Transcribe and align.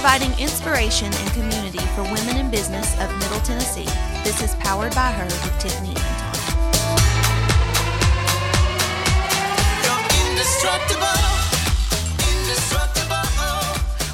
providing 0.00 0.32
inspiration 0.40 1.12
and 1.12 1.30
community 1.32 1.78
for 1.94 2.02
women 2.04 2.38
in 2.38 2.50
business 2.50 2.98
of 3.00 3.14
Middle 3.18 3.38
Tennessee. 3.40 3.84
This 4.24 4.42
is 4.42 4.54
Powered 4.54 4.94
by 4.94 5.12
Her 5.12 5.24
with 5.26 5.58
Tiffany 5.60 5.90
Anton. 5.90 6.40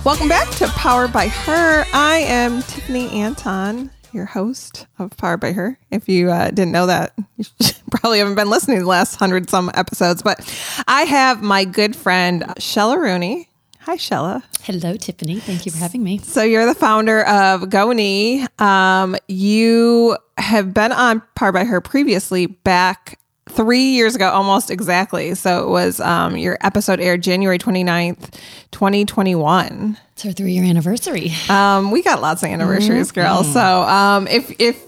Welcome 0.05 0.29
back 0.29 0.51
to 0.57 0.67
Powered 0.71 1.13
by 1.13 1.29
Her. 1.29 1.85
I 1.95 2.17
am 2.27 2.63
Tiffany 2.63 3.09
Anton, 3.11 3.93
your 4.13 4.25
host 4.25 4.89
of 4.99 5.17
Powered 5.17 5.39
by 5.39 5.53
Her. 5.53 5.79
If 5.93 6.09
you 6.09 6.33
uh, 6.33 6.49
didn't 6.49 6.73
know 6.73 6.87
that, 6.87 7.15
you 7.37 7.45
probably 7.93 8.19
haven't 8.19 8.35
been 8.35 8.51
listening 8.51 8.79
to 8.79 8.83
the 8.83 8.89
last 8.89 9.15
hundred 9.15 9.49
some 9.49 9.71
episodes. 9.75 10.21
But 10.21 10.53
I 10.89 11.03
have 11.03 11.43
my 11.43 11.65
good 11.65 11.95
friend 11.95 12.43
Shehla 12.59 12.99
Rooney. 12.99 13.51
Hi, 13.87 13.97
Shehla. 13.97 14.43
Hello, 14.63 14.97
Tiffany. 14.97 15.39
Thank 15.39 15.65
you 15.65 15.71
for 15.71 15.79
having 15.79 16.03
me. 16.03 16.19
So 16.19 16.43
you're 16.43 16.67
the 16.67 16.75
founder 16.75 17.25
of 17.25 17.71
Goni. 17.71 18.45
Um, 18.59 19.15
you 19.29 20.19
have 20.39 20.75
been 20.75 20.91
on 20.91 21.23
Powered 21.37 21.55
by 21.55 21.63
Her 21.63 21.81
previously 21.81 22.47
back 22.47 23.21
three 23.49 23.93
years 23.93 24.17
ago, 24.17 24.29
almost 24.29 24.73
exactly. 24.73 25.37
So 25.37 25.63
it 25.63 25.71
was 25.71 26.01
um, 26.01 26.37
your 26.37 26.59
episode 26.63 26.99
aired 26.99 27.23
January 27.23 27.61
29th, 27.61 28.35
2021. 28.73 29.97
It's 30.13 30.27
our 30.27 30.33
three 30.33 30.55
year 30.55 30.65
anniversary. 30.65 31.31
Um, 31.49 31.93
we 31.93 32.03
got 32.03 32.21
lots 32.21 32.43
of 32.43 32.49
anniversaries, 32.49 33.13
girl. 33.13 33.45
So 33.45 33.61
um, 33.61 34.27
if 34.27 34.53
if 34.59 34.86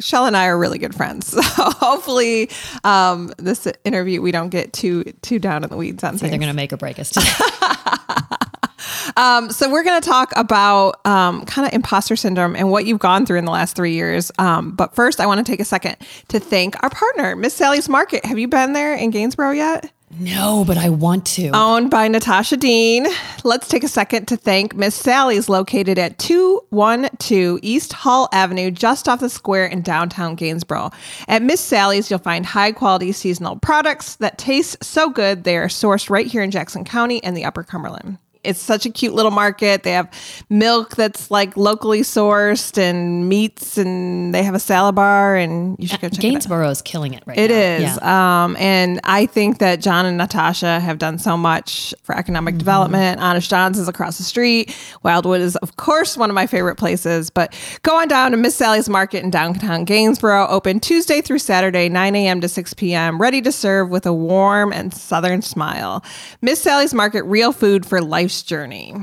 Shell 0.00 0.26
and 0.26 0.36
I 0.36 0.46
are 0.46 0.58
really 0.58 0.78
good 0.78 0.94
friends, 0.94 1.26
so 1.32 1.42
hopefully 1.42 2.50
um, 2.84 3.32
this 3.38 3.66
interview 3.84 4.20
we 4.20 4.32
don't 4.32 4.50
get 4.50 4.72
too 4.72 5.04
too 5.22 5.38
down 5.38 5.64
in 5.64 5.70
the 5.70 5.76
weeds 5.76 6.04
on 6.04 6.12
things. 6.12 6.30
They're 6.30 6.38
going 6.38 6.48
to 6.48 6.54
make 6.54 6.72
or 6.72 6.76
break 6.76 6.98
us 6.98 7.10
today. 7.10 7.26
Um, 9.16 9.50
so 9.50 9.70
we're 9.70 9.82
going 9.82 10.00
to 10.00 10.06
talk 10.06 10.32
about 10.36 11.04
um, 11.06 11.44
kind 11.46 11.66
of 11.66 11.72
imposter 11.72 12.16
syndrome 12.16 12.54
and 12.54 12.70
what 12.70 12.84
you've 12.84 12.98
gone 12.98 13.24
through 13.24 13.38
in 13.38 13.46
the 13.46 13.50
last 13.50 13.74
three 13.74 13.94
years. 13.94 14.30
Um, 14.38 14.72
but 14.72 14.94
first, 14.94 15.20
I 15.20 15.26
want 15.26 15.44
to 15.44 15.50
take 15.50 15.60
a 15.60 15.64
second 15.64 15.96
to 16.28 16.38
thank 16.38 16.80
our 16.82 16.90
partner, 16.90 17.34
Miss 17.34 17.54
Sally's 17.54 17.88
Market. 17.88 18.24
Have 18.26 18.38
you 18.38 18.48
been 18.48 18.74
there 18.74 18.94
in 18.94 19.10
Gainesboro 19.10 19.52
yet? 19.52 19.90
No, 20.10 20.64
but 20.66 20.78
I 20.78 20.88
want 20.88 21.26
to. 21.26 21.50
owned 21.50 21.90
by 21.90 22.06
Natasha 22.08 22.56
Dean. 22.56 23.06
Let's 23.44 23.68
take 23.68 23.82
a 23.82 23.88
second 23.88 24.26
to 24.26 24.36
thank 24.36 24.74
Miss 24.74 24.94
Sally's, 24.94 25.48
located 25.48 25.98
at 25.98 26.18
212 26.18 27.58
East 27.62 27.92
Hull 27.92 28.28
Avenue, 28.32 28.70
just 28.70 29.08
off 29.08 29.20
the 29.20 29.28
square 29.28 29.66
in 29.66 29.82
downtown 29.82 30.36
Gainesboro. 30.36 30.90
At 31.28 31.42
Miss 31.42 31.60
Sally's, 31.60 32.08
you'll 32.08 32.20
find 32.20 32.46
high 32.46 32.72
quality 32.72 33.12
seasonal 33.12 33.56
products 33.56 34.16
that 34.16 34.38
taste 34.38 34.82
so 34.82 35.10
good. 35.10 35.44
They 35.44 35.56
are 35.56 35.66
sourced 35.66 36.08
right 36.08 36.26
here 36.26 36.42
in 36.42 36.50
Jackson 36.50 36.84
County 36.84 37.22
and 37.24 37.36
the 37.36 37.44
Upper 37.44 37.64
Cumberland. 37.64 38.18
It's 38.46 38.60
such 38.60 38.86
a 38.86 38.90
cute 38.90 39.14
little 39.14 39.30
market. 39.30 39.82
They 39.82 39.92
have 39.92 40.08
milk 40.48 40.96
that's 40.96 41.30
like 41.30 41.56
locally 41.56 42.00
sourced 42.02 42.78
and 42.78 43.28
meats, 43.28 43.76
and 43.78 44.34
they 44.34 44.42
have 44.42 44.54
a 44.54 44.58
salad 44.60 44.94
bar, 44.94 45.36
and 45.36 45.76
you 45.78 45.88
should 45.88 46.00
go 46.00 46.08
check 46.08 46.14
it 46.14 46.18
out. 46.18 46.22
Gainesboro 46.22 46.68
is 46.70 46.82
killing 46.82 47.14
it 47.14 47.22
right 47.26 47.38
It 47.38 47.50
now. 47.50 47.56
is. 47.56 47.98
Yeah. 48.02 48.44
Um, 48.44 48.56
and 48.58 49.00
I 49.04 49.26
think 49.26 49.58
that 49.58 49.80
John 49.80 50.06
and 50.06 50.16
Natasha 50.16 50.80
have 50.80 50.98
done 50.98 51.18
so 51.18 51.36
much 51.36 51.94
for 52.02 52.14
economic 52.16 52.54
Mm-hmm. 52.54 52.58
development. 52.58 53.20
Honest 53.20 53.50
John's 53.50 53.78
is 53.78 53.88
across 53.88 54.18
the 54.18 54.24
street. 54.24 54.74
Wildwood 55.02 55.40
is, 55.40 55.56
of 55.56 55.76
course, 55.76 56.16
one 56.16 56.30
of 56.30 56.34
my 56.34 56.46
favorite 56.46 56.76
places. 56.76 57.28
But 57.30 57.54
go 57.82 57.96
on 57.98 58.08
down 58.08 58.30
to 58.30 58.36
Miss 58.36 58.54
Sally's 58.54 58.88
Market 58.88 59.22
in 59.24 59.30
downtown 59.30 59.84
Gainesboro, 59.84 60.46
open 60.48 60.80
Tuesday 60.80 61.20
through 61.20 61.38
Saturday, 61.40 61.88
9 61.88 62.14
a.m. 62.16 62.40
to 62.40 62.48
6 62.48 62.74
p.m., 62.74 63.20
ready 63.20 63.42
to 63.42 63.50
serve 63.52 63.90
with 63.90 64.06
a 64.06 64.12
warm 64.12 64.72
and 64.72 64.92
southern 64.94 65.42
smile. 65.42 66.04
Miss 66.40 66.60
Sally's 66.62 66.94
Market, 66.94 67.22
real 67.24 67.52
food 67.52 67.84
for 67.84 68.00
life's 68.36 68.42
journey. 68.42 68.94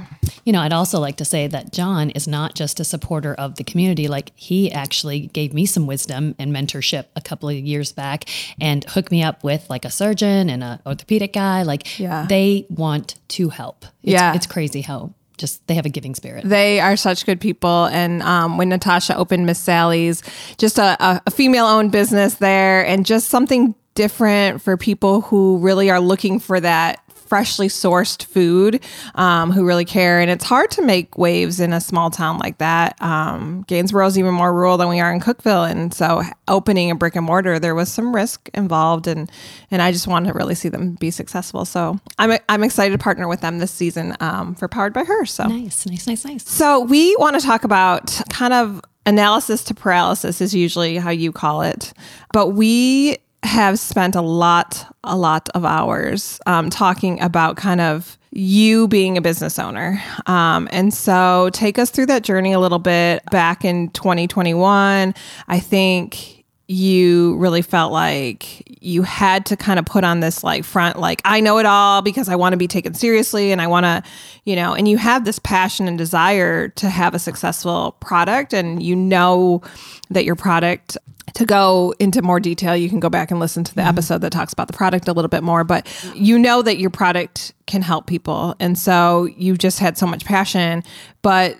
You 0.45 0.53
know, 0.53 0.61
I'd 0.61 0.73
also 0.73 0.99
like 0.99 1.17
to 1.17 1.25
say 1.25 1.47
that 1.47 1.71
John 1.73 2.11
is 2.11 2.27
not 2.27 2.53
just 2.55 2.79
a 2.79 2.83
supporter 2.83 3.33
of 3.33 3.55
the 3.55 3.63
community. 3.63 4.07
Like, 4.07 4.31
he 4.35 4.71
actually 4.71 5.27
gave 5.27 5.53
me 5.53 5.65
some 5.65 5.87
wisdom 5.87 6.35
and 6.37 6.53
mentorship 6.53 7.05
a 7.15 7.21
couple 7.21 7.49
of 7.49 7.55
years 7.55 7.91
back 7.91 8.25
and 8.61 8.83
hooked 8.83 9.11
me 9.11 9.23
up 9.23 9.43
with 9.43 9.67
like 9.69 9.85
a 9.85 9.89
surgeon 9.89 10.49
and 10.49 10.63
a 10.63 10.79
orthopedic 10.85 11.33
guy. 11.33 11.63
Like, 11.63 11.99
Yeah. 11.99 12.25
they 12.29 12.65
want 12.69 13.15
to 13.29 13.49
help. 13.49 13.85
It's, 14.03 14.11
Yeah. 14.13 14.35
It's 14.35 14.45
crazy 14.45 14.81
how 14.81 15.13
just 15.37 15.65
they 15.67 15.73
have 15.73 15.85
a 15.87 15.89
giving 15.89 16.13
spirit. 16.13 16.47
They 16.47 16.79
are 16.79 16.95
such 16.95 17.25
good 17.25 17.41
people. 17.41 17.85
And 17.85 18.21
um, 18.21 18.57
when 18.57 18.69
Natasha 18.69 19.15
opened 19.17 19.47
Miss 19.47 19.57
Sally's, 19.59 20.21
just 20.59 20.77
a, 20.77 20.95
a, 21.03 21.21
a 21.25 21.31
female 21.31 21.65
owned 21.65 21.91
business 21.91 22.35
there 22.35 22.85
and 22.85 23.03
just 23.05 23.29
something 23.29 23.73
different 23.95 24.61
for 24.61 24.75
people 24.77 25.21
who 25.21 25.57
really 25.59 25.89
are 25.89 25.99
looking 25.99 26.39
for 26.39 26.59
that 26.59 27.02
freshly 27.33 27.67
sourced 27.67 28.23
food 28.25 28.79
um, 29.15 29.49
who 29.49 29.65
really 29.65 29.85
care. 29.85 30.19
And 30.19 30.29
it's 30.29 30.43
hard 30.43 30.69
to 30.69 30.83
make 30.83 31.17
waves 31.17 31.59
in 31.59 31.73
a 31.73 31.81
small 31.81 32.11
town 32.11 32.37
like 32.37 32.59
that. 32.59 32.95
Um, 33.01 33.63
Gainesboro 33.67 34.05
is 34.05 34.19
even 34.19 34.35
more 34.35 34.53
rural 34.53 34.77
than 34.77 34.87
we 34.87 34.99
are 34.99 35.11
in 35.11 35.19
Cookeville. 35.19 35.67
And 35.67 35.91
so 35.91 36.21
opening 36.47 36.91
a 36.91 36.95
brick 36.95 37.15
and 37.15 37.25
mortar 37.25 37.57
there 37.57 37.73
was 37.73 37.91
some 37.91 38.13
risk 38.13 38.51
involved. 38.53 39.07
And 39.07 39.31
and 39.71 39.81
i 39.81 39.91
just 39.91 40.05
wanted 40.05 40.27
to 40.27 40.33
really 40.37 40.53
see 40.53 40.69
them 40.69 40.91
be 40.93 41.09
successful. 41.09 41.65
So 41.65 41.99
i'm, 42.19 42.37
I'm 42.49 42.63
excited 42.63 42.91
to 42.91 43.03
partner 43.03 43.27
with 43.27 43.41
them 43.41 43.57
this 43.57 43.71
season 43.71 44.15
um, 44.19 44.53
for 44.53 44.67
powered 44.67 44.93
by 44.93 45.03
her. 45.03 45.25
So 45.25 45.47
Nice, 45.47 45.87
nice, 45.87 46.05
nice, 46.05 46.25
nice. 46.25 46.47
so 46.47 46.81
we 46.81 47.15
want 47.15 47.35
to 47.39 47.43
talk 47.43 47.63
about 47.63 48.21
kind 48.29 48.53
of 48.53 48.79
analysis 49.07 49.63
to 49.63 49.73
paralysis 49.73 50.39
is 50.39 50.53
usually 50.53 50.97
how 50.97 51.09
you 51.09 51.31
call 51.31 51.63
it, 51.63 51.93
but 52.31 52.49
we 52.49 53.17
have 53.43 53.79
spent 53.79 54.15
a 54.15 54.21
lot, 54.21 54.85
a 55.03 55.17
lot 55.17 55.49
of 55.49 55.65
hours 55.65 56.39
um, 56.45 56.69
talking 56.69 57.21
about 57.21 57.57
kind 57.57 57.81
of 57.81 58.17
you 58.31 58.87
being 58.87 59.17
a 59.17 59.21
business 59.21 59.59
owner. 59.59 60.01
Um, 60.25 60.67
and 60.71 60.93
so 60.93 61.49
take 61.53 61.77
us 61.77 61.91
through 61.91 62.07
that 62.07 62.23
journey 62.23 62.53
a 62.53 62.59
little 62.59 62.79
bit. 62.79 63.23
Back 63.31 63.63
in 63.63 63.89
2021, 63.89 65.13
I 65.47 65.59
think 65.59 66.42
you 66.73 67.35
really 67.37 67.61
felt 67.61 67.91
like 67.91 68.63
you 68.81 69.03
had 69.03 69.45
to 69.45 69.55
kind 69.55 69.77
of 69.77 69.85
put 69.85 70.03
on 70.03 70.21
this 70.21 70.43
like 70.43 70.63
front 70.63 70.97
like 70.97 71.21
I 71.23 71.39
know 71.39 71.59
it 71.59 71.67
all 71.67 72.01
because 72.01 72.29
I 72.29 72.35
want 72.35 72.53
to 72.53 72.57
be 72.57 72.67
taken 72.67 72.95
seriously 72.95 73.51
and 73.51 73.61
I 73.61 73.67
want 73.67 73.85
to, 73.85 74.01
you 74.43 74.55
know, 74.55 74.73
and 74.73 74.87
you 74.87 74.97
have 74.97 75.23
this 75.23 75.37
passion 75.37 75.87
and 75.87 75.97
desire 75.97 76.69
to 76.69 76.89
have 76.89 77.13
a 77.13 77.19
successful 77.19 77.95
product 77.99 78.53
and 78.53 78.81
you 78.81 78.95
know 78.95 79.61
that 80.09 80.25
your 80.25 80.35
product 80.35 80.97
to 81.35 81.45
go 81.45 81.93
into 81.99 82.21
more 82.21 82.39
detail 82.39 82.75
you 82.75 82.89
can 82.89 82.99
go 82.99 83.09
back 83.09 83.31
and 83.31 83.39
listen 83.39 83.63
to 83.63 83.73
the 83.75 83.81
mm-hmm. 83.81 83.89
episode 83.89 84.19
that 84.19 84.31
talks 84.31 84.51
about 84.51 84.67
the 84.67 84.73
product 84.73 85.07
a 85.07 85.13
little 85.13 85.29
bit 85.29 85.43
more 85.43 85.63
but 85.63 85.87
you 86.15 86.37
know 86.37 86.61
that 86.61 86.77
your 86.77 86.89
product 86.89 87.53
can 87.65 87.81
help 87.81 88.07
people 88.07 88.55
and 88.59 88.77
so 88.77 89.25
you 89.37 89.55
just 89.55 89.79
had 89.79 89.97
so 89.97 90.05
much 90.05 90.25
passion 90.25 90.83
but 91.21 91.57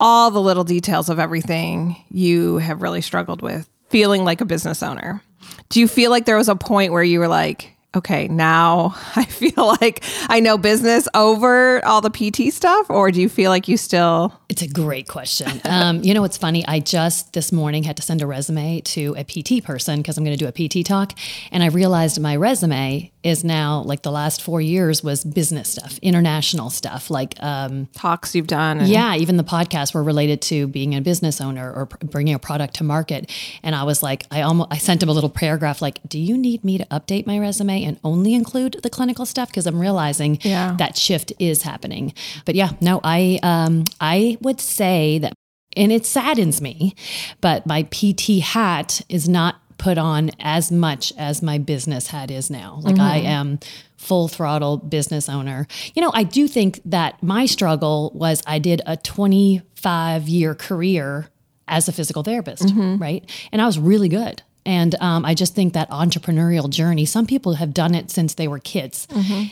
all 0.00 0.30
the 0.30 0.40
little 0.40 0.64
details 0.64 1.08
of 1.08 1.18
everything 1.18 1.96
you 2.10 2.58
have 2.58 2.82
really 2.82 3.00
struggled 3.00 3.40
with 3.40 3.68
feeling 3.90 4.24
like 4.24 4.40
a 4.40 4.44
business 4.44 4.82
owner. 4.82 5.22
Do 5.68 5.80
you 5.80 5.88
feel 5.88 6.10
like 6.10 6.24
there 6.24 6.36
was 6.36 6.48
a 6.48 6.56
point 6.56 6.92
where 6.92 7.02
you 7.02 7.18
were 7.18 7.28
like, 7.28 7.74
okay, 7.94 8.28
now 8.28 8.94
I 9.16 9.24
feel 9.24 9.66
like 9.80 10.04
I 10.28 10.40
know 10.40 10.58
business 10.58 11.08
over 11.14 11.84
all 11.84 12.00
the 12.00 12.10
PT 12.10 12.52
stuff? 12.52 12.90
Or 12.90 13.10
do 13.10 13.20
you 13.20 13.28
feel 13.28 13.50
like 13.50 13.68
you 13.68 13.76
still. 13.76 14.38
It's 14.48 14.62
a 14.62 14.68
great 14.68 15.08
question. 15.08 15.60
Um, 15.64 16.02
you 16.02 16.14
know 16.14 16.22
what's 16.22 16.38
funny? 16.38 16.66
I 16.66 16.80
just 16.80 17.32
this 17.34 17.52
morning 17.52 17.82
had 17.82 17.96
to 17.98 18.02
send 18.02 18.22
a 18.22 18.26
resume 18.26 18.80
to 18.80 19.14
a 19.16 19.24
PT 19.24 19.62
person 19.62 19.98
because 19.98 20.16
I'm 20.16 20.24
going 20.24 20.36
to 20.36 20.44
do 20.44 20.48
a 20.48 20.68
PT 20.68 20.86
talk, 20.86 21.12
and 21.52 21.62
I 21.62 21.66
realized 21.66 22.20
my 22.20 22.34
resume 22.34 23.12
is 23.22 23.44
now 23.44 23.82
like 23.82 24.02
the 24.02 24.10
last 24.10 24.42
four 24.42 24.60
years 24.60 25.02
was 25.02 25.24
business 25.24 25.70
stuff, 25.72 25.98
international 25.98 26.70
stuff, 26.70 27.10
like 27.10 27.34
um, 27.40 27.86
Talks 27.94 28.34
you've 28.34 28.46
done. 28.46 28.78
And 28.78 28.88
yeah, 28.88 29.16
even 29.16 29.36
the 29.36 29.44
podcasts 29.44 29.92
were 29.92 30.02
related 30.02 30.40
to 30.42 30.66
being 30.66 30.94
a 30.94 31.00
business 31.00 31.40
owner 31.40 31.72
or 31.72 31.86
pr- 31.86 32.06
bringing 32.06 32.34
a 32.34 32.38
product 32.38 32.74
to 32.76 32.84
market. 32.84 33.30
And 33.62 33.74
I 33.74 33.82
was 33.82 34.02
like, 34.02 34.24
I 34.30 34.42
almost 34.42 34.72
I 34.72 34.78
sent 34.78 35.02
him 35.02 35.08
a 35.08 35.12
little 35.12 35.30
paragraph 35.30 35.82
like, 35.82 36.00
"Do 36.08 36.18
you 36.18 36.38
need 36.38 36.64
me 36.64 36.78
to 36.78 36.86
update 36.86 37.26
my 37.26 37.38
resume 37.38 37.77
and 37.84 37.98
only 38.04 38.34
include 38.34 38.78
the 38.82 38.90
clinical 38.90 39.26
stuff?" 39.26 39.48
Because 39.48 39.66
I'm 39.66 39.78
realizing 39.80 40.38
Yeah. 40.42 40.74
that 40.78 40.96
shift 40.96 41.32
is 41.38 41.62
happening. 41.62 42.12
But 42.44 42.54
yeah, 42.54 42.70
no, 42.80 43.00
I 43.04 43.38
um, 43.42 43.84
I 44.00 44.36
would 44.40 44.60
say 44.60 45.18
that, 45.18 45.32
and 45.76 45.92
it 45.92 46.06
saddens 46.06 46.60
me, 46.60 46.94
but 47.40 47.66
my 47.66 47.82
PT 47.84 48.40
hat 48.40 49.00
is 49.08 49.28
not 49.28 49.56
put 49.78 49.96
on 49.96 50.30
as 50.40 50.72
much 50.72 51.12
as 51.16 51.40
my 51.40 51.56
business 51.56 52.08
hat 52.08 52.30
is 52.32 52.50
now. 52.50 52.80
Like 52.82 52.98
I 52.98 53.18
am 53.18 53.60
full 53.96 54.26
throttle 54.26 54.76
business 54.76 55.28
owner. 55.28 55.68
You 55.94 56.02
know, 56.02 56.10
I 56.12 56.24
do 56.24 56.48
think 56.48 56.80
that 56.84 57.22
my 57.22 57.46
struggle 57.46 58.10
was 58.12 58.42
I 58.44 58.58
did 58.58 58.82
a 58.86 58.96
25 58.96 60.28
year 60.28 60.54
career 60.54 61.28
as 61.68 61.88
a 61.88 61.92
physical 61.92 62.22
therapist, 62.22 62.72
right? 62.74 63.28
And 63.52 63.60
I 63.62 63.66
was 63.66 63.78
really 63.78 64.08
good. 64.08 64.42
And 64.68 64.94
um, 65.00 65.24
I 65.24 65.32
just 65.32 65.54
think 65.54 65.72
that 65.72 65.88
entrepreneurial 65.88 66.68
journey, 66.68 67.06
some 67.06 67.26
people 67.26 67.54
have 67.54 67.72
done 67.72 67.94
it 67.94 68.10
since 68.10 68.34
they 68.34 68.46
were 68.46 68.58
kids. 68.58 69.08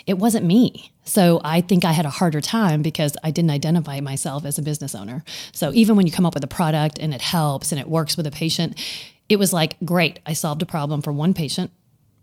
It 0.07 0.19
wasn't 0.19 0.45
me. 0.45 0.93
So 1.05 1.41
I 1.43 1.63
think 1.63 1.87
I 1.87 1.93
had 1.93 2.05
a 2.05 2.11
harder 2.11 2.43
time 2.43 2.83
because 2.83 3.17
I 3.25 3.31
didn't 3.31 3.51
identify 3.51 4.01
myself 4.01 4.45
as 4.45 4.59
a 4.59 4.63
business 4.63 4.95
owner. 4.95 5.25
So 5.53 5.73
even 5.73 5.97
when 5.97 6.07
you 6.07 6.13
come 6.13 6.27
up 6.27 6.35
with 6.35 6.45
a 6.45 6.49
product 6.49 6.99
and 6.99 7.15
it 7.15 7.23
helps 7.23 7.73
and 7.73 7.81
it 7.81 7.89
works 7.89 8.19
with 8.19 8.27
a 8.27 8.31
patient, 8.31 8.79
it 9.31 9.39
was 9.39 9.55
like, 9.55 9.77
great, 9.87 10.21
I 10.27 10.35
solved 10.35 10.61
a 10.61 10.67
problem 10.67 11.01
for 11.01 11.13
one 11.13 11.33
patient 11.33 11.71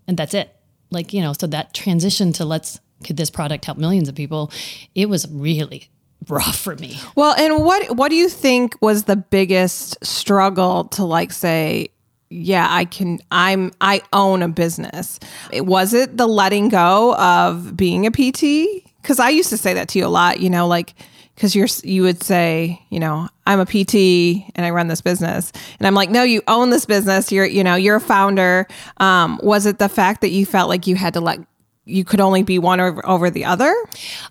and 0.07 0.15
that's 0.15 0.35
it. 0.35 0.55
Like, 0.91 1.13
you 1.13 1.21
know, 1.21 1.33
so 1.33 1.47
that 1.47 1.73
transition 1.73 2.31
to 2.33 2.45
let's, 2.45 2.79
could 3.03 3.17
this 3.17 3.31
product 3.31 3.65
help 3.65 3.79
millions 3.79 4.07
of 4.07 4.13
people? 4.13 4.51
It 4.93 5.09
was 5.09 5.27
really 5.31 5.89
rough 6.29 6.59
for 6.59 6.75
me. 6.75 6.99
Well, 7.15 7.33
and 7.37 7.65
what 7.65 7.97
what 7.97 8.09
do 8.09 8.15
you 8.15 8.29
think 8.29 8.77
was 8.81 9.03
the 9.03 9.15
biggest 9.15 10.05
struggle 10.05 10.85
to 10.85 11.03
like 11.03 11.31
say, 11.31 11.89
yeah, 12.33 12.67
I 12.69 12.85
can 12.85 13.19
I'm 13.31 13.71
I 13.79 14.01
own 14.11 14.41
a 14.41 14.47
business. 14.47 15.19
It, 15.51 15.65
was 15.65 15.93
it 15.93 16.17
the 16.17 16.27
letting 16.27 16.69
go 16.69 17.15
of 17.15 17.77
being 17.77 18.07
a 18.07 18.11
PT? 18.11 18.83
Cuz 19.03 19.19
I 19.19 19.29
used 19.29 19.49
to 19.49 19.57
say 19.57 19.73
that 19.73 19.89
to 19.89 19.99
you 19.99 20.05
a 20.05 20.07
lot, 20.07 20.39
you 20.39 20.49
know, 20.49 20.67
like 20.67 20.95
cuz 21.37 21.55
you're 21.55 21.67
you 21.83 22.01
would 22.03 22.23
say, 22.23 22.81
you 22.89 22.99
know, 22.99 23.29
I'm 23.45 23.59
a 23.59 23.65
PT 23.65 24.45
and 24.55 24.65
I 24.65 24.71
run 24.71 24.87
this 24.87 25.01
business. 25.01 25.51
And 25.79 25.85
I'm 25.85 25.93
like, 25.93 26.09
"No, 26.09 26.23
you 26.23 26.41
own 26.47 26.69
this 26.71 26.85
business. 26.85 27.31
You're, 27.31 27.45
you 27.45 27.63
know, 27.63 27.75
you're 27.75 27.97
a 27.97 28.01
founder." 28.01 28.67
Um, 28.97 29.39
was 29.43 29.65
it 29.65 29.77
the 29.77 29.89
fact 29.89 30.21
that 30.21 30.31
you 30.31 30.45
felt 30.45 30.69
like 30.69 30.87
you 30.87 30.95
had 30.95 31.13
to 31.13 31.21
let 31.21 31.39
you 31.85 32.05
could 32.05 32.21
only 32.21 32.43
be 32.43 32.59
one 32.59 32.79
over, 32.79 33.05
over 33.05 33.29
the 33.29 33.45
other? 33.45 33.75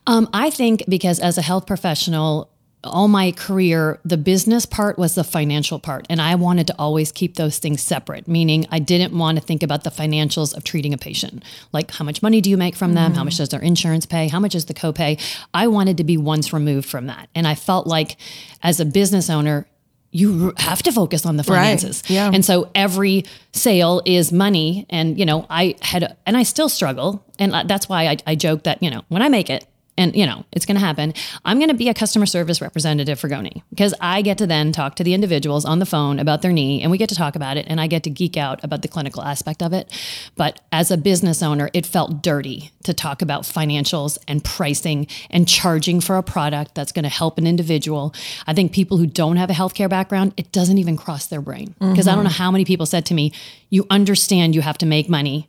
Um, 0.07 0.29
I 0.33 0.51
think 0.51 0.85
because 0.89 1.21
as 1.21 1.37
a 1.39 1.43
health 1.43 1.67
professional, 1.67 2.52
all 2.85 3.09
my 3.09 3.33
career, 3.33 4.01
the 4.05 4.17
business 4.17 4.67
part 4.67 4.99
was 4.99 5.15
the 5.15 5.25
financial 5.25 5.79
part. 5.79 6.07
And 6.11 6.21
I 6.21 6.35
wanted 6.35 6.67
to 6.67 6.75
always 6.79 7.13
keep 7.13 7.37
those 7.37 7.59
things 7.59 7.81
separate, 7.81 8.27
meaning 8.27 8.67
I 8.71 8.79
didn't 8.81 9.17
want 9.17 9.39
to 9.39 9.45
think 9.45 9.63
about 9.63 9.85
the 9.85 9.91
financials 9.91 10.57
of 10.57 10.65
treating 10.65 10.93
a 10.93 10.99
patient. 10.99 11.45
Like 11.73 11.93
how 11.93 12.05
much 12.05 12.23
money 12.23 12.41
do 12.41 12.51
you 12.51 12.57
make 12.57 12.75
from 12.75 12.95
them? 12.95 13.13
Mm. 13.13 13.17
How 13.17 13.25
much 13.25 13.37
does 13.37 13.51
their 13.51 13.63
insurance 13.63 14.07
pay? 14.07 14.29
How 14.29 14.41
much 14.41 14.55
is 14.55 14.65
the 14.65 14.75
copay? 14.75 15.21
I 15.55 15.69
wanted 15.69 15.97
to 15.99 16.05
be 16.05 16.17
once 16.17 16.53
removed 16.53 16.89
from 16.89 17.07
that. 17.07 17.29
And 17.35 17.47
I 17.47 17.55
felt 17.55 17.87
like 17.87 18.17
as 18.63 18.81
a 18.81 18.85
business 18.85 19.31
owner, 19.31 19.67
you 20.11 20.53
have 20.59 20.83
to 20.83 20.93
focus 20.93 21.25
on 21.25 21.39
the 21.39 21.45
finances. 21.45 22.03
Right. 22.05 22.11
Yeah. 22.11 22.31
And 22.35 22.45
so 22.45 22.71
every 22.75 23.25
sale 23.53 24.03
is 24.05 24.31
money. 24.31 24.85
And, 24.91 25.19
you 25.19 25.25
know, 25.25 25.47
I 25.49 25.77
had, 25.81 26.17
and 26.27 26.37
I 26.37 26.43
still 26.43 26.69
struggle. 26.69 27.25
And 27.39 27.53
that's 27.67 27.89
why 27.89 28.09
I, 28.09 28.17
I 28.27 28.35
joke 28.35 28.65
that, 28.65 28.83
you 28.83 28.91
know, 28.91 29.05
when 29.09 29.23
I 29.23 29.31
make 29.31 29.49
it, 29.49 29.67
and 29.99 30.17
you 30.17 30.27
know 30.27 30.45
it's 30.53 30.67
going 30.67 30.77
to 30.77 30.85
happen. 30.85 31.13
I'm 31.45 31.59
going 31.59 31.69
to 31.69 31.75
be 31.75 31.89
a 31.89 31.95
customer 31.95 32.27
service 32.27 32.61
representative 32.61 33.19
for 33.19 33.29
goni 33.29 33.63
because 33.71 33.95
i 34.01 34.23
get 34.23 34.39
to 34.39 34.47
then 34.47 34.73
talk 34.73 34.97
to 34.97 35.05
the 35.05 35.15
individuals 35.15 35.65
on 35.65 35.79
the 35.79 35.87
phone 35.87 36.19
about 36.19 36.43
their 36.43 36.53
knee 36.53 36.83
and 36.83 36.91
we 36.91 36.99
get 36.99 37.09
to 37.09 37.15
talk 37.15 37.37
about 37.37 37.57
it 37.57 37.67
and 37.69 37.81
i 37.81 37.87
get 37.87 38.03
to 38.03 38.11
geek 38.11 38.37
out 38.37 38.63
about 38.65 38.83
the 38.83 38.89
clinical 38.89 39.23
aspect 39.23 39.63
of 39.63 39.73
it. 39.73 39.91
But 40.37 40.61
as 40.73 40.91
a 40.91 40.97
business 40.97 41.43
owner 41.43 41.71
it 41.73 41.87
felt 41.87 42.23
dirty 42.23 42.71
to 42.85 42.95
talk 42.95 43.23
about 43.23 43.43
financials 43.43 44.19
and 44.27 44.43
pricing 44.45 45.07
and 45.31 45.47
charging 45.47 46.01
for 46.01 46.17
a 46.17 46.23
product 46.23 46.75
that's 46.75 46.93
going 46.93 47.05
to 47.05 47.09
help 47.09 47.39
an 47.39 47.47
individual. 47.47 48.15
I 48.47 48.55
think 48.55 48.73
people 48.73 48.97
who 48.97 49.07
don't 49.07 49.37
have 49.37 49.51
a 49.51 49.55
healthcare 49.55 49.89
background 49.89 50.35
it 50.37 50.53
doesn't 50.53 50.79
even 50.79 50.97
cross 50.97 51.27
their 51.27 51.41
brain. 51.41 51.75
Because 51.79 52.07
mm-hmm. 52.07 52.09
i 52.09 52.15
don't 52.15 52.25
know 52.25 52.31
how 52.31 52.51
many 52.51 52.65
people 52.65 52.87
said 52.87 53.07
to 53.07 53.15
me 53.15 53.33
you 53.71 53.87
understand 53.91 54.55
you 54.55 54.63
have 54.63 54.79
to 54.79 54.87
make 54.87 55.09
money 55.09 55.49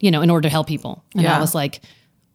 you 0.00 0.10
know 0.10 0.22
in 0.22 0.30
order 0.30 0.42
to 0.48 0.50
help 0.50 0.66
people. 0.66 1.04
And 1.14 1.22
yeah. 1.22 1.36
i 1.36 1.40
was 1.40 1.54
like 1.54 1.80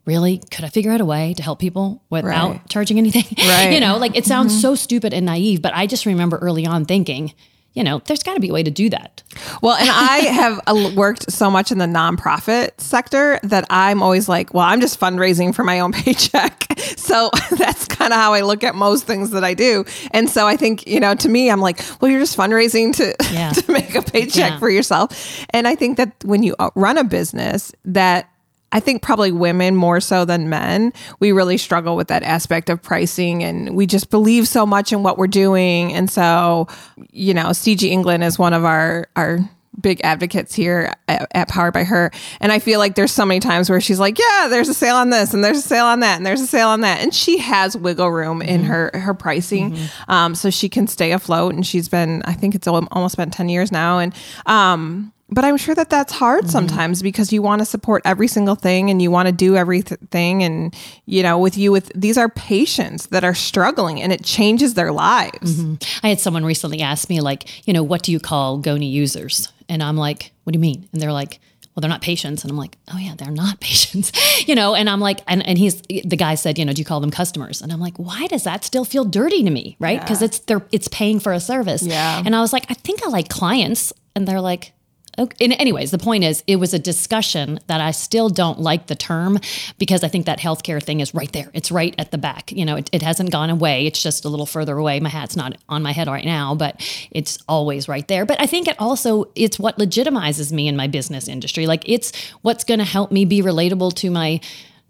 really 0.09 0.39
could 0.39 0.65
I 0.65 0.69
figure 0.69 0.91
out 0.91 1.01
a 1.01 1.06
way 1.06 1.35
to 1.35 1.44
help 1.44 1.59
people 1.59 2.01
without 2.09 2.50
right. 2.50 2.69
charging 2.69 2.97
anything? 2.97 3.25
Right. 3.50 3.71
you 3.73 3.79
know, 3.79 3.97
like 3.97 4.15
it 4.15 4.25
sounds 4.25 4.53
mm-hmm. 4.53 4.61
so 4.61 4.75
stupid 4.75 5.13
and 5.13 5.25
naive, 5.25 5.61
but 5.61 5.73
I 5.73 5.88
just 5.88 6.06
remember 6.06 6.38
early 6.38 6.65
on 6.65 6.85
thinking, 6.85 7.33
you 7.73 7.83
know, 7.83 8.01
there's 8.06 8.23
got 8.23 8.33
to 8.33 8.39
be 8.39 8.50
a 8.50 8.53
way 8.53 8.63
to 8.63 8.71
do 8.71 8.89
that. 8.89 9.23
Well, 9.61 9.75
and 9.75 9.89
I 9.89 10.17
have 10.65 10.95
worked 10.95 11.31
so 11.31 11.51
much 11.51 11.71
in 11.71 11.77
the 11.77 11.85
nonprofit 11.85 12.79
sector 12.81 13.39
that 13.44 13.65
I'm 13.69 14.01
always 14.01 14.27
like, 14.27 14.53
well, 14.53 14.65
I'm 14.65 14.81
just 14.81 15.00
fundraising 15.00 15.53
for 15.53 15.63
my 15.63 15.79
own 15.79 15.91
paycheck. 16.03 16.65
So 16.97 17.29
that's 17.51 17.85
kind 17.85 18.11
of 18.11 18.19
how 18.19 18.33
I 18.33 18.41
look 18.41 18.63
at 18.63 18.75
most 18.75 19.06
things 19.06 19.31
that 19.31 19.44
I 19.44 19.53
do. 19.53 19.85
And 20.11 20.29
so 20.29 20.47
I 20.47 20.57
think, 20.57 20.88
you 20.88 21.00
know, 21.00 21.15
to 21.15 21.29
me, 21.29 21.50
I'm 21.50 21.61
like, 21.61 21.81
well, 22.01 22.09
you're 22.09 22.19
just 22.19 22.38
fundraising 22.38 22.95
to, 22.97 23.15
yeah. 23.31 23.51
to 23.51 23.71
make 23.71 23.95
a 23.95 24.01
paycheck 24.01 24.51
yeah. 24.51 24.59
for 24.59 24.69
yourself. 24.69 25.45
And 25.51 25.67
I 25.67 25.75
think 25.75 25.97
that 25.97 26.13
when 26.23 26.44
you 26.44 26.56
uh, 26.59 26.71
run 26.75 26.97
a 26.97 27.03
business, 27.03 27.71
that 27.85 28.29
I 28.71 28.80
think 28.80 29.01
probably 29.01 29.31
women 29.31 29.75
more 29.75 30.00
so 30.00 30.25
than 30.25 30.50
men, 30.50 30.94
we 31.19 31.31
really 31.31 31.57
struggle 31.57 31.95
with 31.95 32.07
that 32.10 32.24
aspect 32.24 32.69
of 32.69 32.81
pricing 32.81 33.44
and 33.44 33.75
we 33.75 33.86
just 33.88 34.10
believe 34.10 34.48
so 34.48 34.66
much 34.66 34.94
in 34.94 35.04
what 35.04 35.18
we're 35.18 35.27
doing. 35.27 35.94
And 35.94 36.10
so, 36.10 36.68
you 37.12 37.33
know, 37.33 37.48
CG 37.48 37.83
England 37.83 38.24
is 38.24 38.38
one 38.38 38.54
of 38.54 38.66
our, 38.66 39.07
our, 39.16 39.39
big 39.80 40.01
advocates 40.04 40.54
here 40.54 40.94
at, 41.07 41.27
at, 41.33 41.48
Powered 41.48 41.74
by 41.74 41.83
Her. 41.83 42.12
And 42.39 42.51
I 42.51 42.60
feel 42.60 42.80
like 42.80 42.95
there's 42.95 43.12
so 43.12 43.25
many 43.25 43.39
times 43.39 43.69
where 43.69 43.80
she's 43.80 44.00
like, 44.00 44.19
yeah, 44.19 44.48
there's 44.50 44.68
a 44.68 44.74
sale 44.74 44.95
on 44.95 45.10
this 45.10 45.33
and 45.33 45.44
there's 45.44 45.60
a 45.60 45.62
sale 45.62 45.86
on 45.86 46.01
that 46.01 46.18
and 46.18 46.25
there's 46.25 46.42
a 46.42 46.48
sale 46.48 46.68
on 46.68 46.81
that. 46.81 47.01
And 47.01 47.13
she 47.13 47.38
has 47.38 47.77
wiggle 47.77 48.12
room 48.12 48.42
in 48.42 48.62
mm-hmm. 48.62 48.69
her, 48.69 48.92
her 48.94 49.13
pricing. 49.13 49.71
Mm-hmm. 49.71 50.12
Um, 50.12 50.36
so 50.36 50.50
she 50.50 50.69
can 50.69 50.88
stay 50.88 51.12
afloat. 51.12 51.54
And 51.54 51.66
she's 51.66 51.88
been, 51.88 52.21
I 52.25 52.33
think 52.33 52.56
it's 52.56 52.68
almost 52.68 53.18
been 53.18 53.31
10 53.31 53.50
years 53.50 53.71
now. 53.71 54.00
And, 54.00 54.13
um, 54.45 55.13
but 55.31 55.46
I'm 55.46 55.58
sure 55.58 55.76
that 55.76 55.90
that's 55.90 56.14
hard 56.14 56.44
mm-hmm. 56.44 56.52
sometimes 56.52 57.02
because 57.02 57.31
you 57.31 57.42
want 57.42 57.60
to 57.60 57.66
support 57.66 58.02
every 58.06 58.28
single 58.28 58.56
thing 58.56 58.90
and 58.90 59.02
you 59.02 59.12
want 59.12 59.28
to 59.28 59.31
do 59.31 59.56
everything. 59.56 60.44
And, 60.44 60.76
you 61.06 61.24
know, 61.24 61.38
with 61.38 61.58
you, 61.58 61.72
with 61.72 61.92
these 61.96 62.18
are 62.18 62.30
patients 62.30 63.08
that 63.08 63.24
are 63.24 63.36
struggling 63.36 64.02
and 64.02 64.12
it 64.12 64.24
changes 64.24 64.74
their 64.74 64.92
lives. 64.92 65.62
Mm-hmm. 65.62 66.06
I 66.06 66.10
had 66.10 66.20
someone 66.20 66.46
recently 66.46 66.81
ask 66.81 67.10
me, 67.10 67.22
like, 67.22 67.68
you 67.68 67.74
know, 67.74 67.84
what 67.84 68.04
do 68.04 68.12
you 68.12 68.20
call 68.20 68.58
GONI 68.58 68.88
users? 68.88 69.52
And 69.68 69.84
I'm 69.84 69.98
like, 69.98 70.31
what 70.44 70.54
do 70.54 70.58
you 70.58 70.62
mean? 70.62 70.90
And 70.92 71.02
they're 71.02 71.14
like, 71.14 71.40
well, 71.76 71.81
they're 71.81 71.90
not 71.90 72.02
patients. 72.02 72.44
And 72.44 72.52
I'm 72.52 72.58
like, 72.58 72.78
oh 72.92 72.98
yeah, 72.98 73.14
they're 73.16 73.31
not 73.31 73.60
patients, 73.62 74.12
you 74.48 74.56
know? 74.56 74.76
And 74.76 74.90
I'm 74.90 75.00
like, 75.00 75.20
and, 75.28 75.46
and 75.46 75.58
he's, 75.58 75.81
the 75.81 76.18
guy 76.18 76.36
said, 76.36 76.58
you 76.58 76.66
know, 76.66 76.74
do 76.74 76.80
you 76.80 76.86
call 76.86 77.00
them 77.00 77.12
customers? 77.12 77.62
And 77.62 77.72
I'm 77.72 77.80
like, 77.80 77.98
why 77.98 78.28
does 78.28 78.44
that 78.44 78.66
still 78.66 78.84
feel 78.84 79.06
dirty 79.06 79.44
to 79.44 79.50
me? 79.50 79.78
Right. 79.80 80.06
Cause 80.06 80.22
it's, 80.22 80.40
they're, 80.40 80.66
it's 80.72 80.88
paying 80.90 81.20
for 81.20 81.31
a 81.31 81.40
service. 81.40 81.84
Yeah. 81.84 82.22
And 82.26 82.36
I 82.36 82.42
was 82.42 82.52
like, 82.52 82.66
I 82.70 82.74
think 82.74 83.04
I 83.06 83.10
like 83.10 83.30
clients. 83.30 83.94
And 84.16 84.28
they're 84.28 84.42
like, 84.42 84.74
Okay. 85.17 85.45
And 85.45 85.53
anyways, 85.53 85.91
the 85.91 85.97
point 85.97 86.23
is, 86.23 86.44
it 86.47 86.57
was 86.57 86.73
a 86.73 86.79
discussion 86.79 87.59
that 87.67 87.81
I 87.81 87.91
still 87.91 88.29
don't 88.29 88.59
like 88.59 88.88
the 88.88 88.95
term 88.95 89.39
because 89.77 90.03
I 90.03 90.07
think 90.07 90.25
that 90.27 90.39
healthcare 90.39 90.81
thing 90.81 91.00
is 91.00 91.13
right 91.13 91.31
there. 91.31 91.50
It's 91.53 91.71
right 91.71 91.95
at 91.97 92.11
the 92.11 92.17
back. 92.17 92.51
You 92.51 92.65
know, 92.65 92.75
it, 92.75 92.89
it 92.94 93.01
hasn't 93.01 93.31
gone 93.31 93.50
away. 93.50 93.85
It's 93.85 94.01
just 94.01 94.23
a 94.23 94.29
little 94.29 94.45
further 94.45 94.77
away. 94.77 95.00
My 95.00 95.09
hat's 95.09 95.35
not 95.35 95.57
on 95.67 95.81
my 95.83 95.91
head 95.91 96.07
right 96.07 96.25
now, 96.25 96.56
but 96.56 96.79
it's 97.11 97.39
always 97.47 97.88
right 97.88 98.07
there. 98.07 98.25
But 98.25 98.41
I 98.41 98.45
think 98.45 98.67
it 98.67 98.75
also 98.79 99.25
it's 99.35 99.59
what 99.59 99.77
legitimizes 99.77 100.51
me 100.51 100.67
in 100.67 100.75
my 100.75 100.88
business 100.88 101.27
industry. 101.27 101.65
Like 101.65 101.88
it's 101.88 102.15
what's 102.41 102.63
going 102.63 102.79
to 102.79 102.85
help 102.85 103.11
me 103.11 103.25
be 103.25 103.41
relatable 103.41 103.94
to 103.95 104.11
my 104.11 104.39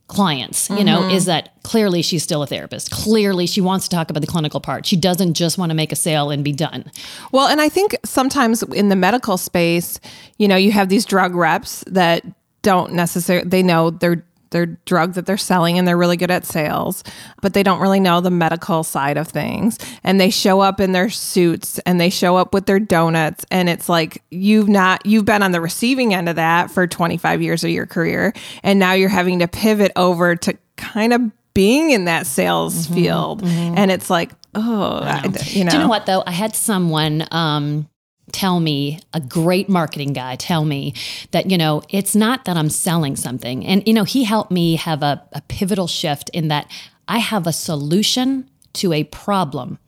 clients, 0.10 0.70
you 0.70 0.78
mm-hmm. 0.78 0.86
know, 0.86 1.10
is 1.10 1.26
that 1.26 1.54
clearly 1.64 2.02
she's 2.02 2.24
still 2.24 2.44
a 2.44 2.48
therapist. 2.48 2.92
Clearly 2.92 3.48
she 3.48 3.62
wants 3.62 3.88
to 3.88 3.96
talk 3.96 4.10
about 4.10 4.20
the 4.20 4.28
clinical 4.28 4.60
part. 4.60 4.86
She 4.86 4.98
doesn't 4.98 5.36
just 5.36 5.58
want 5.58 5.70
to 5.70 5.76
make 5.76 5.92
a 5.94 5.96
sale 5.96 6.32
and 6.32 6.44
be 6.44 6.52
done. 6.52 6.92
Well, 7.32 7.48
and 7.48 7.62
I 7.62 7.70
think 7.70 7.96
sometimes 8.04 8.64
in 8.64 8.90
the 8.90 8.96
medical 8.96 9.38
space, 9.38 10.00
you 10.38 10.48
know, 10.48 10.58
you 10.58 10.72
have 10.74 10.90
these 10.90 11.06
drug 11.06 11.36
reps 11.36 11.84
that 11.88 12.26
don't 12.62 12.92
necessarily 12.92 13.48
they 13.48 13.64
know 13.64 13.90
they're 13.90 14.26
their 14.52 14.66
drug 14.66 15.14
that 15.14 15.26
they're 15.26 15.38
selling 15.38 15.78
and 15.78 15.88
they're 15.88 15.98
really 15.98 16.18
good 16.18 16.32
at 16.32 16.46
sales, 16.46 17.04
but 17.42 17.54
they 17.54 17.64
don't 17.64 17.80
really 17.80 18.00
know 18.00 18.22
the 18.22 18.32
medical 18.32 18.84
side 18.84 19.18
of 19.18 19.28
things. 19.28 19.78
And 20.04 20.20
they 20.20 20.30
show 20.30 20.60
up 20.60 20.80
in 20.80 20.92
their 20.92 21.10
suits 21.10 21.80
and 21.80 22.00
they 22.00 22.10
show 22.10 22.38
up 22.38 22.54
with 22.54 22.66
their 22.66 22.80
donuts. 22.80 23.46
And 23.52 23.70
it's 23.70 23.90
like 23.90 24.24
you've 24.32 24.70
not, 24.70 25.06
you've 25.06 25.26
been 25.26 25.44
on 25.44 25.52
the 25.52 25.62
receiving 25.62 26.14
end 26.14 26.30
of 26.30 26.36
that 26.36 26.72
for 26.72 26.88
25 26.88 27.42
years 27.42 27.64
of 27.64 27.70
your 27.70 27.86
career. 27.86 28.34
And 28.64 28.80
now 28.80 28.94
you're 28.94 29.10
having 29.10 29.40
to 29.40 29.48
pivot 29.48 29.92
over 29.96 30.36
to 30.36 30.58
kind 30.78 31.14
of 31.14 31.22
being 31.54 31.92
in 31.92 32.06
that 32.06 32.26
sales 32.26 32.86
mm-hmm, 32.86 32.94
field. 32.94 33.44
Mm-hmm. 33.44 33.78
And 33.78 33.92
it's 33.92 34.10
like, 34.10 34.32
oh, 34.56 35.00
I, 35.02 35.24
you 35.46 35.64
know. 35.64 35.72
Do 35.72 35.78
you 35.78 35.84
know 35.84 35.90
what 35.90 36.06
though? 36.06 36.24
I 36.26 36.32
had 36.32 36.56
someone, 36.56 37.28
um, 37.32 37.90
tell 38.32 38.60
me, 38.60 39.00
a 39.14 39.20
great 39.20 39.70
marketing 39.70 40.14
guy 40.14 40.36
tell 40.36 40.66
me 40.66 40.94
that, 41.32 41.50
you 41.50 41.58
know, 41.58 41.82
it's 41.90 42.16
not 42.16 42.46
that 42.46 42.58
I'm 42.58 42.70
selling 42.70 43.16
something. 43.16 43.66
And, 43.66 43.86
you 43.88 43.94
know, 43.94 44.04
he 44.04 44.24
helped 44.24 44.52
me 44.52 44.76
have 44.76 45.04
a, 45.04 45.24
a 45.34 45.42
pivotal 45.42 45.88
shift 45.88 46.30
in 46.30 46.48
that 46.50 46.70
I 47.08 47.18
have 47.20 47.48
a 47.48 47.54
solution 47.54 48.50
to 48.74 48.94
a 48.94 49.04
problem 49.06 49.80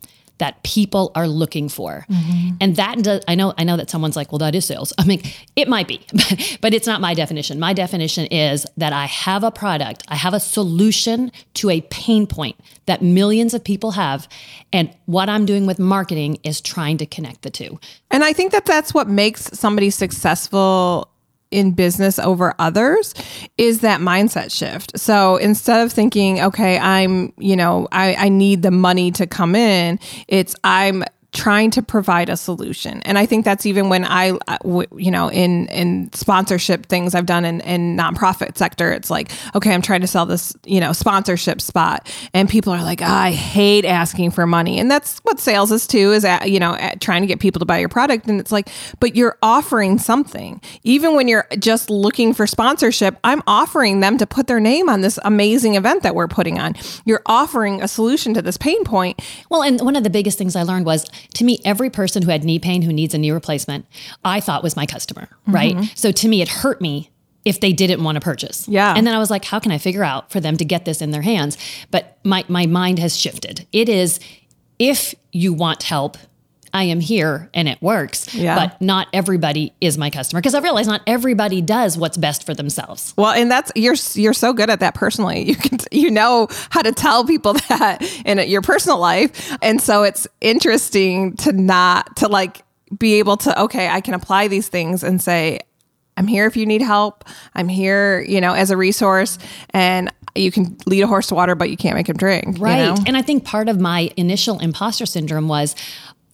that 0.42 0.60
people 0.64 1.12
are 1.14 1.28
looking 1.28 1.68
for. 1.68 2.04
Mm-hmm. 2.10 2.56
And 2.60 2.74
that 2.74 3.00
does, 3.00 3.22
I 3.28 3.36
know 3.36 3.54
I 3.56 3.62
know 3.62 3.76
that 3.76 3.88
someone's 3.88 4.16
like, 4.16 4.32
well, 4.32 4.40
that 4.40 4.56
is 4.56 4.64
sales. 4.64 4.92
I 4.98 5.04
mean, 5.04 5.22
it 5.54 5.68
might 5.68 5.86
be, 5.86 6.00
but 6.60 6.74
it's 6.74 6.84
not 6.84 7.00
my 7.00 7.14
definition. 7.14 7.60
My 7.60 7.72
definition 7.72 8.26
is 8.26 8.66
that 8.76 8.92
I 8.92 9.06
have 9.06 9.44
a 9.44 9.52
product, 9.52 10.02
I 10.08 10.16
have 10.16 10.34
a 10.34 10.40
solution 10.40 11.30
to 11.54 11.70
a 11.70 11.82
pain 11.82 12.26
point 12.26 12.56
that 12.86 13.02
millions 13.02 13.54
of 13.54 13.62
people 13.62 13.92
have. 13.92 14.26
And 14.72 14.92
what 15.06 15.28
I'm 15.28 15.46
doing 15.46 15.64
with 15.64 15.78
marketing 15.78 16.38
is 16.42 16.60
trying 16.60 16.98
to 16.98 17.06
connect 17.06 17.42
the 17.42 17.50
two. 17.50 17.78
And 18.10 18.24
I 18.24 18.32
think 18.32 18.50
that 18.50 18.66
that's 18.66 18.92
what 18.92 19.08
makes 19.08 19.44
somebody 19.56 19.90
successful 19.90 21.11
in 21.52 21.72
business 21.72 22.18
over 22.18 22.54
others 22.58 23.14
is 23.58 23.80
that 23.80 24.00
mindset 24.00 24.50
shift. 24.50 24.98
So 24.98 25.36
instead 25.36 25.84
of 25.84 25.92
thinking, 25.92 26.40
okay, 26.40 26.78
I'm, 26.78 27.32
you 27.38 27.56
know, 27.56 27.88
I, 27.92 28.14
I 28.14 28.28
need 28.28 28.62
the 28.62 28.70
money 28.70 29.10
to 29.12 29.26
come 29.26 29.54
in, 29.54 29.98
it's 30.28 30.56
I'm 30.64 31.04
trying 31.32 31.70
to 31.70 31.82
provide 31.82 32.28
a 32.28 32.36
solution. 32.36 33.00
And 33.02 33.18
I 33.18 33.26
think 33.26 33.44
that's 33.44 33.64
even 33.64 33.88
when 33.88 34.04
I, 34.04 34.32
uh, 34.48 34.58
you 34.96 35.10
know, 35.10 35.30
in 35.30 35.66
in 35.68 36.12
sponsorship 36.12 36.86
things 36.86 37.14
I've 37.14 37.26
done 37.26 37.44
in, 37.44 37.60
in 37.62 37.96
nonprofit 37.96 38.56
sector, 38.58 38.92
it's 38.92 39.10
like, 39.10 39.32
okay, 39.54 39.72
I'm 39.72 39.82
trying 39.82 40.02
to 40.02 40.06
sell 40.06 40.26
this, 40.26 40.54
you 40.64 40.78
know, 40.78 40.92
sponsorship 40.92 41.60
spot, 41.60 42.14
and 42.34 42.48
people 42.48 42.72
are 42.72 42.82
like, 42.82 43.00
oh, 43.00 43.06
I 43.06 43.32
hate 43.32 43.84
asking 43.84 44.32
for 44.32 44.46
money, 44.46 44.78
and 44.78 44.90
that's 44.90 45.18
what 45.20 45.40
sales 45.40 45.72
is 45.72 45.86
too, 45.86 46.12
is 46.12 46.24
at, 46.24 46.50
you 46.50 46.60
know, 46.60 46.74
at 46.74 47.00
trying 47.00 47.22
to 47.22 47.26
get 47.26 47.40
people 47.40 47.60
to 47.60 47.66
buy 47.66 47.78
your 47.78 47.88
product, 47.88 48.26
and 48.26 48.38
it's 48.38 48.52
like, 48.52 48.68
but 49.00 49.16
you're 49.16 49.38
offering 49.42 49.98
something, 49.98 50.60
even 50.84 51.14
when 51.16 51.28
you're 51.28 51.46
just 51.58 51.90
looking 51.90 52.34
for 52.34 52.46
sponsorship. 52.46 53.18
I'm 53.24 53.42
offering 53.46 54.00
them 54.00 54.18
to 54.18 54.26
put 54.26 54.46
their 54.46 54.60
name 54.60 54.88
on 54.88 55.00
this 55.00 55.18
amazing 55.24 55.76
event 55.76 56.02
that 56.02 56.14
we're 56.14 56.28
putting 56.28 56.58
on. 56.58 56.74
You're 57.04 57.22
offering 57.26 57.82
a 57.82 57.88
solution 57.88 58.34
to 58.34 58.42
this 58.42 58.56
pain 58.56 58.84
point. 58.84 59.22
Well, 59.48 59.62
and 59.62 59.80
one 59.80 59.96
of 59.96 60.02
the 60.02 60.10
biggest 60.10 60.38
things 60.38 60.56
I 60.56 60.62
learned 60.62 60.86
was 60.86 61.06
to 61.34 61.44
me, 61.44 61.58
every 61.64 61.90
person 61.90 62.22
who 62.22 62.30
had 62.30 62.44
knee 62.44 62.58
pain 62.58 62.82
who 62.82 62.92
needs 62.92 63.14
a 63.14 63.18
knee 63.18 63.30
replacement, 63.30 63.86
I 64.24 64.40
thought 64.40 64.62
was 64.62 64.76
my 64.76 64.86
customer, 64.86 65.28
right? 65.46 65.74
Mm-hmm. 65.74 65.94
So 65.94 66.12
to 66.12 66.28
me, 66.28 66.42
it 66.42 66.48
hurt 66.48 66.80
me 66.80 67.10
if 67.44 67.60
they 67.60 67.72
didn't 67.72 68.04
want 68.04 68.16
to 68.16 68.20
purchase. 68.20 68.68
Yeah. 68.68 68.94
And 68.96 69.06
then 69.06 69.14
I 69.14 69.18
was 69.18 69.30
like, 69.30 69.44
how 69.44 69.58
can 69.58 69.72
I 69.72 69.78
figure 69.78 70.04
out 70.04 70.30
for 70.30 70.40
them 70.40 70.56
to 70.56 70.64
get 70.64 70.84
this 70.84 71.02
in 71.02 71.10
their 71.10 71.22
hands? 71.22 71.58
But 71.90 72.18
my 72.24 72.44
my 72.48 72.66
mind 72.66 72.98
has 72.98 73.16
shifted. 73.16 73.66
It 73.72 73.88
is 73.88 74.20
if 74.78 75.14
you 75.32 75.52
want 75.52 75.82
help, 75.84 76.18
I 76.74 76.84
am 76.84 77.00
here 77.00 77.50
and 77.52 77.68
it 77.68 77.80
works. 77.82 78.34
Yeah. 78.34 78.54
But 78.54 78.80
not 78.80 79.08
everybody 79.12 79.74
is 79.80 79.98
my 79.98 80.10
customer 80.10 80.40
because 80.40 80.54
I 80.54 80.60
realize 80.60 80.86
not 80.86 81.02
everybody 81.06 81.60
does 81.60 81.98
what's 81.98 82.16
best 82.16 82.44
for 82.44 82.54
themselves. 82.54 83.14
Well, 83.16 83.32
and 83.32 83.50
that's 83.50 83.70
you're 83.76 83.96
you're 84.14 84.32
so 84.32 84.52
good 84.52 84.70
at 84.70 84.80
that 84.80 84.94
personally. 84.94 85.42
You 85.52 85.56
can 85.56 85.78
you 85.90 86.10
know 86.10 86.48
how 86.70 86.80
to 86.82 86.92
tell 86.92 87.24
people 87.24 87.52
that 87.68 88.02
in 88.24 88.38
your 88.48 88.62
personal 88.62 88.98
life, 88.98 89.54
and 89.60 89.80
so 89.80 90.02
it's 90.02 90.26
interesting 90.40 91.36
to 91.38 91.52
not 91.52 92.16
to 92.16 92.28
like 92.28 92.62
be 92.98 93.14
able 93.14 93.36
to 93.38 93.62
okay, 93.62 93.88
I 93.88 94.00
can 94.00 94.14
apply 94.14 94.48
these 94.48 94.68
things 94.68 95.02
and 95.02 95.20
say 95.20 95.60
I'm 96.16 96.26
here 96.26 96.46
if 96.46 96.56
you 96.56 96.66
need 96.66 96.82
help. 96.82 97.24
I'm 97.54 97.68
here, 97.68 98.20
you 98.20 98.40
know, 98.40 98.54
as 98.54 98.70
a 98.70 98.76
resource 98.76 99.38
and 99.70 100.12
you 100.34 100.50
can 100.50 100.76
lead 100.86 101.02
a 101.02 101.06
horse 101.06 101.26
to 101.28 101.34
water, 101.34 101.54
but 101.54 101.70
you 101.70 101.76
can't 101.76 101.94
make 101.94 102.08
him 102.08 102.16
drink. 102.16 102.56
Right. 102.58 102.80
You 102.80 102.86
know? 102.86 102.96
And 103.06 103.16
I 103.16 103.22
think 103.22 103.44
part 103.44 103.68
of 103.68 103.80
my 103.80 104.10
initial 104.16 104.58
imposter 104.60 105.06
syndrome 105.06 105.48
was 105.48 105.74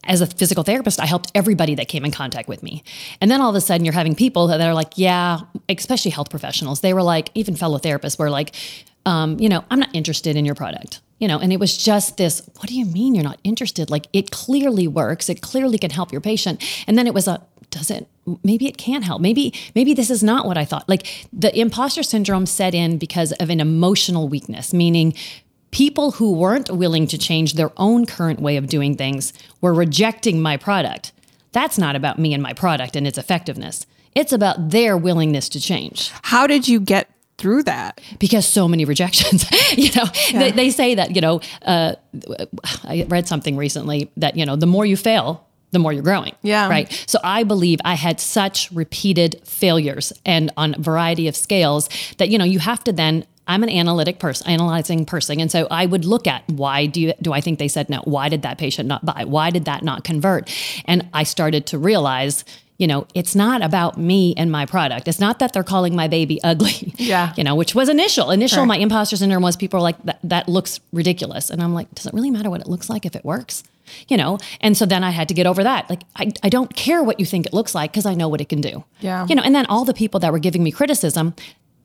as 0.05 0.21
a 0.21 0.26
physical 0.26 0.62
therapist, 0.62 1.00
I 1.00 1.07
helped 1.07 1.31
everybody 1.35 1.75
that 1.75 1.88
came 1.88 2.05
in 2.05 2.11
contact 2.11 2.49
with 2.49 2.62
me. 2.62 2.83
And 3.21 3.31
then 3.31 3.40
all 3.40 3.50
of 3.50 3.57
a 3.57 3.61
sudden, 3.61 3.85
you're 3.85 3.95
having 3.95 4.14
people 4.14 4.47
that 4.47 4.61
are 4.61 4.75
like, 4.75 4.93
yeah, 4.97 5.40
especially 5.69 6.11
health 6.11 6.31
professionals. 6.31 6.81
They 6.81 6.95
were 6.95 7.02
like, 7.02 7.31
even 7.35 7.57
fellow 7.57 7.78
therapists 7.78 8.19
were 8.19 8.31
like, 8.31 8.55
um, 9.07 9.38
you 9.38 9.49
know, 9.49 9.64
I'm 9.71 9.81
not 9.81 9.90
interested 9.95 10.37
in 10.37 10.45
your 10.45 10.55
product. 10.55 11.00
You 11.19 11.26
know, 11.26 11.40
and 11.40 11.52
it 11.52 11.59
was 11.59 11.76
just 11.76 12.17
this, 12.17 12.49
what 12.59 12.69
do 12.69 12.78
you 12.78 12.87
mean 12.87 13.17
you're 13.17 13.25
not 13.25 13.40
interested? 13.43 13.90
Like, 13.90 14.07
it 14.12 14.31
clearly 14.31 14.87
works. 14.87 15.28
It 15.28 15.43
clearly 15.43 15.76
can 15.76 15.90
help 15.90 16.12
your 16.12 16.21
patient. 16.21 16.62
And 16.87 16.97
then 16.97 17.09
it 17.09 17.14
was 17.14 17.26
a, 17.26 17.45
does 17.71 17.90
it, 17.90 18.07
maybe 18.45 18.69
it 18.69 18.78
can't 18.78 19.02
help. 19.05 19.21
Maybe, 19.21 19.52
maybe 19.75 19.95
this 19.95 20.11
is 20.11 20.23
not 20.23 20.47
what 20.47 20.57
I 20.57 20.64
thought. 20.64 20.88
Like, 20.88 21.26
the 21.33 21.59
imposter 21.59 22.05
syndrome 22.05 22.47
set 22.47 22.73
in 22.73 22.99
because 22.99 23.33
of 23.33 23.50
an 23.50 23.59
emotional 23.59 24.28
weakness, 24.28 24.73
meaning 24.73 25.12
people 25.71 26.13
who 26.13 26.33
weren't 26.33 26.71
willing 26.71 27.07
to 27.09 27.19
change 27.19 27.55
their 27.55 27.71
own 27.77 28.07
current 28.07 28.41
way 28.41 28.57
of 28.57 28.69
doing 28.69 28.97
things 28.97 29.33
were 29.61 29.75
rejecting 29.75 30.41
my 30.41 30.57
product. 30.57 31.13
That's 31.53 31.79
not 31.79 31.97
about 31.97 32.19
me 32.19 32.35
and 32.35 32.43
my 32.43 32.53
product 32.53 32.97
and 32.97 33.07
its 33.07 33.19
effectiveness. 33.19 33.87
It's 34.15 34.33
about 34.33 34.71
their 34.71 34.97
willingness 34.97 35.49
to 35.51 35.61
change. 35.61 36.11
How 36.23 36.47
did 36.47 36.67
you 36.69 36.81
get 36.81 37.11
through 37.37 37.63
that? 37.65 38.01
Because 38.19 38.47
so 38.47 38.67
many 38.69 38.85
rejections. 38.85 39.47
you 39.77 39.91
know, 39.95 40.07
yeah. 40.31 40.39
they, 40.39 40.51
they, 40.51 40.71
say 40.71 40.95
that, 40.97 41.15
you 41.15 41.21
know, 41.21 41.41
uh, 41.63 41.95
I 42.85 43.07
read 43.09 43.29
something 43.29 43.57
recently 43.57 44.11
that, 44.17 44.37
you 44.37 44.45
know, 44.45 44.57
the 44.57 44.67
more 44.67 44.85
you 44.85 44.97
fail, 44.97 45.47
the 45.71 45.79
more 45.79 45.93
you're 45.93 46.03
growing. 46.03 46.35
Yeah. 46.43 46.69
Right. 46.69 47.05
So 47.07 47.19
I 47.23 47.45
believe 47.45 47.79
I 47.85 47.95
had 47.95 48.21
such 48.21 48.71
repeated 48.73 49.41
failures 49.45 50.13
and 50.25 50.51
on 50.57 50.75
a 50.75 50.79
variety 50.79 51.29
of 51.29 51.37
scales 51.37 51.89
that, 52.17 52.29
you 52.29 52.39
know, 52.39 52.45
you 52.45 52.59
have 52.59 52.83
to 52.85 52.93
then 52.93 53.27
I'm 53.49 53.62
an 53.62 53.71
analytic 53.71 54.19
person, 54.19 54.47
analyzing 54.47 55.07
person. 55.07 55.40
And 55.40 55.50
so 55.50 55.67
I 55.71 55.87
would 55.87 56.05
look 56.05 56.26
at 56.26 56.47
why 56.49 56.87
do 56.87 57.00
you, 57.00 57.14
do 57.21 57.33
I 57.33 57.40
think 57.40 57.59
they 57.59 57.69
said 57.69 57.88
no? 57.88 58.02
Why 58.05 58.28
did 58.28 58.43
that 58.43 58.59
patient 58.59 58.88
not 58.88 59.05
buy? 59.05 59.25
Why 59.25 59.50
did 59.50 59.64
that 59.64 59.83
not 59.83 60.05
convert? 60.05 60.55
And 60.85 61.09
I 61.14 61.23
started 61.23 61.67
to 61.69 61.78
realize, 61.78 62.45
you 62.76 62.87
know, 62.87 63.07
it's 63.14 63.35
not 63.35 63.62
about 63.62 63.99
me 63.99 64.35
and 64.37 64.52
my 64.52 64.67
product. 64.67 65.09
It's 65.09 65.19
not 65.19 65.38
that 65.38 65.55
they're 65.55 65.64
calling 65.64 65.97
my 65.97 66.09
baby 66.09 66.40
ugly. 66.45 66.95
Yeah. 66.97 67.33
You 67.38 67.45
know, 67.45 67.55
which 67.55 67.75
was 67.75 67.88
initial. 67.88 68.31
Initial, 68.33 68.61
right. 68.61 68.69
my 68.69 68.76
imposter 68.78 69.17
syndrome 69.17 69.43
was 69.43 69.57
people 69.57 69.78
are 69.78 69.83
like, 69.83 70.02
that, 70.02 70.19
that 70.25 70.49
looks 70.49 70.81
ridiculous. 70.93 71.50
And 71.50 71.62
I'm 71.62 71.73
like, 71.73 71.93
does 71.95 72.05
it 72.07 72.12
really 72.12 72.31
matter 72.31 72.50
what 72.50 72.61
it 72.61 72.67
looks 72.67 72.90
like 72.90 73.07
if 73.07 73.14
it 73.14 73.25
works? 73.25 73.62
You 74.09 74.17
know, 74.17 74.38
and 74.61 74.76
so 74.76 74.85
then 74.85 75.05
I 75.05 75.11
had 75.11 75.28
to 75.28 75.35
get 75.35 75.47
over 75.47 75.62
that. 75.62 75.88
Like, 75.88 76.02
I, 76.17 76.33
I 76.43 76.49
don't 76.49 76.75
care 76.75 77.02
what 77.02 77.21
you 77.21 77.26
think 77.26 77.47
it 77.47 77.52
looks 77.55 77.75
like 77.75 77.93
because 77.93 78.07
I 78.07 78.14
know 78.14 78.28
what 78.28 78.40
it 78.40 78.49
can 78.49 78.61
do. 78.61 78.85
Yeah. 79.00 79.26
You 79.28 79.37
know, 79.37 79.43
and 79.43 79.55
then 79.55 79.67
all 79.67 79.85
the 79.85 79.95
people 79.95 80.21
that 80.21 80.33
were 80.33 80.40
giving 80.40 80.62
me 80.62 80.73
criticism, 80.73 81.35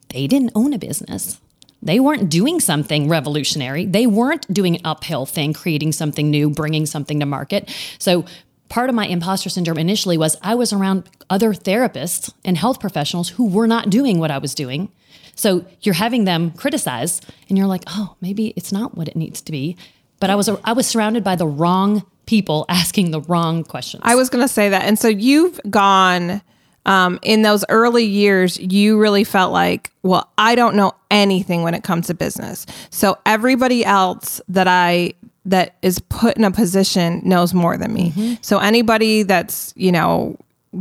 they 0.09 0.27
didn't 0.27 0.51
own 0.55 0.73
a 0.73 0.79
business. 0.79 1.39
They 1.85 1.99
weren't 1.99 2.29
doing 2.29 2.59
something 2.59 3.09
revolutionary. 3.09 3.85
They 3.85 4.07
weren't 4.07 4.51
doing 4.51 4.75
an 4.75 4.81
uphill 4.85 5.25
thing, 5.25 5.53
creating 5.53 5.91
something 5.91 6.31
new, 6.31 6.49
bringing 6.49 6.85
something 6.85 7.19
to 7.19 7.25
market. 7.25 7.69
So 7.99 8.25
part 8.69 8.89
of 8.89 8.95
my 8.95 9.05
imposter 9.05 9.49
syndrome 9.49 9.77
initially 9.77 10.17
was 10.17 10.37
I 10.41 10.55
was 10.55 10.73
around 10.73 11.09
other 11.29 11.53
therapists 11.53 12.33
and 12.45 12.57
health 12.57 12.79
professionals 12.79 13.29
who 13.29 13.47
were 13.47 13.67
not 13.67 13.89
doing 13.89 14.17
what 14.17 14.31
I 14.31 14.37
was 14.37 14.55
doing. 14.55 14.91
So 15.35 15.65
you're 15.81 15.95
having 15.95 16.25
them 16.25 16.51
criticize 16.51 17.21
and 17.49 17.57
you're 17.57 17.67
like, 17.67 17.83
"Oh, 17.87 18.15
maybe 18.21 18.47
it's 18.55 18.71
not 18.71 18.95
what 18.95 19.07
it 19.07 19.15
needs 19.15 19.41
to 19.41 19.51
be." 19.51 19.75
But 20.19 20.29
I 20.29 20.35
was 20.35 20.49
I 20.63 20.73
was 20.73 20.87
surrounded 20.87 21.23
by 21.23 21.35
the 21.35 21.47
wrong 21.47 22.05
people 22.25 22.65
asking 22.69 23.11
the 23.11 23.21
wrong 23.21 23.63
questions. 23.63 24.01
I 24.05 24.15
was 24.15 24.29
going 24.29 24.43
to 24.43 24.47
say 24.47 24.69
that. 24.69 24.83
And 24.83 24.97
so 24.97 25.07
you've 25.07 25.59
gone 25.69 26.41
um, 26.85 27.19
in 27.21 27.41
those 27.41 27.63
early 27.69 28.05
years, 28.05 28.59
you 28.59 28.99
really 28.99 29.23
felt 29.23 29.51
like, 29.51 29.91
well, 30.03 30.29
I 30.37 30.55
don't 30.55 30.75
know 30.75 30.93
anything 31.09 31.63
when 31.63 31.73
it 31.73 31.83
comes 31.83 32.07
to 32.07 32.13
business. 32.13 32.65
So 32.89 33.17
everybody 33.25 33.85
else 33.85 34.41
that 34.49 34.67
I 34.67 35.13
that 35.45 35.75
is 35.81 35.99
put 35.99 36.37
in 36.37 36.45
a 36.45 36.51
position 36.51 37.21
knows 37.25 37.53
more 37.53 37.75
than 37.77 37.93
me. 37.93 38.11
Mm-hmm. 38.11 38.33
So 38.41 38.59
anybody 38.59 39.23
that's 39.23 39.73
you 39.75 39.91
know 39.91 40.37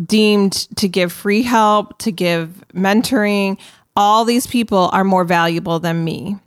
deemed 0.07 0.53
to 0.77 0.89
give 0.89 1.13
free 1.13 1.43
help, 1.43 1.99
to 1.99 2.13
give 2.13 2.65
mentoring, 2.75 3.59
all 3.97 4.25
these 4.25 4.47
people 4.47 4.89
are 4.93 5.05
more 5.05 5.25
valuable 5.25 5.79
than 5.79 6.05
me 6.05 6.39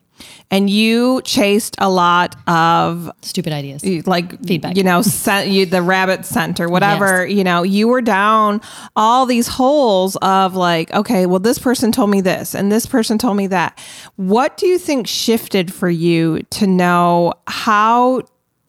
and 0.52 0.70
you 0.70 1.22
chased 1.24 1.76
a 1.80 1.90
lot 1.90 2.36
of 2.48 3.12
stupid 3.22 3.52
ideas, 3.54 3.84
like 4.08 4.44
feedback. 4.46 4.78
You 4.78 4.84
know, 4.84 5.02
sent 5.02 5.50
you 5.50 5.66
the 5.66 5.82
rabbit 5.82 6.26
scent 6.26 6.60
or 6.60 6.70
whatever. 6.70 7.26
Yes. 7.26 7.38
You 7.38 7.44
know, 7.44 7.64
you 7.64 7.88
were 7.88 8.02
down 8.02 8.62
all 8.96 9.26
these 9.26 9.48
holes 9.48 10.16
of 10.18 10.56
like, 10.56 10.94
okay, 10.94 11.26
well, 11.26 11.40
this 11.40 11.60
person 11.60 11.92
told 11.92 12.10
me 12.10 12.22
this, 12.22 12.54
and 12.54 12.72
this 12.72 12.86
person 12.86 13.18
told 13.18 13.38
me 13.38 13.48
that. 13.48 13.80
What 14.16 14.58
do 14.58 14.68
you 14.68 14.78
think 14.78 15.08
shifted 15.08 15.74
for 15.74 15.90
you 15.90 16.44
to 16.52 16.68
know 16.68 17.34
how 17.48 18.22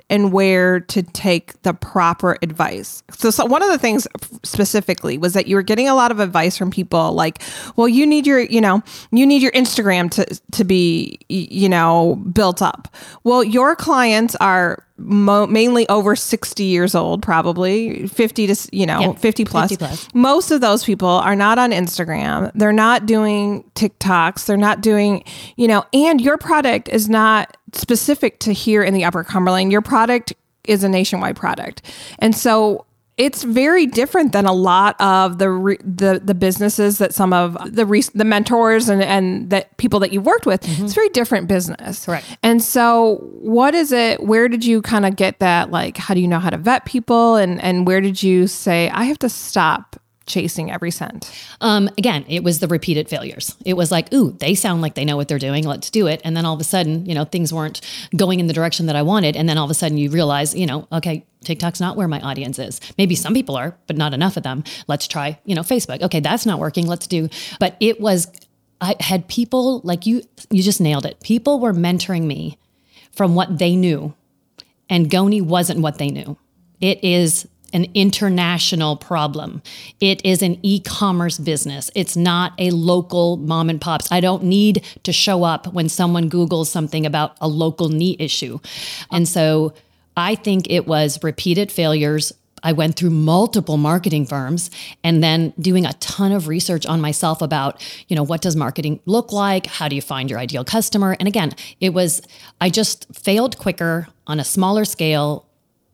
and 0.08 0.32
where 0.32 0.80
to 0.80 1.02
take 1.02 1.60
the 1.62 1.74
proper 1.74 2.38
advice. 2.42 3.02
So, 3.10 3.30
so, 3.30 3.44
one 3.44 3.62
of 3.62 3.70
the 3.70 3.78
things 3.78 4.06
specifically 4.44 5.18
was 5.18 5.32
that 5.32 5.46
you 5.46 5.56
were 5.56 5.62
getting 5.62 5.88
a 5.88 5.94
lot 5.94 6.10
of 6.10 6.20
advice 6.20 6.56
from 6.56 6.70
people 6.70 7.12
like, 7.12 7.42
well, 7.74 7.88
you 7.88 8.06
need 8.06 8.26
your, 8.26 8.40
you 8.40 8.60
know, 8.60 8.82
you 9.10 9.26
need 9.26 9.42
your 9.42 9.52
Instagram 9.52 10.10
to 10.12 10.40
to 10.52 10.64
be, 10.64 11.18
you 11.28 11.68
know, 11.68 12.16
built 12.32 12.62
up. 12.62 12.94
Well, 13.24 13.42
your 13.42 13.74
clients 13.74 14.36
are 14.36 14.85
mo- 14.98 15.46
mainly 15.46 15.88
over 15.88 16.16
60 16.16 16.64
years 16.64 16.94
old, 16.94 17.22
probably 17.22 18.06
50 18.08 18.46
to, 18.46 18.68
you 18.72 18.86
know, 18.86 19.00
yeah, 19.00 19.12
50, 19.12 19.44
plus. 19.44 19.70
50 19.70 19.76
plus. 19.84 20.08
Most 20.14 20.50
of 20.50 20.60
those 20.60 20.84
people 20.84 21.08
are 21.08 21.36
not 21.36 21.58
on 21.58 21.70
Instagram. 21.70 22.50
They're 22.54 22.72
not 22.72 23.06
doing 23.06 23.64
TikToks. 23.74 24.46
They're 24.46 24.56
not 24.56 24.80
doing, 24.80 25.24
you 25.56 25.68
know, 25.68 25.84
and 25.92 26.20
your 26.20 26.38
product 26.38 26.88
is 26.88 27.08
not 27.08 27.56
specific 27.72 28.38
to 28.40 28.52
here 28.52 28.82
in 28.82 28.94
the 28.94 29.04
upper 29.04 29.22
Cumberland. 29.22 29.72
Your 29.72 29.82
product 29.82 30.32
is 30.64 30.82
a 30.82 30.88
nationwide 30.88 31.36
product. 31.36 31.82
And 32.18 32.34
so 32.34 32.85
it's 33.16 33.44
very 33.44 33.86
different 33.86 34.32
than 34.32 34.44
a 34.44 34.52
lot 34.52 35.00
of 35.00 35.38
the 35.38 35.48
re- 35.48 35.78
the 35.82 36.20
the 36.22 36.34
businesses 36.34 36.98
that 36.98 37.14
some 37.14 37.32
of 37.32 37.56
the 37.74 37.86
re- 37.86 38.02
the 38.14 38.24
mentors 38.24 38.88
and 38.88 39.02
and 39.02 39.48
that 39.50 39.74
people 39.78 40.00
that 40.00 40.12
you've 40.12 40.26
worked 40.26 40.44
with. 40.44 40.60
Mm-hmm. 40.62 40.84
It's 40.84 40.94
very 40.94 41.08
different 41.10 41.48
business. 41.48 42.04
Correct. 42.04 42.26
And 42.42 42.62
so, 42.62 43.16
what 43.40 43.74
is 43.74 43.90
it? 43.92 44.22
Where 44.22 44.48
did 44.48 44.64
you 44.64 44.82
kind 44.82 45.06
of 45.06 45.16
get 45.16 45.38
that? 45.38 45.70
Like, 45.70 45.96
how 45.96 46.12
do 46.12 46.20
you 46.20 46.28
know 46.28 46.38
how 46.38 46.50
to 46.50 46.58
vet 46.58 46.84
people? 46.84 47.36
And 47.36 47.62
and 47.62 47.86
where 47.86 48.00
did 48.00 48.22
you 48.22 48.46
say 48.46 48.90
I 48.90 49.04
have 49.04 49.18
to 49.20 49.28
stop 49.28 49.96
chasing 50.26 50.70
every 50.70 50.90
cent? 50.90 51.30
Um, 51.60 51.88
again, 51.96 52.24
it 52.28 52.42
was 52.42 52.58
the 52.58 52.68
repeated 52.68 53.08
failures. 53.08 53.56
It 53.64 53.74
was 53.74 53.90
like, 53.90 54.12
ooh, 54.12 54.32
they 54.32 54.54
sound 54.54 54.82
like 54.82 54.94
they 54.94 55.04
know 55.04 55.16
what 55.16 55.28
they're 55.28 55.38
doing. 55.38 55.64
Let's 55.64 55.90
do 55.90 56.06
it. 56.06 56.20
And 56.24 56.36
then 56.36 56.44
all 56.44 56.54
of 56.54 56.60
a 56.60 56.64
sudden, 56.64 57.06
you 57.06 57.14
know, 57.14 57.24
things 57.24 57.52
weren't 57.52 57.80
going 58.14 58.40
in 58.40 58.46
the 58.46 58.52
direction 58.52 58.86
that 58.86 58.96
I 58.96 59.02
wanted. 59.02 59.36
And 59.36 59.48
then 59.48 59.56
all 59.58 59.64
of 59.64 59.70
a 59.70 59.74
sudden 59.74 59.98
you 59.98 60.10
realize, 60.10 60.54
you 60.54 60.66
know, 60.66 60.86
okay, 60.92 61.24
TikTok's 61.44 61.80
not 61.80 61.96
where 61.96 62.08
my 62.08 62.20
audience 62.20 62.58
is. 62.58 62.80
Maybe 62.98 63.14
some 63.14 63.32
people 63.32 63.56
are, 63.56 63.76
but 63.86 63.96
not 63.96 64.12
enough 64.12 64.36
of 64.36 64.42
them. 64.42 64.64
Let's 64.88 65.06
try, 65.06 65.38
you 65.44 65.54
know, 65.54 65.62
Facebook. 65.62 66.02
Okay, 66.02 66.20
that's 66.20 66.44
not 66.44 66.58
working. 66.58 66.86
Let's 66.86 67.06
do. 67.06 67.28
But 67.60 67.76
it 67.80 68.00
was, 68.00 68.26
I 68.80 68.96
had 69.00 69.28
people 69.28 69.80
like 69.84 70.06
you, 70.06 70.22
you 70.50 70.62
just 70.62 70.80
nailed 70.80 71.06
it. 71.06 71.20
People 71.20 71.60
were 71.60 71.72
mentoring 71.72 72.24
me 72.24 72.58
from 73.12 73.34
what 73.34 73.58
they 73.58 73.76
knew, 73.76 74.14
and 74.90 75.10
Goni 75.10 75.40
wasn't 75.40 75.80
what 75.80 75.98
they 75.98 76.10
knew. 76.10 76.36
It 76.80 77.02
is 77.02 77.48
an 77.76 77.86
international 77.92 78.96
problem. 78.96 79.62
It 80.00 80.24
is 80.24 80.40
an 80.40 80.58
e 80.62 80.80
commerce 80.80 81.36
business. 81.36 81.90
It's 81.94 82.16
not 82.16 82.54
a 82.58 82.70
local 82.70 83.36
mom 83.36 83.68
and 83.68 83.78
pops. 83.78 84.10
I 84.10 84.20
don't 84.20 84.44
need 84.44 84.82
to 85.02 85.12
show 85.12 85.44
up 85.44 85.72
when 85.74 85.90
someone 85.90 86.30
Googles 86.30 86.68
something 86.68 87.04
about 87.04 87.36
a 87.38 87.46
local 87.46 87.90
knee 87.90 88.16
issue. 88.18 88.60
And 89.12 89.28
so 89.28 89.74
I 90.16 90.36
think 90.36 90.70
it 90.70 90.86
was 90.86 91.22
repeated 91.22 91.70
failures. 91.70 92.32
I 92.62 92.72
went 92.72 92.96
through 92.96 93.10
multiple 93.10 93.76
marketing 93.76 94.24
firms 94.24 94.70
and 95.04 95.22
then 95.22 95.52
doing 95.60 95.84
a 95.84 95.92
ton 95.94 96.32
of 96.32 96.48
research 96.48 96.86
on 96.86 97.02
myself 97.02 97.42
about, 97.42 97.86
you 98.08 98.16
know, 98.16 98.22
what 98.22 98.40
does 98.40 98.56
marketing 98.56 99.00
look 99.04 99.32
like? 99.32 99.66
How 99.66 99.86
do 99.86 99.94
you 99.94 100.02
find 100.02 100.30
your 100.30 100.38
ideal 100.38 100.64
customer? 100.64 101.14
And 101.20 101.28
again, 101.28 101.52
it 101.78 101.90
was, 101.90 102.22
I 102.58 102.70
just 102.70 103.06
failed 103.14 103.58
quicker 103.58 104.08
on 104.26 104.40
a 104.40 104.44
smaller 104.44 104.86
scale 104.86 105.46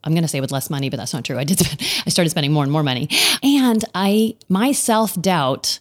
I'm 0.04 0.12
going 0.12 0.22
to 0.22 0.28
say 0.28 0.40
with 0.40 0.52
less 0.52 0.70
money, 0.70 0.90
but 0.90 0.96
that's 0.96 1.12
not 1.12 1.24
true. 1.24 1.38
I 1.38 1.44
did. 1.44 1.58
Spend, 1.58 1.80
I 2.06 2.10
started 2.10 2.30
spending 2.30 2.52
more 2.52 2.64
and 2.64 2.72
more 2.72 2.82
money, 2.82 3.08
and 3.42 3.84
I 3.94 4.36
my 4.48 4.72
self 4.72 5.20
doubt 5.20 5.78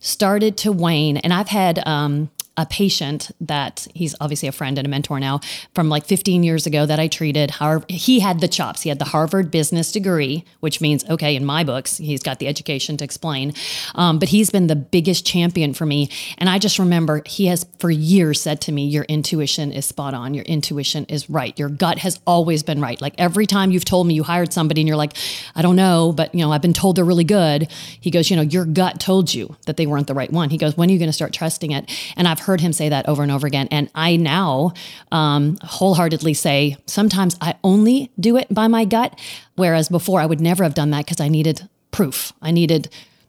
started 0.00 0.56
to 0.58 0.70
wane. 0.70 1.16
And 1.16 1.32
I've 1.32 1.48
had 1.48 1.86
um, 1.86 2.30
a 2.56 2.66
patient 2.66 3.30
that 3.40 3.86
he's 3.94 4.14
obviously 4.20 4.48
a 4.48 4.52
friend 4.52 4.78
and 4.78 4.86
a 4.86 4.90
mentor 4.90 5.18
now 5.18 5.40
from 5.74 5.88
like 5.88 6.04
15 6.04 6.44
years 6.44 6.66
ago 6.66 6.86
that 6.86 7.00
I 7.00 7.08
treated. 7.08 7.52
He 7.88 8.20
had 8.20 8.40
the 8.40 8.48
chops. 8.48 8.82
He 8.82 8.88
had 8.88 8.98
the 8.98 9.04
Harvard 9.04 9.50
business 9.50 9.90
degree, 9.90 10.44
which 10.60 10.80
means, 10.80 11.04
okay, 11.10 11.34
in 11.34 11.44
my 11.44 11.64
books, 11.64 11.96
he's 11.98 12.22
got 12.22 12.38
the 12.38 12.46
education 12.46 12.96
to 12.98 13.04
explain. 13.04 13.54
Um, 13.94 14.18
but 14.18 14.28
he's 14.28 14.50
been 14.50 14.68
the 14.68 14.76
biggest 14.76 15.26
champion 15.26 15.74
for 15.74 15.84
me. 15.84 16.10
And 16.38 16.48
I 16.48 16.58
just 16.58 16.78
remember 16.78 17.22
he 17.26 17.46
has 17.46 17.66
for 17.78 17.90
years 17.90 18.40
said 18.40 18.60
to 18.62 18.72
me, 18.72 18.86
Your 18.86 19.04
intuition 19.04 19.72
is 19.72 19.86
spot 19.86 20.14
on. 20.14 20.34
Your 20.34 20.44
intuition 20.44 21.04
is 21.06 21.28
right. 21.28 21.58
Your 21.58 21.68
gut 21.68 21.98
has 21.98 22.20
always 22.26 22.62
been 22.62 22.80
right. 22.80 23.00
Like 23.00 23.14
every 23.18 23.46
time 23.46 23.70
you've 23.72 23.84
told 23.84 24.06
me 24.06 24.14
you 24.14 24.22
hired 24.22 24.52
somebody 24.52 24.80
and 24.80 24.88
you're 24.88 24.96
like, 24.96 25.16
I 25.54 25.62
don't 25.62 25.76
know, 25.76 26.12
but 26.12 26.34
you 26.34 26.40
know, 26.40 26.52
I've 26.52 26.62
been 26.62 26.72
told 26.72 26.96
they're 26.96 27.04
really 27.04 27.24
good. 27.24 27.70
He 28.00 28.10
goes, 28.10 28.30
You 28.30 28.36
know, 28.36 28.42
your 28.42 28.64
gut 28.64 29.00
told 29.00 29.34
you 29.34 29.56
that 29.66 29.76
they 29.76 29.86
weren't 29.86 30.06
the 30.06 30.14
right 30.14 30.32
one. 30.32 30.50
He 30.50 30.58
goes, 30.58 30.76
When 30.76 30.88
are 30.88 30.92
you 30.92 30.98
going 30.98 31.08
to 31.08 31.12
start 31.12 31.32
trusting 31.32 31.72
it? 31.72 31.90
And 32.16 32.28
I've 32.28 32.43
heard 32.44 32.60
him 32.60 32.72
say 32.72 32.88
that 32.88 33.08
over 33.08 33.22
and 33.22 33.32
over 33.32 33.46
again. 33.46 33.68
And 33.70 33.90
I 33.94 34.16
now 34.16 34.72
um, 35.12 35.58
wholeheartedly 35.62 36.34
say 36.34 36.76
sometimes 36.86 37.36
I 37.40 37.54
only 37.64 38.10
do 38.18 38.36
it 38.36 38.52
by 38.52 38.68
my 38.68 38.84
gut, 38.84 39.18
whereas 39.56 39.88
before 39.88 40.20
I 40.20 40.26
would 40.26 40.40
never 40.40 40.64
have 40.64 40.74
done 40.74 40.90
that 40.90 41.04
because 41.04 41.20
I 41.20 41.28
needed 41.28 41.68
proof. 41.90 42.32
I 42.42 42.50
needed 42.50 42.88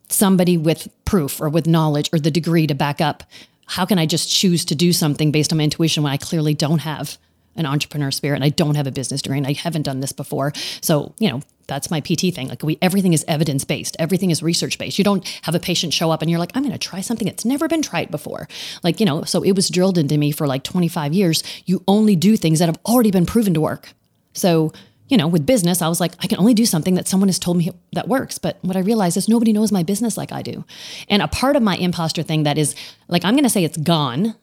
somebody 0.10 0.57
with 0.57 0.88
proof 1.05 1.41
or 1.41 1.50
with 1.50 1.67
knowledge 1.67 2.10
or 2.13 2.19
the 2.19 2.31
degree 2.31 2.67
to 2.67 2.75
back 2.75 3.01
up. 3.01 3.24
How 3.67 3.86
can 3.86 3.98
I 3.98 4.05
just 4.05 4.29
choose 4.29 4.65
to 4.65 4.75
do 4.75 4.93
something 4.93 5.31
based 5.31 5.51
on 5.51 5.57
my 5.57 5.63
intuition 5.63 6.03
when 6.03 6.13
I 6.13 6.17
clearly 6.17 6.53
don't 6.53 6.79
have 6.79 7.17
an 7.55 7.65
entrepreneur 7.65 8.12
spirit 8.12 8.36
and 8.36 8.43
I 8.43 8.50
don't 8.50 8.75
have 8.75 8.88
a 8.88 8.91
business 8.91 9.22
degree 9.22 9.38
and 9.38 9.48
I 9.48 9.53
haven't 9.53 9.84
done 9.84 10.01
this 10.01 10.12
before. 10.12 10.51
So, 10.81 11.13
you 11.19 11.29
know, 11.29 11.41
that's 11.67 11.91
my 11.91 12.00
PT 12.00 12.34
thing. 12.34 12.48
Like 12.48 12.63
we 12.63 12.77
everything 12.81 13.13
is 13.13 13.25
evidence 13.27 13.63
based. 13.63 13.95
Everything 14.00 14.31
is 14.31 14.43
research 14.43 14.77
based. 14.77 14.98
You 14.98 15.03
don't 15.03 15.27
have 15.43 15.55
a 15.55 15.60
patient 15.60 15.93
show 15.93 16.12
up 16.12 16.22
and 16.22 16.29
you're 16.29 16.39
like, 16.39 16.51
I'm 16.55 16.63
going 16.63 16.74
to 16.74 16.79
try 16.79 17.01
something 17.01 17.25
that's 17.27 17.45
never 17.45 17.67
been 17.67 17.81
tried 17.81 18.12
before. 18.12 18.48
Like, 18.84 19.00
you 19.00 19.05
know, 19.05 19.24
so 19.24 19.43
it 19.43 19.53
was 19.53 19.69
drilled 19.69 19.98
into 19.98 20.17
me 20.17 20.31
for 20.31 20.48
like 20.48 20.63
25 20.63 21.13
years. 21.13 21.43
You 21.65 21.84
only 21.88 22.15
do 22.15 22.38
things 22.38 22.60
that 22.60 22.69
have 22.69 22.79
already 22.86 23.12
been 23.12 23.25
proven 23.25 23.53
to 23.53 23.62
work. 23.62 23.93
So, 24.34 24.74
you 25.07 25.17
know, 25.17 25.27
with 25.27 25.45
business, 25.45 25.81
I 25.81 25.88
was 25.88 26.00
like, 26.00 26.13
I 26.19 26.27
can 26.27 26.39
only 26.39 26.53
do 26.53 26.65
something 26.65 26.95
that 26.95 27.07
someone 27.07 27.29
has 27.29 27.39
told 27.39 27.57
me 27.57 27.72
that 27.93 28.07
works. 28.07 28.38
But 28.38 28.57
what 28.62 28.75
I 28.75 28.79
realized 28.79 29.17
is 29.17 29.29
nobody 29.29 29.53
knows 29.53 29.72
my 29.72 29.84
business 29.84 30.17
like 30.17 30.31
I 30.31 30.41
do. 30.41 30.65
And 31.10 31.22
a 31.22 31.27
part 31.27 31.55
of 31.55 31.63
my 31.63 31.75
imposter 31.75 32.24
thing 32.24 32.43
that 32.43 32.57
is 32.57 32.75
like, 33.07 33.24
I'm 33.24 33.34
going 33.34 33.43
to 33.43 33.50
say 33.50 33.63
it's 33.63 33.77
gone 33.77 34.36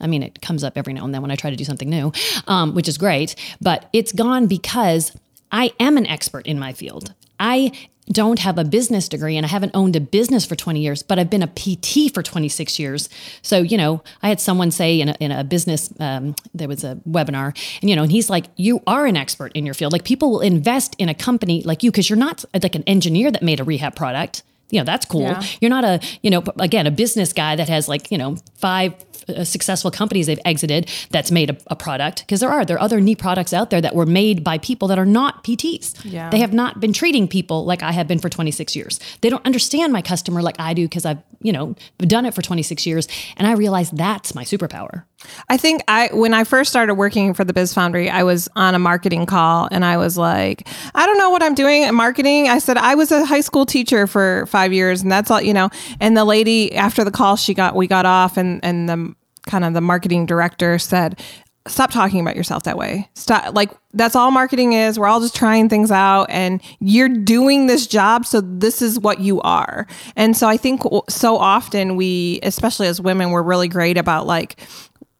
I 0.00 0.06
mean, 0.06 0.22
it 0.22 0.40
comes 0.40 0.64
up 0.64 0.76
every 0.76 0.92
now 0.92 1.04
and 1.04 1.14
then 1.14 1.22
when 1.22 1.30
I 1.30 1.36
try 1.36 1.50
to 1.50 1.56
do 1.56 1.64
something 1.64 1.90
new, 1.90 2.12
um, 2.46 2.74
which 2.74 2.88
is 2.88 2.98
great, 2.98 3.36
but 3.60 3.88
it's 3.92 4.12
gone 4.12 4.46
because 4.46 5.12
I 5.52 5.72
am 5.80 5.96
an 5.96 6.06
expert 6.06 6.46
in 6.46 6.58
my 6.58 6.72
field. 6.72 7.14
I 7.38 7.72
don't 8.12 8.40
have 8.40 8.58
a 8.58 8.64
business 8.64 9.08
degree 9.08 9.36
and 9.36 9.46
I 9.46 9.48
haven't 9.48 9.72
owned 9.74 9.94
a 9.94 10.00
business 10.00 10.44
for 10.44 10.56
20 10.56 10.80
years, 10.80 11.02
but 11.02 11.18
I've 11.18 11.30
been 11.30 11.42
a 11.42 11.46
PT 11.46 12.12
for 12.12 12.22
26 12.22 12.78
years. 12.78 13.08
So, 13.42 13.58
you 13.60 13.76
know, 13.76 14.02
I 14.22 14.28
had 14.28 14.40
someone 14.40 14.70
say 14.70 15.00
in 15.00 15.10
a, 15.10 15.16
in 15.20 15.30
a 15.30 15.44
business, 15.44 15.92
um, 16.00 16.34
there 16.52 16.68
was 16.68 16.82
a 16.82 16.96
webinar, 17.08 17.56
and, 17.80 17.88
you 17.88 17.96
know, 17.96 18.02
and 18.02 18.10
he's 18.10 18.28
like, 18.28 18.46
You 18.56 18.82
are 18.86 19.06
an 19.06 19.16
expert 19.16 19.52
in 19.52 19.64
your 19.64 19.74
field. 19.74 19.92
Like, 19.92 20.04
people 20.04 20.30
will 20.30 20.40
invest 20.40 20.96
in 20.98 21.08
a 21.08 21.14
company 21.14 21.62
like 21.62 21.82
you 21.82 21.90
because 21.90 22.10
you're 22.10 22.18
not 22.18 22.44
like 22.60 22.74
an 22.74 22.84
engineer 22.84 23.30
that 23.30 23.42
made 23.42 23.60
a 23.60 23.64
rehab 23.64 23.94
product 23.94 24.42
you 24.70 24.78
know 24.78 24.84
that's 24.84 25.04
cool 25.04 25.22
yeah. 25.22 25.42
you're 25.60 25.70
not 25.70 25.84
a 25.84 26.00
you 26.22 26.30
know 26.30 26.42
again 26.58 26.86
a 26.86 26.90
business 26.90 27.32
guy 27.32 27.56
that 27.56 27.68
has 27.68 27.88
like 27.88 28.10
you 28.10 28.18
know 28.18 28.36
five 28.54 28.94
uh, 29.30 29.44
successful 29.44 29.90
companies 29.90 30.26
they've 30.26 30.40
exited 30.44 30.90
that's 31.10 31.30
made 31.30 31.50
a, 31.50 31.56
a 31.68 31.76
product 31.76 32.20
because 32.20 32.40
there 32.40 32.50
are 32.50 32.64
there 32.64 32.76
are 32.76 32.80
other 32.80 33.00
neat 33.00 33.18
products 33.18 33.52
out 33.52 33.70
there 33.70 33.80
that 33.80 33.94
were 33.94 34.06
made 34.06 34.44
by 34.44 34.58
people 34.58 34.88
that 34.88 34.98
are 34.98 35.06
not 35.06 35.44
PTs. 35.44 36.00
Yeah. 36.04 36.30
They 36.30 36.38
have 36.40 36.52
not 36.52 36.80
been 36.80 36.92
treating 36.92 37.28
people 37.28 37.64
like 37.64 37.82
I 37.82 37.92
have 37.92 38.08
been 38.08 38.18
for 38.18 38.28
26 38.28 38.76
years. 38.76 39.00
They 39.20 39.30
don't 39.30 39.44
understand 39.46 39.92
my 39.92 40.02
customer 40.02 40.42
like 40.42 40.58
I 40.58 40.74
do 40.74 40.86
because 40.86 41.04
I've 41.04 41.18
you 41.40 41.52
know 41.52 41.74
done 41.98 42.26
it 42.26 42.34
for 42.34 42.42
26 42.42 42.86
years, 42.86 43.08
and 43.36 43.46
I 43.46 43.52
realize 43.52 43.90
that's 43.90 44.34
my 44.34 44.44
superpower. 44.44 45.04
I 45.48 45.56
think 45.56 45.82
I 45.88 46.10
when 46.12 46.34
I 46.34 46.44
first 46.44 46.70
started 46.70 46.94
working 46.94 47.34
for 47.34 47.44
the 47.44 47.52
Biz 47.52 47.74
Foundry, 47.74 48.08
I 48.08 48.22
was 48.22 48.48
on 48.56 48.74
a 48.74 48.78
marketing 48.78 49.26
call 49.26 49.68
and 49.70 49.84
I 49.84 49.96
was 49.96 50.16
like, 50.16 50.66
I 50.94 51.06
don't 51.06 51.18
know 51.18 51.30
what 51.30 51.42
I'm 51.42 51.54
doing 51.54 51.82
in 51.82 51.94
marketing. 51.94 52.48
I 52.48 52.58
said 52.58 52.78
I 52.78 52.94
was 52.94 53.12
a 53.12 53.24
high 53.24 53.40
school 53.40 53.66
teacher 53.66 54.06
for 54.06 54.46
5 54.46 54.72
years 54.72 55.02
and 55.02 55.12
that's 55.12 55.30
all, 55.30 55.40
you 55.40 55.54
know. 55.54 55.70
And 56.00 56.16
the 56.16 56.24
lady 56.24 56.74
after 56.74 57.04
the 57.04 57.10
call, 57.10 57.36
she 57.36 57.54
got 57.54 57.74
we 57.74 57.86
got 57.86 58.06
off 58.06 58.36
and 58.36 58.64
and 58.64 58.88
the 58.88 59.14
kind 59.46 59.64
of 59.64 59.74
the 59.74 59.80
marketing 59.80 60.26
director 60.26 60.78
said, 60.78 61.20
stop 61.66 61.90
talking 61.90 62.20
about 62.20 62.36
yourself 62.36 62.62
that 62.64 62.76
way. 62.76 63.08
Stop 63.14 63.54
like 63.54 63.70
that's 63.92 64.16
all 64.16 64.30
marketing 64.30 64.72
is. 64.72 64.98
We're 64.98 65.06
all 65.06 65.20
just 65.20 65.36
trying 65.36 65.68
things 65.68 65.90
out 65.90 66.26
and 66.30 66.60
you're 66.80 67.08
doing 67.08 67.66
this 67.66 67.86
job 67.86 68.24
so 68.26 68.40
this 68.40 68.82
is 68.82 68.98
what 68.98 69.20
you 69.20 69.40
are. 69.42 69.86
And 70.16 70.36
so 70.36 70.48
I 70.48 70.56
think 70.56 70.82
so 71.08 71.36
often 71.36 71.96
we 71.96 72.40
especially 72.42 72.86
as 72.86 73.00
women 73.00 73.30
we're 73.30 73.42
really 73.42 73.68
great 73.68 73.98
about 73.98 74.26
like 74.26 74.60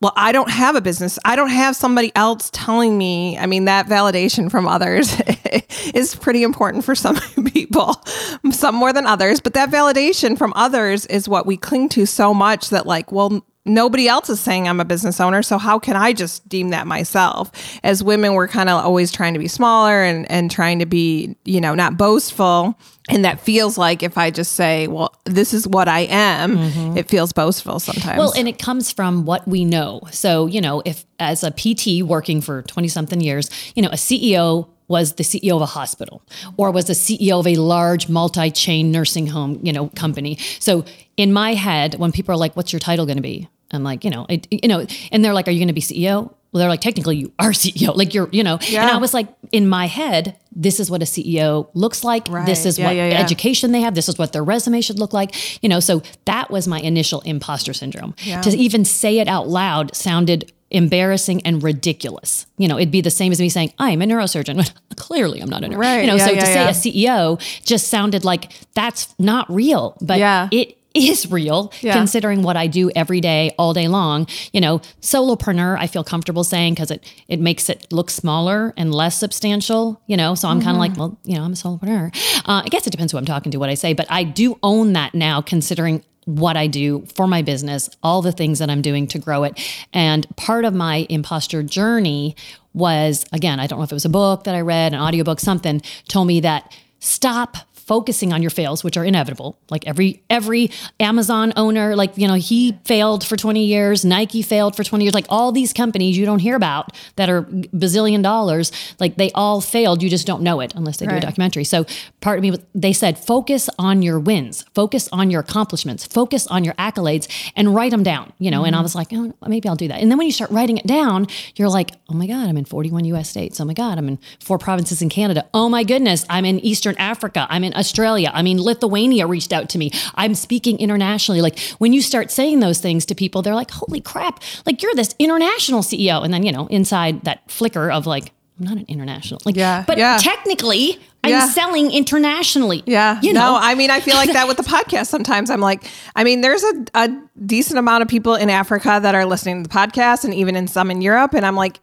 well, 0.02 0.14
I 0.16 0.33
don't 0.33 0.50
have 0.50 0.76
a 0.76 0.80
business. 0.80 1.18
I 1.26 1.37
don't 1.37 1.50
have 1.50 1.76
somebody 1.76 2.11
else 2.16 2.48
telling 2.54 2.96
me. 2.96 3.37
I 3.37 3.44
mean, 3.44 3.66
that 3.66 3.87
validation 3.87 4.50
from 4.50 4.66
others 4.66 5.20
is 5.94 6.14
pretty 6.14 6.42
important 6.42 6.87
for 6.87 6.94
some 6.94 7.16
people, 7.52 8.02
some 8.50 8.74
more 8.74 8.94
than 8.94 9.06
others. 9.06 9.40
But 9.40 9.52
that 9.54 9.70
validation 9.70 10.38
from 10.38 10.54
others 10.56 11.04
is 11.04 11.28
what 11.28 11.44
we 11.44 11.59
cling 11.59 11.90
to 11.90 12.06
so 12.06 12.33
much 12.33 12.70
that, 12.70 12.87
like, 12.87 13.12
well, 13.12 13.44
nobody 13.74 14.09
else 14.09 14.28
is 14.28 14.40
saying 14.40 14.68
I'm 14.68 14.80
a 14.80 14.85
business 14.85 15.20
owner. 15.20 15.42
So 15.42 15.59
how 15.59 15.78
can 15.78 15.96
I 15.96 16.12
just 16.12 16.48
deem 16.48 16.70
that 16.70 16.87
myself? 16.87 17.50
As 17.83 18.02
women, 18.02 18.35
we're 18.35 18.48
kind 18.48 18.68
of 18.68 18.85
always 18.85 19.12
trying 19.12 19.33
to 19.35 19.38
be 19.38 19.48
smaller 19.48 20.02
and, 20.02 20.30
and 20.30 20.50
trying 20.50 20.78
to 20.80 20.87
be, 20.87 21.37
you 21.44 21.61
know, 21.61 21.74
not 21.74 21.96
boastful. 21.96 22.78
And 23.09 23.24
that 23.24 23.40
feels 23.40 23.78
like 23.78 24.02
if 24.02 24.18
I 24.18 24.30
just 24.30 24.52
say, 24.52 24.87
well, 24.87 25.14
this 25.24 25.54
is 25.54 25.66
what 25.66 25.88
I 25.88 26.00
am, 26.00 26.56
mm-hmm. 26.56 26.96
it 26.96 27.09
feels 27.09 27.33
boastful 27.33 27.80
sometimes. 27.80 28.18
Well, 28.18 28.33
and 28.37 28.46
it 28.46 28.59
comes 28.59 28.92
from 28.92 29.24
what 29.24 29.46
we 29.48 29.64
know. 29.64 30.02
So, 30.11 30.46
you 30.46 30.61
know, 30.61 30.83
if 30.85 31.04
as 31.18 31.42
a 31.42 31.50
PT 31.50 32.02
working 32.06 32.40
for 32.40 32.62
20 32.62 32.88
something 32.88 33.20
years, 33.20 33.50
you 33.74 33.83
know, 33.83 33.88
a 33.88 33.94
CEO 33.94 34.68
was 34.90 35.12
the 35.14 35.22
CEO 35.22 35.54
of 35.54 35.62
a 35.62 35.66
hospital 35.66 36.20
or 36.56 36.72
was 36.72 36.87
the 36.87 36.94
CEO 36.94 37.38
of 37.38 37.46
a 37.46 37.54
large 37.54 38.09
multi-chain 38.09 38.90
nursing 38.90 39.28
home, 39.28 39.61
you 39.62 39.72
know, 39.72 39.88
company. 39.90 40.37
So 40.59 40.85
in 41.16 41.33
my 41.33 41.54
head, 41.54 41.94
when 41.94 42.11
people 42.11 42.35
are 42.35 42.37
like, 42.37 42.56
"What's 42.56 42.72
your 42.72 42.80
title 42.80 43.06
going 43.06 43.16
to 43.16 43.22
be?" 43.22 43.48
I'm 43.72 43.83
like, 43.83 44.04
you 44.04 44.11
know, 44.11 44.26
it, 44.28 44.46
you 44.50 44.68
know, 44.68 44.87
and 45.12 45.24
they're 45.24 45.35
like, 45.35 45.48
"Are 45.48 45.50
you 45.50 45.59
going 45.59 45.68
to 45.68 45.74
be 45.74 45.80
CEO?" 45.80 46.35
Well, 46.52 46.59
they're 46.59 46.68
like, 46.68 46.80
technically, 46.80 47.16
you 47.16 47.33
are 47.38 47.50
CEO. 47.50 47.94
Like 47.94 48.14
you're, 48.14 48.28
you 48.33 48.42
know. 48.42 48.59
Yeah. 48.62 48.83
And 48.83 48.90
I 48.90 48.96
was 48.96 49.14
like, 49.14 49.28
in 49.52 49.68
my 49.68 49.87
head, 49.87 50.37
this 50.50 50.80
is 50.80 50.90
what 50.90 51.00
a 51.02 51.04
CEO 51.04 51.68
looks 51.74 52.02
like. 52.02 52.26
Right. 52.28 52.44
This 52.44 52.66
is 52.66 52.78
yeah, 52.78 52.87
what 52.87 52.96
yeah, 52.96 53.20
education 53.20 53.72
they 53.72 53.80
have. 53.83 53.94
This 53.94 54.09
is 54.09 54.18
what 54.18 54.33
their 54.33 54.42
resume 54.44 54.80
should 54.80 54.98
look 54.98 55.12
like. 55.12 55.62
You 55.62 55.68
know, 55.68 55.80
so 55.80 56.02
that 56.24 56.50
was 56.50 56.66
my 56.66 56.80
initial 56.80 57.20
imposter 57.20 57.72
syndrome. 57.72 58.14
To 58.42 58.50
even 58.50 58.85
say 58.85 59.18
it 59.18 59.28
out 59.28 59.48
loud 59.48 59.94
sounded 59.94 60.52
embarrassing 60.70 61.42
and 61.44 61.62
ridiculous. 61.62 62.46
You 62.56 62.68
know, 62.68 62.78
it'd 62.78 62.92
be 62.92 63.00
the 63.00 63.11
same 63.11 63.33
as 63.33 63.40
me 63.40 63.48
saying, 63.48 63.72
I'm 63.78 64.02
a 64.02 64.04
neurosurgeon. 64.04 64.72
Clearly, 64.96 65.40
I'm 65.40 65.50
not 65.50 65.64
a 65.64 65.68
neurosurgeon. 65.68 65.78
Right. 65.78 66.00
You 66.02 66.06
know, 66.06 66.18
so 66.18 66.35
to 66.35 66.40
say 66.40 66.64
a 66.64 66.68
CEO 66.68 67.64
just 67.64 67.88
sounded 67.88 68.24
like 68.24 68.52
that's 68.74 69.14
not 69.18 69.50
real, 69.52 69.96
but 70.00 70.18
yeah. 70.18 70.48
it 70.52 70.76
is 70.94 71.31
real 71.31 71.72
yeah. 71.81 71.92
considering 71.92 72.42
what 72.42 72.57
I 72.57 72.66
do 72.66 72.90
every 72.94 73.20
day, 73.20 73.55
all 73.59 73.72
day 73.72 73.88
long. 73.88 74.26
You 74.53 74.61
know, 74.61 74.79
solopreneur, 75.00 75.79
I 75.79 75.87
feel 75.87 76.05
comfortable 76.05 76.44
saying 76.44 76.74
because 76.74 76.90
it 76.90 77.05
it 77.29 77.40
makes 77.40 77.68
it 77.68 77.92
look 77.92 78.11
smaller 78.11 78.74
and 78.76 78.94
less 78.94 79.18
substantial, 79.18 80.00
you 80.07 80.16
know. 80.16 80.35
So 80.35 80.48
I'm 80.48 80.59
mm-hmm. 80.59 80.64
kind 80.64 80.76
of 80.76 80.81
like, 80.81 80.96
well, 80.96 81.18
you 81.24 81.37
know, 81.37 81.44
I'm 81.44 81.53
a 81.53 81.57
solopreneur. 81.57 82.14
Uh, 82.40 82.62
I 82.64 82.68
guess 82.68 82.87
it 82.87 82.90
depends 82.90 83.12
who 83.12 83.18
I'm 83.18 83.24
talking 83.24 83.53
to, 83.53 83.59
what 83.59 83.68
I 83.68 83.74
say, 83.74 83.92
but 83.92 84.07
I 84.11 84.24
do 84.24 84.59
own 84.62 84.92
that 84.94 85.14
now 85.14 85.40
considering 85.40 86.05
what 86.26 86.57
I 86.57 86.66
do 86.66 87.05
for 87.14 87.26
my 87.26 87.42
business, 87.42 87.88
all 88.03 88.22
the 88.22 88.33
things 88.33 88.59
that 88.59 88.70
I'm 88.70 88.83
doing 88.83 89.07
to 89.09 89.18
grow 89.18 89.44
it. 89.44 89.59
And 89.92 90.26
part 90.37 90.64
of 90.64 90.74
my 90.74 91.07
imposter 91.09 91.62
journey 91.62 92.37
was 92.72 93.24
again, 93.33 93.59
I 93.59 93.66
don't 93.66 93.79
know 93.79 93.85
if 93.85 93.92
it 93.92 93.94
was 93.94 94.05
a 94.05 94.11
book 94.11 94.44
that 94.44 94.55
I 94.55 94.61
read, 94.61 94.92
an 94.92 95.00
audiobook, 95.00 95.40
something 95.40 95.81
told 96.09 96.26
me 96.29 96.40
that 96.40 96.72
stop 97.00 97.57
focusing 97.90 98.33
on 98.33 98.40
your 98.40 98.53
fails, 98.53 98.85
which 98.85 98.96
are 98.96 99.05
inevitable. 99.05 99.59
Like 99.68 99.85
every 99.85 100.22
every 100.31 100.70
Amazon 101.00 101.53
owner, 101.57 101.96
like 101.96 102.16
you 102.16 102.29
know, 102.29 102.35
he 102.35 102.79
failed 102.85 103.26
for 103.26 103.37
20 103.37 103.64
years, 103.64 104.05
Nike 104.05 104.42
failed 104.42 104.76
for 104.76 104.85
20 104.85 105.03
years, 105.05 105.12
like 105.12 105.26
all 105.29 105.50
these 105.50 105.72
companies 105.72 106.16
you 106.16 106.24
don't 106.24 106.38
hear 106.38 106.55
about 106.55 106.96
that 107.16 107.29
are 107.29 107.42
bazillion 107.42 108.22
dollars, 108.22 108.70
like 109.00 109.16
they 109.16 109.33
all 109.33 109.61
failed. 109.61 110.05
You 110.05 110.09
just 110.09 110.24
don't 110.24 110.42
know 110.42 110.61
it 110.61 110.72
unless 110.76 110.98
they 110.98 111.07
do 111.07 111.16
a 111.16 111.20
documentary. 111.20 111.64
So 111.64 111.85
part 112.20 112.38
of 112.38 112.42
me, 112.44 112.57
they 112.76 112.92
said, 112.92 113.18
focus 113.18 113.68
on 113.76 114.03
your 114.03 114.20
wins, 114.20 114.64
focus 114.72 115.09
on 115.11 115.29
your 115.29 115.40
accomplishments, 115.40 116.07
focus 116.07 116.46
on 116.46 116.62
your 116.62 116.74
accolades, 116.74 117.26
and 117.57 117.74
write 117.74 117.90
them 117.90 118.05
down. 118.05 118.33
You 118.38 118.53
know, 118.53 118.64
and 118.64 118.76
I 118.76 118.79
mm-hmm. 118.79 118.85
was 118.85 118.94
like, 118.94 119.09
oh, 119.12 119.35
maybe 119.48 119.68
I'll 119.68 119.74
do 119.74 119.88
that. 119.88 120.00
And 120.00 120.12
then 120.12 120.16
when 120.16 120.29
you 120.29 120.33
start 120.33 120.53
writing 120.53 120.79
it 120.79 120.87
down, 120.87 121.26
you're 121.57 121.68
like, 121.68 121.90
oh 122.09 122.14
my 122.14 122.29
god, 122.29 122.48
I'm 122.48 122.57
in 122.57 122.66
41 122.66 123.05
U.S. 123.07 123.29
states. 123.29 123.61
Oh 123.61 123.64
my 123.64 123.74
god, 123.74 123.98
I'm 123.98 124.07
in 124.07 124.20
four 124.38 124.59
provinces 124.59 125.03
in 125.03 125.09
Canada. 125.09 125.48
Oh 125.53 125.68
my 125.68 125.83
goodness, 125.83 126.24
I'm 126.31 126.44
in 126.44 126.61
Eastern 126.61 126.94
Africa. 126.96 127.48
I'm 127.50 127.64
in 127.64 127.72
Australia. 127.80 128.30
I 128.32 128.42
mean, 128.42 128.62
Lithuania 128.62 129.26
reached 129.26 129.52
out 129.52 129.68
to 129.70 129.78
me. 129.78 129.90
I'm 130.14 130.36
speaking 130.36 130.78
internationally. 130.78 131.40
Like 131.40 131.58
when 131.78 131.92
you 131.92 132.02
start 132.02 132.30
saying 132.30 132.60
those 132.60 132.78
things 132.80 133.04
to 133.06 133.14
people, 133.16 133.42
they're 133.42 133.56
like, 133.56 133.72
holy 133.72 134.00
crap, 134.00 134.40
like 134.66 134.82
you're 134.82 134.94
this 134.94 135.14
international 135.18 135.80
CEO. 135.82 136.22
And 136.24 136.32
then 136.32 136.44
you 136.44 136.52
know, 136.52 136.66
inside 136.68 137.24
that 137.24 137.50
flicker 137.50 137.90
of 137.90 138.06
like. 138.06 138.32
I'm 138.58 138.66
not 138.66 138.76
an 138.76 138.84
international. 138.88 139.40
Like, 139.46 139.56
Yeah, 139.56 139.84
but 139.86 139.96
yeah. 139.96 140.18
technically, 140.20 141.00
I'm 141.24 141.30
Yeah. 141.30 141.48
selling 141.48 141.90
internationally. 141.90 142.82
Yeah. 142.84 143.18
You 143.22 143.32
know, 143.32 143.52
No, 143.52 143.58
I 143.58 143.74
mean, 143.74 143.90
I 143.90 144.00
feel 144.00 144.16
like 144.16 144.34
that 144.34 144.48
with 144.48 144.58
the 144.58 144.62
podcast 144.62 145.06
sometimes. 145.06 145.48
I'm 145.48 145.62
like, 145.62 145.84
I 146.14 146.24
mean, 146.24 146.42
there's 146.42 146.62
a, 146.62 146.84
a 146.94 147.08
decent 147.46 147.78
amount 147.78 148.02
of 148.02 148.08
people 148.08 148.34
in 148.34 148.50
Africa 148.50 148.98
that 149.02 149.14
are 149.14 149.24
listening 149.24 149.62
to 149.62 149.68
the 149.70 149.74
podcast 149.74 150.24
and 150.24 150.34
even 150.34 150.56
in 150.56 150.68
some 150.68 150.90
in 150.90 151.00
Europe. 151.00 151.32
And 151.34 151.46
I'm 151.46 151.56
like, 151.56 151.80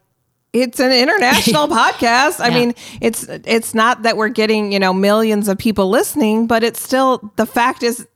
it's 0.53 0.79
an 0.79 0.91
international 0.91 1.67
podcast. 1.81 2.39
I 2.39 2.49
Yeah. 2.49 2.55
mean, 2.55 2.75
it's 3.01 3.23
it's 3.29 3.73
not 3.73 4.03
that 4.03 4.17
we're 4.17 4.29
getting, 4.29 4.71
you 4.71 4.79
know, 4.79 4.93
millions 4.93 5.47
of 5.47 5.57
people 5.57 5.89
listening, 5.89 6.47
but 6.47 6.63
it's 6.63 6.81
still 6.81 7.31
the 7.35 7.45
fact 7.45 7.83
is 7.83 8.07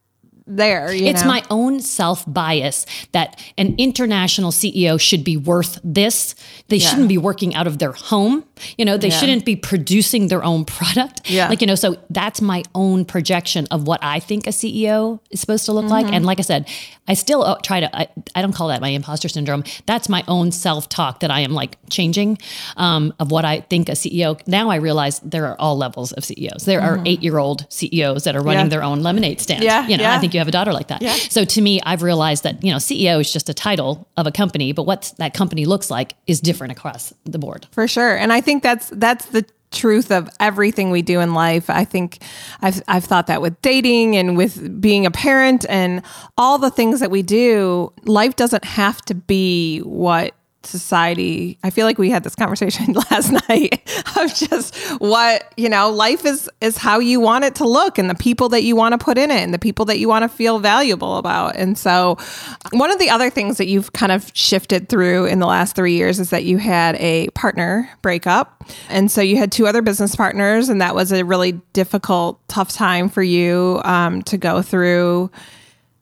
there. 0.56 0.92
You 0.94 1.06
it's 1.08 1.22
know? 1.24 1.28
my 1.30 1.44
own 1.50 1.80
self 1.80 2.24
bias 2.28 2.86
that 3.12 3.40
an 3.58 3.76
international 3.78 4.52
CEO 4.52 5.00
should 5.00 5.24
be 5.24 5.38
worth 5.38 5.80
this. 5.84 6.36
They 6.68 6.80
shouldn't 6.80 7.10
be 7.10 7.18
working 7.18 7.56
out 7.56 7.68
of 7.68 7.80
their 7.80 7.92
home. 7.92 8.44
You 8.78 8.86
know, 8.86 8.98
they 8.98 9.10
Yeah. 9.10 9.18
shouldn't 9.20 9.46
be 9.46 9.56
producing 9.56 10.28
their 10.28 10.44
own 10.44 10.66
product. 10.66 11.30
Yeah. 11.30 11.50
Like, 11.50 11.62
you 11.62 11.68
know, 11.68 11.76
so 11.76 11.98
that's 12.10 12.42
my 12.42 12.64
own 12.76 13.06
projection 13.06 13.68
of 13.72 13.88
what 13.88 14.04
I 14.04 14.20
think 14.20 14.46
a 14.48 14.52
CEO 14.52 15.20
is 15.32 15.40
supposed 15.40 15.66
to 15.66 15.74
look 15.74 15.86
like. 15.90 16.06
Mm-hmm. 16.06 16.14
And 16.16 16.26
like 16.26 16.40
I 16.40 16.44
said, 16.44 16.68
I 17.08 17.14
still 17.16 17.44
uh, 17.44 17.58
try 17.64 17.80
to, 17.80 17.96
I, 17.96 18.08
I 18.36 18.42
don't 18.42 18.54
call 18.54 18.68
that 18.70 18.80
my 18.82 18.90
imposter 18.90 19.28
syndrome. 19.30 19.64
That's 19.86 20.08
my 20.10 20.24
own 20.28 20.52
self 20.52 20.88
talk 20.90 21.22
that 21.22 21.32
I 21.32 21.40
am 21.42 21.52
like 21.54 21.78
changing 21.90 22.38
um, 22.78 23.14
of 23.20 23.32
what 23.32 23.44
I 23.46 23.62
think 23.62 23.90
a 23.90 23.94
CEO. 23.94 24.40
Now 24.48 24.70
I 24.70 24.76
realize 24.76 25.20
there 25.22 25.48
are 25.48 25.56
all 25.60 25.76
levels 25.78 26.12
of 26.14 26.24
CEOs. 26.24 26.66
There 26.66 26.82
are 26.82 27.02
eight 27.06 27.24
year 27.24 27.38
old 27.40 27.66
CEOs 27.70 28.24
that 28.26 28.36
are 28.36 28.40
running 28.42 28.52
Mm-hmm. 28.52 28.66
Yeah. 28.66 28.70
their 28.70 28.84
own 28.84 29.02
lemonade 29.02 29.40
stand. 29.42 29.64
Yeah, 29.64 29.88
You 29.88 29.98
know, 29.98 30.04
yeah. 30.04 30.16
I 30.16 30.20
think 30.20 30.34
you 30.34 30.40
have 30.42 30.48
a 30.48 30.52
daughter 30.52 30.74
like 30.74 30.88
that. 30.88 31.02
Yeah. 31.02 31.14
So 31.14 31.46
to 31.46 31.62
me, 31.62 31.82
I've 31.84 32.04
realized 32.04 32.44
that, 32.44 32.64
you 32.64 32.72
know, 32.72 32.78
CEO 32.78 33.20
is 33.22 33.32
just 33.32 33.50
a 33.50 33.54
title 33.54 34.08
of 34.18 34.28
a 34.28 34.32
company, 34.32 34.72
but 34.72 34.84
what 34.84 35.14
that 35.18 35.34
company 35.34 35.66
looks 35.66 35.90
like 35.90 36.16
is 36.28 36.42
different 36.42 36.72
across 36.72 37.14
the 37.26 37.40
board. 37.40 37.68
For 37.72 37.88
sure. 37.88 38.16
And 38.16 38.34
I 38.34 38.42
think 38.42 38.64
that's 38.64 38.90
that's 38.90 39.26
the 39.28 39.46
truth 39.72 40.12
of 40.12 40.30
everything 40.40 40.92
we 40.92 41.02
do 41.02 41.20
in 41.22 41.34
life. 41.34 41.70
I 41.70 41.86
think 41.86 42.22
I've 42.62 42.82
I've 42.88 43.06
thought 43.06 43.28
that 43.28 43.42
with 43.42 43.60
dating 43.62 44.16
and 44.18 44.38
with 44.38 44.82
being 44.82 45.06
a 45.06 45.12
parent 45.12 45.66
and 45.70 46.04
all 46.38 46.58
the 46.58 46.70
things 46.70 47.00
that 47.00 47.10
we 47.10 47.22
do, 47.22 47.94
life 48.04 48.36
doesn't 48.36 48.66
have 48.66 49.02
to 49.04 49.16
be 49.16 49.80
what 49.80 50.36
society 50.64 51.58
I 51.64 51.70
feel 51.70 51.86
like 51.86 51.98
we 51.98 52.10
had 52.10 52.24
this 52.24 52.36
conversation 52.36 52.94
last 53.12 53.32
night 53.50 53.82
of 54.18 54.34
just 54.34 54.76
what, 55.00 55.54
you 55.58 55.70
know, 55.70 55.90
life 55.90 56.26
is 56.26 56.50
is 56.62 56.78
how 56.78 57.00
you 57.00 57.20
want 57.20 57.44
it 57.44 57.56
to 57.56 57.68
look 57.68 57.98
and 57.98 58.10
the 58.10 58.16
people 58.16 58.50
that 58.50 58.64
you 58.64 58.76
want 58.76 58.94
to 58.94 59.04
put 59.04 59.18
in 59.18 59.32
it 59.32 59.42
and 59.42 59.54
the 59.54 59.60
people 59.60 59.86
that 59.86 60.00
you 60.00 60.08
want 60.08 60.24
to 60.24 60.30
feel 60.30 60.60
valuable 60.60 61.18
about. 61.18 61.56
And 61.56 61.78
so 61.78 62.18
one 62.72 62.92
of 62.92 63.00
the 63.00 63.10
other 63.10 63.30
things 63.30 63.58
that 63.58 63.68
you've 63.68 63.94
kind 63.94 64.12
of 64.12 64.32
shifted 64.34 64.90
through 64.90 65.26
in 65.26 65.40
the 65.40 65.48
last 65.48 65.76
3 65.76 65.94
years 65.94 66.20
is 66.20 66.30
that 66.30 66.44
you 66.44 66.58
had 66.58 66.96
a 66.96 67.30
partner 67.30 67.90
breakup. 68.02 68.64
And 68.90 69.12
so 69.12 69.22
you 69.22 69.38
had 69.38 69.52
two 69.52 69.68
other 69.68 69.82
business 69.82 70.16
partners 70.16 70.70
and 70.70 70.82
that 70.82 70.96
was 70.96 71.12
a 71.12 71.24
really 71.24 71.54
difficult 71.74 72.40
tough 72.48 72.72
time 72.72 73.10
for 73.10 73.24
you 73.24 73.82
um, 73.84 74.22
to 74.24 74.38
go 74.38 74.62
through. 74.62 75.32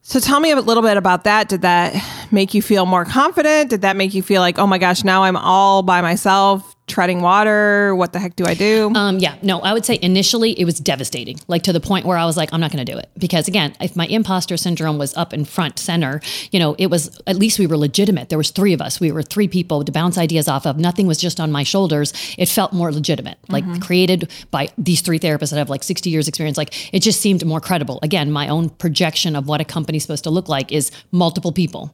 So 0.09 0.19
tell 0.19 0.39
me 0.39 0.49
a 0.49 0.55
little 0.55 0.81
bit 0.81 0.97
about 0.97 1.25
that. 1.25 1.49
Did 1.49 1.61
that 1.61 1.93
make 2.31 2.55
you 2.55 2.63
feel 2.63 2.87
more 2.87 3.05
confident? 3.05 3.69
Did 3.69 3.83
that 3.83 3.95
make 3.95 4.15
you 4.15 4.23
feel 4.23 4.41
like, 4.41 4.57
oh 4.57 4.65
my 4.65 4.79
gosh, 4.79 5.03
now 5.03 5.21
I'm 5.21 5.37
all 5.37 5.83
by 5.83 6.01
myself 6.01 6.75
treading 6.89 7.21
water? 7.21 7.95
What 7.95 8.13
the 8.13 8.19
heck 8.19 8.35
do 8.35 8.45
I 8.45 8.53
do? 8.53 8.91
Um, 8.95 9.19
yeah, 9.19 9.37
no, 9.41 9.59
I 9.61 9.73
would 9.73 9.85
say 9.85 9.99
initially 10.01 10.59
it 10.59 10.65
was 10.65 10.79
devastating, 10.79 11.39
like 11.47 11.63
to 11.63 11.73
the 11.73 11.79
point 11.79 12.05
where 12.05 12.17
I 12.17 12.25
was 12.25 12.35
like, 12.35 12.51
I'm 12.51 12.59
not 12.59 12.71
going 12.71 12.85
to 12.85 12.91
do 12.91 12.97
it. 12.97 13.09
Because 13.17 13.47
again, 13.47 13.75
if 13.79 13.95
my 13.95 14.05
imposter 14.07 14.57
syndrome 14.57 14.97
was 14.97 15.15
up 15.15 15.33
in 15.33 15.45
front 15.45 15.79
center, 15.79 16.21
you 16.51 16.59
know, 16.59 16.75
it 16.77 16.87
was 16.87 17.21
at 17.27 17.37
least 17.37 17.59
we 17.59 17.67
were 17.67 17.77
legitimate. 17.77 18.29
There 18.29 18.37
was 18.37 18.51
three 18.51 18.73
of 18.73 18.81
us. 18.81 18.99
We 18.99 19.11
were 19.11 19.23
three 19.23 19.47
people 19.47 19.83
to 19.83 19.91
bounce 19.91 20.17
ideas 20.17 20.47
off 20.47 20.65
of. 20.65 20.77
Nothing 20.77 21.07
was 21.07 21.17
just 21.17 21.39
on 21.39 21.51
my 21.51 21.63
shoulders. 21.63 22.13
It 22.37 22.49
felt 22.49 22.73
more 22.73 22.91
legitimate, 22.91 23.37
like 23.47 23.63
created 23.81 24.29
by 24.51 24.69
these 24.77 25.01
three 25.01 25.19
therapists 25.19 25.51
that 25.51 25.57
have 25.57 25.69
like 25.69 25.83
60 25.83 26.09
years 26.09 26.27
experience. 26.27 26.57
Like 26.57 26.93
it 26.93 26.99
just 26.99 27.21
seemed 27.21 27.45
more 27.45 27.61
credible. 27.61 27.99
Again, 28.01 28.31
my 28.31 28.47
own 28.47 28.69
projection 28.69 29.35
of 29.35 29.47
what 29.47 29.61
a 29.61 29.65
company's 29.65 30.03
supposed 30.03 30.23
to 30.23 30.29
look 30.29 30.49
like 30.49 30.71
is 30.71 30.91
multiple 31.11 31.51
people. 31.51 31.93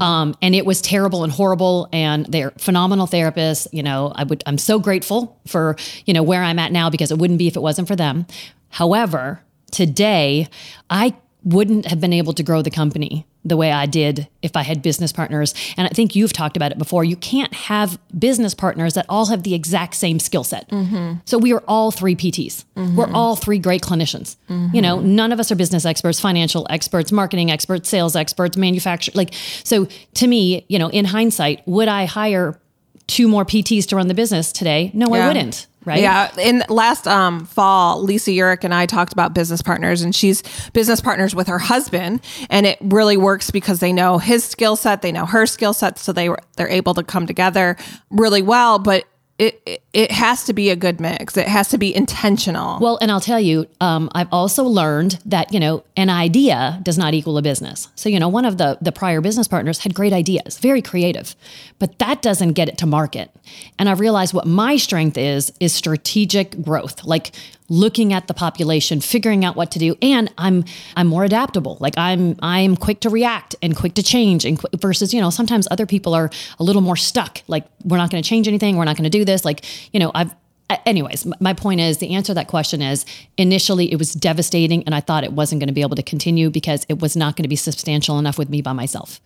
Um, 0.00 0.34
and 0.42 0.54
it 0.54 0.64
was 0.64 0.80
terrible 0.80 1.24
and 1.24 1.32
horrible. 1.32 1.88
And 1.92 2.26
they're 2.26 2.52
phenomenal 2.52 3.06
therapists. 3.06 3.66
You 3.72 3.82
know, 3.82 4.12
I 4.20 4.24
would, 4.24 4.44
I'm 4.46 4.58
so 4.58 4.78
grateful 4.78 5.40
for, 5.46 5.76
you 6.04 6.12
know, 6.12 6.22
where 6.22 6.42
I'm 6.42 6.58
at 6.58 6.72
now 6.72 6.90
because 6.90 7.10
it 7.10 7.18
wouldn't 7.18 7.38
be 7.38 7.48
if 7.48 7.56
it 7.56 7.62
wasn't 7.62 7.88
for 7.88 7.96
them. 7.96 8.26
However, 8.68 9.40
today 9.72 10.46
I 10.90 11.16
wouldn't 11.42 11.86
have 11.86 12.00
been 12.00 12.12
able 12.12 12.34
to 12.34 12.42
grow 12.42 12.60
the 12.60 12.70
company 12.70 13.26
the 13.42 13.56
way 13.56 13.72
I 13.72 13.86
did 13.86 14.28
if 14.42 14.54
I 14.54 14.62
had 14.62 14.82
business 14.82 15.10
partners. 15.12 15.54
And 15.78 15.86
I 15.86 15.90
think 15.90 16.14
you've 16.14 16.34
talked 16.34 16.54
about 16.54 16.70
it 16.70 16.76
before. 16.76 17.02
You 17.02 17.16
can't 17.16 17.54
have 17.54 17.98
business 18.18 18.54
partners 18.54 18.92
that 18.92 19.06
all 19.08 19.26
have 19.26 19.42
the 19.42 19.54
exact 19.54 19.94
same 19.94 20.18
skill 20.18 20.44
set. 20.44 20.68
Mm-hmm. 20.68 21.20
So 21.24 21.38
we 21.38 21.54
are 21.54 21.62
all 21.66 21.90
three 21.90 22.14
PTs. 22.14 22.64
Mm-hmm. 22.76 22.96
We're 22.96 23.10
all 23.14 23.36
three 23.36 23.58
great 23.58 23.80
clinicians. 23.80 24.36
Mm-hmm. 24.50 24.76
You 24.76 24.82
know, 24.82 25.00
none 25.00 25.32
of 25.32 25.40
us 25.40 25.50
are 25.50 25.54
business 25.54 25.86
experts, 25.86 26.20
financial 26.20 26.66
experts, 26.68 27.10
marketing 27.10 27.50
experts, 27.50 27.88
sales 27.88 28.14
experts, 28.14 28.58
manufacturer. 28.58 29.12
Like, 29.14 29.32
so 29.64 29.88
to 30.14 30.26
me, 30.26 30.66
you 30.68 30.78
know, 30.78 30.90
in 30.90 31.06
hindsight, 31.06 31.66
would 31.66 31.88
I 31.88 32.04
hire 32.04 32.60
two 33.10 33.28
more 33.28 33.44
PTs 33.44 33.86
to 33.88 33.96
run 33.96 34.08
the 34.08 34.14
business 34.14 34.52
today? 34.52 34.90
No, 34.94 35.12
I 35.12 35.26
wouldn't. 35.26 35.66
Right. 35.84 36.00
Yeah. 36.00 36.30
In 36.38 36.62
last 36.68 37.08
um, 37.08 37.46
fall, 37.46 38.02
Lisa 38.02 38.30
Urich 38.30 38.64
and 38.64 38.74
I 38.74 38.84
talked 38.84 39.14
about 39.14 39.34
business 39.34 39.62
partners, 39.62 40.02
and 40.02 40.14
she's 40.14 40.42
business 40.72 41.00
partners 41.00 41.34
with 41.34 41.48
her 41.48 41.58
husband, 41.58 42.20
and 42.50 42.66
it 42.66 42.78
really 42.82 43.16
works 43.16 43.50
because 43.50 43.80
they 43.80 43.92
know 43.92 44.18
his 44.18 44.44
skill 44.44 44.76
set, 44.76 45.00
they 45.00 45.10
know 45.10 45.24
her 45.24 45.46
skill 45.46 45.72
set, 45.72 45.98
so 45.98 46.12
they 46.12 46.28
they're 46.56 46.68
able 46.68 46.92
to 46.94 47.02
come 47.02 47.26
together 47.26 47.76
really 48.10 48.42
well. 48.42 48.78
But 48.78 49.04
it, 49.40 49.82
it 49.94 50.10
has 50.10 50.44
to 50.44 50.52
be 50.52 50.68
a 50.68 50.76
good 50.76 51.00
mix. 51.00 51.34
It 51.34 51.48
has 51.48 51.68
to 51.70 51.78
be 51.78 51.94
intentional. 51.94 52.78
Well, 52.78 52.98
and 53.00 53.10
I'll 53.10 53.22
tell 53.22 53.40
you, 53.40 53.66
um, 53.80 54.10
I've 54.14 54.30
also 54.30 54.64
learned 54.64 55.18
that 55.24 55.52
you 55.52 55.58
know 55.58 55.82
an 55.96 56.10
idea 56.10 56.78
does 56.82 56.98
not 56.98 57.14
equal 57.14 57.38
a 57.38 57.42
business. 57.42 57.88
So 57.94 58.10
you 58.10 58.20
know, 58.20 58.28
one 58.28 58.44
of 58.44 58.58
the 58.58 58.76
the 58.82 58.92
prior 58.92 59.22
business 59.22 59.48
partners 59.48 59.78
had 59.78 59.94
great 59.94 60.12
ideas, 60.12 60.58
very 60.58 60.82
creative, 60.82 61.34
but 61.78 61.98
that 62.00 62.20
doesn't 62.20 62.52
get 62.52 62.68
it 62.68 62.76
to 62.78 62.86
market. 62.86 63.30
And 63.78 63.88
I've 63.88 64.00
realized 64.00 64.34
what 64.34 64.46
my 64.46 64.76
strength 64.76 65.16
is 65.16 65.52
is 65.58 65.72
strategic 65.72 66.60
growth, 66.60 67.04
like 67.04 67.32
looking 67.70 68.12
at 68.12 68.26
the 68.26 68.34
population, 68.34 69.00
figuring 69.00 69.44
out 69.44 69.56
what 69.56 69.70
to 69.70 69.78
do, 69.78 69.96
and 70.02 70.30
I'm 70.36 70.64
I'm 70.96 71.06
more 71.06 71.24
adaptable. 71.24 71.78
Like 71.80 71.96
I'm 71.96 72.36
I'm 72.42 72.76
quick 72.76 73.00
to 73.00 73.08
react 73.08 73.56
and 73.62 73.74
quick 73.74 73.94
to 73.94 74.02
change, 74.02 74.44
and 74.44 74.58
qu- 74.58 74.76
versus 74.76 75.14
you 75.14 75.20
know 75.20 75.30
sometimes 75.30 75.66
other 75.70 75.86
people 75.86 76.12
are 76.12 76.30
a 76.58 76.62
little 76.62 76.82
more 76.82 76.96
stuck. 76.96 77.42
Like 77.46 77.64
we're 77.84 77.96
not 77.96 78.10
going 78.10 78.22
to 78.22 78.28
change 78.28 78.46
anything. 78.46 78.76
We're 78.76 78.84
not 78.84 78.96
going 78.96 79.04
to 79.04 79.10
do 79.10 79.24
this. 79.24 79.44
Like 79.44 79.64
you 79.94 80.00
know 80.00 80.10
I've 80.14 80.34
anyways, 80.86 81.26
my 81.40 81.52
point 81.52 81.80
is 81.80 81.98
the 81.98 82.14
answer 82.14 82.28
to 82.28 82.34
that 82.34 82.48
question 82.48 82.82
is 82.82 83.04
initially 83.36 83.90
it 83.92 83.96
was 83.96 84.12
devastating 84.12 84.84
and 84.84 84.94
I 84.94 85.00
thought 85.00 85.24
it 85.24 85.32
wasn't 85.32 85.60
going 85.60 85.68
to 85.68 85.74
be 85.74 85.82
able 85.82 85.96
to 85.96 86.02
continue 86.02 86.50
because 86.50 86.86
it 86.88 87.00
was 87.00 87.16
not 87.16 87.36
going 87.36 87.42
to 87.42 87.48
be 87.48 87.56
substantial 87.56 88.18
enough 88.18 88.38
with 88.38 88.48
me 88.48 88.62
by 88.62 88.72
myself. 88.72 89.20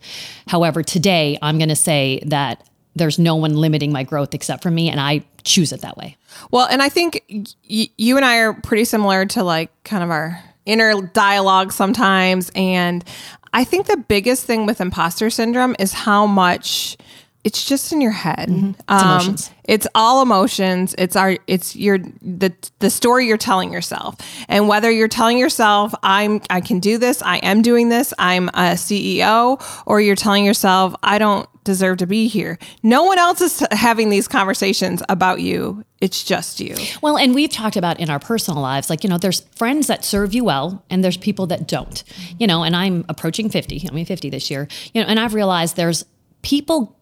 However, 0.49 0.83
today 0.83 1.39
I'm 1.43 1.59
going 1.59 1.69
to 1.69 1.77
say 1.77 2.23
that 2.27 2.67
there's 2.95 3.19
no 3.19 3.35
one 3.37 3.55
limiting 3.55 3.93
my 3.93 4.03
growth 4.03 4.35
except 4.35 4.63
for 4.63 4.71
me 4.71 4.89
and 4.91 5.01
I 5.01 5.25
choose 5.43 5.73
it 5.73 5.81
that 5.83 5.97
way. 5.97 6.17
Well, 6.51 6.67
and 6.67 6.83
I 6.83 6.89
think 6.89 7.25
y- 7.69 7.89
you 7.99 8.17
and 8.17 8.25
I 8.25 8.39
are 8.39 8.55
pretty 8.55 8.85
similar 8.85 9.27
to 9.27 9.43
like 9.43 9.71
kind 9.85 10.03
of 10.03 10.11
our 10.11 10.43
inner 10.67 11.03
dialogue 11.03 11.73
sometimes. 11.73 12.51
And 12.55 13.05
I 13.53 13.65
think 13.65 13.87
the 13.87 13.97
biggest 13.97 14.45
thing 14.47 14.67
with 14.67 14.81
imposter 14.81 15.31
syndrome 15.31 15.77
is 15.79 15.93
how 15.93 16.27
much 16.27 16.97
it's 17.45 17.65
just 17.65 17.93
in 17.93 18.01
your 18.01 18.13
head. 18.13 18.49
Mm-hmm. 18.49 18.71
It's 18.71 18.85
Um, 18.89 19.11
emotions. 19.11 19.51
It's 19.65 19.87
all 19.95 20.23
emotions. 20.23 20.95
It's 20.99 21.17
our 21.17 21.37
it's 21.47 21.77
your 21.77 21.99
the 22.21 22.53
the 22.81 22.91
story 22.91 23.27
you're 23.27 23.37
telling 23.37 23.73
yourself. 23.73 24.17
And 24.49 24.69
whether 24.69 24.91
you're 24.91 25.09
telling 25.09 25.39
yourself 25.39 25.95
I'm 26.03 26.41
I 26.51 26.61
can 26.61 26.81
do 26.81 26.99
this, 26.99 27.23
I 27.23 27.37
am 27.39 27.63
doing 27.63 27.89
this, 27.89 28.13
I'm 28.19 28.49
a 28.49 28.75
CEO, 28.75 29.63
or 29.87 30.01
you're 30.01 30.17
telling 30.17 30.45
yourself 30.45 30.95
I 31.03 31.19
don't 31.19 31.49
deserve 31.65 31.97
to 31.99 32.07
be 32.07 32.29
here. 32.29 32.59
No 32.83 33.05
one 33.05 33.19
else 33.19 33.41
is 33.41 33.67
having 33.71 34.11
these 34.11 34.29
conversations 34.29 35.03
about 35.09 35.41
you. 35.41 35.85
It's 36.01 36.23
just 36.23 36.61
you. 36.61 36.77
Well, 37.01 37.17
and 37.17 37.35
we've 37.35 37.51
talked 37.51 37.77
about 37.77 37.99
in 38.01 38.11
our 38.11 38.19
personal 38.19 38.61
lives, 38.61 38.91
like, 38.91 39.03
you 39.03 39.09
know, 39.09 39.17
there's 39.17 39.41
friends 39.57 39.87
that 39.87 40.05
serve 40.05 40.35
you 40.35 40.45
well 40.45 40.85
and 40.91 41.03
there's 41.03 41.17
people 41.17 41.47
that 41.47 41.67
don't, 41.67 42.05
you 42.39 42.47
know, 42.47 42.63
and 42.65 42.77
I'm 42.77 43.07
approaching 43.09 43.49
50, 43.49 43.87
I 43.91 43.95
mean, 43.95 44.05
50 44.05 44.29
this 44.29 44.51
year, 44.51 44.69
you 44.93 45.03
know, 45.03 45.09
and 45.09 45.19
I've 45.19 45.33
realized 45.33 45.77
there's 45.77 46.05
people 46.43 46.95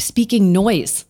speaking 0.00 0.52
noise 0.52 1.04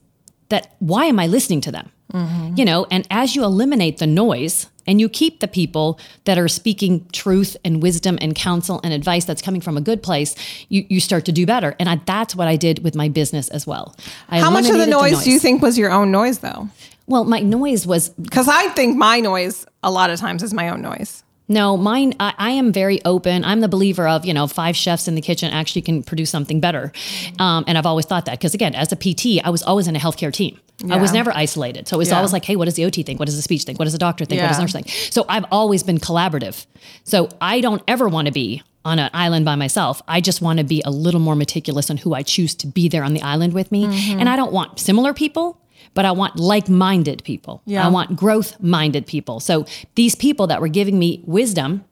that 0.49 0.75
why 0.79 1.07
am 1.07 1.19
I 1.19 1.27
listening 1.27 1.61
to 1.63 1.73
them? 1.73 1.91
Mm-hmm. 2.13 2.55
You 2.57 2.65
know, 2.65 2.87
and 2.91 3.07
as 3.11 3.37
you 3.37 3.45
eliminate 3.45 3.99
the 3.99 4.07
noise 4.07 4.67
and 4.87 5.01
you 5.01 5.09
keep 5.09 5.41
the 5.41 5.47
people 5.47 6.01
that 6.25 6.39
are 6.39 6.49
speaking 6.49 7.07
truth 7.13 7.57
and 7.65 7.81
wisdom 7.81 8.19
and 8.21 8.35
counsel 8.35 8.81
and 8.83 8.93
advice 8.93 9.25
that's 9.25 9.41
coming 9.41 9.61
from 9.61 9.77
a 9.77 9.81
good 9.81 10.03
place, 10.03 10.35
you, 10.69 10.85
you 10.89 10.99
start 10.99 11.25
to 11.27 11.33
do 11.33 11.47
better. 11.47 11.77
And 11.79 11.89
I, 11.89 12.01
that's 12.07 12.35
what 12.35 12.49
I 12.49 12.57
did 12.57 12.83
with 12.83 12.97
my 12.97 13.09
business 13.09 13.49
as 13.51 13.67
well. 13.67 13.95
I 14.29 14.41
How 14.41 14.51
much 14.51 14.65
of 14.65 14.73
the 14.73 14.83
eliminated 14.83 15.13
noise, 15.19 15.25
do 15.25 15.31
you 15.31 15.39
think 15.39 15.63
was 15.63 15.79
your 15.79 15.93
own 15.93 16.11
noise 16.11 16.39
though? 16.39 16.69
Well, 17.07 17.25
my 17.25 17.41
noise 17.41 17.87
was 17.87 18.09
Because 18.11 18.49
I 18.49 18.69
think 18.71 18.97
my 18.97 19.21
noise 19.21 19.67
a 19.83 19.91
lot 19.91 20.11
of 20.11 20.19
times 20.19 20.43
is 20.43 20.53
my 20.53 20.69
own 20.69 20.83
noise. 20.83 21.23
No, 21.51 21.77
mine, 21.77 22.15
I, 22.21 22.33
I 22.39 22.51
am 22.53 22.73
very 22.73 23.05
open. 23.05 23.45
I'm 23.45 23.61
the 23.61 23.69
believer 23.69 24.07
of, 24.07 24.25
you 24.25 24.33
know, 24.33 24.47
five 24.47 24.77
chefs 24.77 25.09
in 25.09 25.17
the 25.17 25.21
kitchen 25.21 25.53
actually 25.53 25.83
can 25.83 26.05
produce 26.05 26.31
something 26.31 26.61
better. 26.61 26.93
Um, 27.41 27.65
and 27.67 27.77
I've 27.77 27.87
always 27.87 28.07
thought 28.07 28.25
that 28.27 28.39
because, 28.39 28.55
again, 28.55 28.75
as 28.77 28.93
a 28.93 28.97
PT, 28.97 29.45
I 29.45 29.51
was 29.51 29.63
always 29.65 29.89
in 29.89 29.97
a 29.97 29.99
healthcare 29.99 30.33
team. 30.33 30.59
I 30.89 30.97
was 30.97 31.13
never 31.13 31.31
isolated. 31.35 31.89
So 31.89 31.97
it 31.97 31.99
was 31.99 32.09
Yeah. 32.09 32.17
always 32.17 32.33
like, 32.33 32.45
hey, 32.45 32.57
what 32.57 32.65
does 32.65 32.75
the 32.75 32.87
OT 32.87 33.03
think? 33.03 33.19
What 33.19 33.27
does 33.27 33.37
the 33.37 33.43
speech 33.43 33.65
think? 33.65 33.79
What 33.79 33.85
does 33.85 33.93
the 33.93 33.99
doctor 33.99 34.25
think? 34.25 34.41
What 34.41 34.49
does 34.49 34.57
the 34.57 34.63
nurse 34.63 34.73
think? 34.73 34.89
So 35.11 35.27
I've 35.29 35.45
always 35.51 35.83
been 35.83 35.99
collaborative. 35.99 36.65
So 37.05 37.29
I 37.41 37.61
don't 37.61 37.83
ever 37.87 38.09
want 38.09 38.27
to 38.27 38.33
be 38.33 38.63
on 38.85 38.99
an 38.99 39.11
island 39.13 39.45
by 39.45 39.57
myself. 39.57 40.01
I 40.09 40.23
just 40.23 40.41
want 40.41 40.59
to 40.59 40.65
be 40.65 40.81
a 40.87 40.91
little 40.91 41.21
more 41.21 41.37
meticulous 41.37 41.91
on 41.91 41.99
who 41.99 42.15
I 42.15 42.23
choose 42.23 42.55
to 42.57 42.67
be 42.67 42.89
there 42.89 43.05
on 43.05 43.13
the 43.13 43.21
island 43.21 43.53
with 43.53 43.71
me. 43.71 43.85
Mm-hmm. 43.87 44.21
And 44.21 44.29
I 44.29 44.37
don't 44.37 44.53
want 44.53 44.79
similar 44.79 45.13
people. 45.13 45.60
But 45.95 46.05
I 46.05 46.13
want 46.13 46.37
like 46.37 46.69
minded 46.69 47.25
people. 47.25 47.63
Yeah. 47.67 47.85
I 47.85 47.91
want 47.91 48.17
growth 48.17 48.61
minded 48.61 49.07
people. 49.07 49.41
So 49.41 49.67
these 49.97 50.15
people 50.15 50.47
that 50.47 50.61
were 50.61 50.69
giving 50.69 50.99
me 50.99 51.23
wisdom 51.27 51.85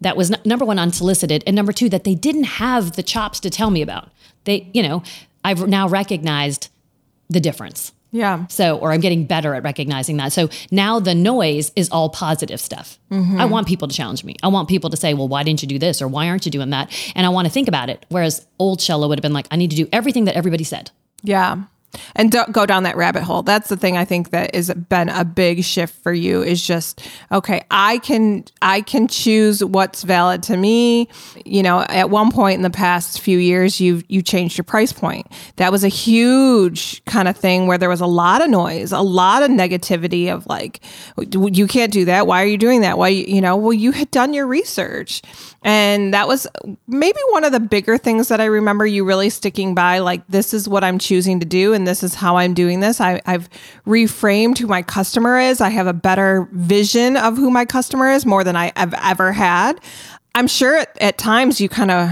that 0.00 0.16
was 0.16 0.30
n- 0.30 0.40
number 0.44 0.64
one 0.64 0.78
unsolicited 0.78 1.44
and 1.46 1.54
number 1.54 1.72
two 1.72 1.88
that 1.88 2.04
they 2.04 2.14
didn't 2.14 2.44
have 2.44 2.92
the 2.92 3.02
chops 3.02 3.40
to 3.40 3.50
tell 3.50 3.70
me 3.70 3.82
about 3.82 4.08
they 4.44 4.68
you 4.72 4.82
know 4.82 5.02
i've 5.44 5.66
now 5.68 5.88
recognized 5.88 6.68
the 7.28 7.40
difference 7.40 7.92
Yeah. 8.10 8.46
so 8.48 8.78
or 8.78 8.92
i'm 8.92 9.00
getting 9.00 9.24
better 9.26 9.54
at 9.54 9.62
recognizing 9.62 10.16
that 10.16 10.32
so 10.32 10.48
now 10.70 11.00
the 11.00 11.14
noise 11.14 11.70
is 11.76 11.90
all 11.90 12.08
positive 12.08 12.60
stuff 12.60 12.98
i 13.10 13.14
mm-hmm. 13.14 13.50
want 13.50 13.66
people 13.68 13.88
to 13.88 13.94
challenge 13.94 14.24
me 14.24 14.36
i 14.42 14.48
want 14.48 14.68
people 14.68 14.90
to 14.90 14.96
say 14.96 15.14
well 15.14 15.28
why 15.28 15.42
didn't 15.42 15.62
you 15.62 15.68
do 15.68 15.78
this 15.78 16.00
or 16.02 16.08
why 16.08 16.28
aren't 16.28 16.46
you 16.46 16.52
doing 16.52 16.70
that 16.70 16.90
and 17.14 17.26
i 17.26 17.28
want 17.28 17.46
to 17.46 17.52
think 17.52 17.68
about 17.68 17.90
it 17.90 18.06
whereas 18.08 18.46
old 18.58 18.80
Shehla 18.80 19.08
would 19.08 19.18
have 19.18 19.22
been 19.22 19.32
like 19.32 19.46
i 19.50 19.56
need 19.56 19.70
to 19.70 19.76
do 19.76 19.88
everything 19.92 20.24
that 20.24 20.36
everybody 20.36 20.64
said 20.64 20.90
Yeah. 21.22 21.64
And 22.14 22.30
don't 22.30 22.52
go 22.52 22.66
down 22.66 22.84
that 22.84 22.96
rabbit 22.96 23.22
hole. 23.22 23.42
That's 23.42 23.68
the 23.68 23.76
thing 23.76 23.96
I 23.96 24.04
think 24.04 24.30
that 24.30 24.54
has 24.54 24.72
been 24.72 25.08
a 25.08 25.24
big 25.24 25.64
shift 25.64 26.02
for 26.02 26.12
you 26.12 26.42
is 26.42 26.64
just 26.64 27.06
okay, 27.32 27.62
I 27.70 27.98
can 27.98 28.44
I 28.62 28.80
can 28.80 29.08
choose 29.08 29.64
what's 29.64 30.02
valid 30.02 30.42
to 30.44 30.56
me. 30.56 31.08
You 31.44 31.62
know, 31.62 31.80
at 31.82 32.10
one 32.10 32.30
point 32.30 32.56
in 32.56 32.62
the 32.62 32.70
past 32.70 33.20
few 33.20 33.38
years 33.38 33.80
you 33.80 34.02
you 34.08 34.22
changed 34.22 34.56
your 34.56 34.64
price 34.64 34.92
point. 34.92 35.26
That 35.56 35.72
was 35.72 35.84
a 35.84 35.88
huge 35.88 37.04
kind 37.04 37.28
of 37.28 37.36
thing 37.36 37.66
where 37.66 37.78
there 37.78 37.88
was 37.88 38.00
a 38.00 38.06
lot 38.06 38.42
of 38.42 38.50
noise, 38.50 38.92
a 38.92 39.00
lot 39.00 39.42
of 39.42 39.50
negativity 39.50 40.32
of 40.32 40.46
like 40.46 40.80
you 41.18 41.66
can't 41.66 41.92
do 41.92 42.04
that. 42.04 42.26
Why 42.26 42.42
are 42.42 42.46
you 42.46 42.58
doing 42.58 42.82
that? 42.82 42.98
Why 42.98 43.08
you 43.08 43.40
know, 43.40 43.56
well 43.56 43.72
you 43.72 43.92
had 43.92 44.10
done 44.10 44.32
your 44.34 44.46
research. 44.46 45.22
And 45.62 46.14
that 46.14 46.26
was 46.26 46.46
maybe 46.86 47.18
one 47.30 47.44
of 47.44 47.52
the 47.52 47.60
bigger 47.60 47.98
things 47.98 48.28
that 48.28 48.40
I 48.40 48.46
remember 48.46 48.86
you 48.86 49.04
really 49.04 49.28
sticking 49.28 49.74
by. 49.74 49.98
Like, 49.98 50.26
this 50.26 50.54
is 50.54 50.66
what 50.68 50.82
I'm 50.82 50.98
choosing 50.98 51.40
to 51.40 51.46
do, 51.46 51.74
and 51.80 51.86
this 51.86 52.02
is 52.02 52.14
how 52.14 52.36
I'm 52.36 52.54
doing 52.54 52.80
this. 52.80 53.00
I, 53.00 53.20
I've 53.26 53.48
reframed 53.86 54.58
who 54.58 54.66
my 54.66 54.82
customer 54.82 55.38
is. 55.38 55.60
I 55.60 55.70
have 55.70 55.86
a 55.86 55.92
better 55.92 56.48
vision 56.52 57.16
of 57.16 57.36
who 57.36 57.50
my 57.50 57.64
customer 57.64 58.10
is 58.10 58.26
more 58.26 58.44
than 58.44 58.54
I 58.54 58.72
have 58.76 58.94
ever 59.02 59.32
had. 59.32 59.80
I'm 60.34 60.46
sure 60.46 60.76
at, 60.76 60.96
at 61.00 61.18
times 61.18 61.60
you 61.60 61.68
kind 61.68 61.90
of 61.90 62.10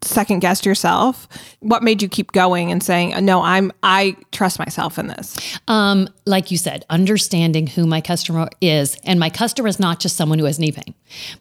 second 0.00 0.40
guessed 0.40 0.64
yourself. 0.66 1.28
What 1.60 1.82
made 1.82 2.02
you 2.02 2.08
keep 2.08 2.32
going 2.32 2.72
and 2.72 2.82
saying, 2.82 3.14
"No, 3.24 3.42
I'm 3.42 3.70
I 3.82 4.16
trust 4.32 4.58
myself 4.58 4.98
in 4.98 5.06
this." 5.06 5.36
Um, 5.68 6.08
like 6.26 6.50
you 6.50 6.58
said, 6.58 6.84
understanding 6.90 7.66
who 7.66 7.86
my 7.86 8.00
customer 8.00 8.48
is. 8.60 8.96
And 9.04 9.20
my 9.20 9.30
customer 9.30 9.68
is 9.68 9.78
not 9.78 10.00
just 10.00 10.16
someone 10.16 10.38
who 10.38 10.46
has 10.46 10.58
knee 10.58 10.72
pain. 10.72 10.94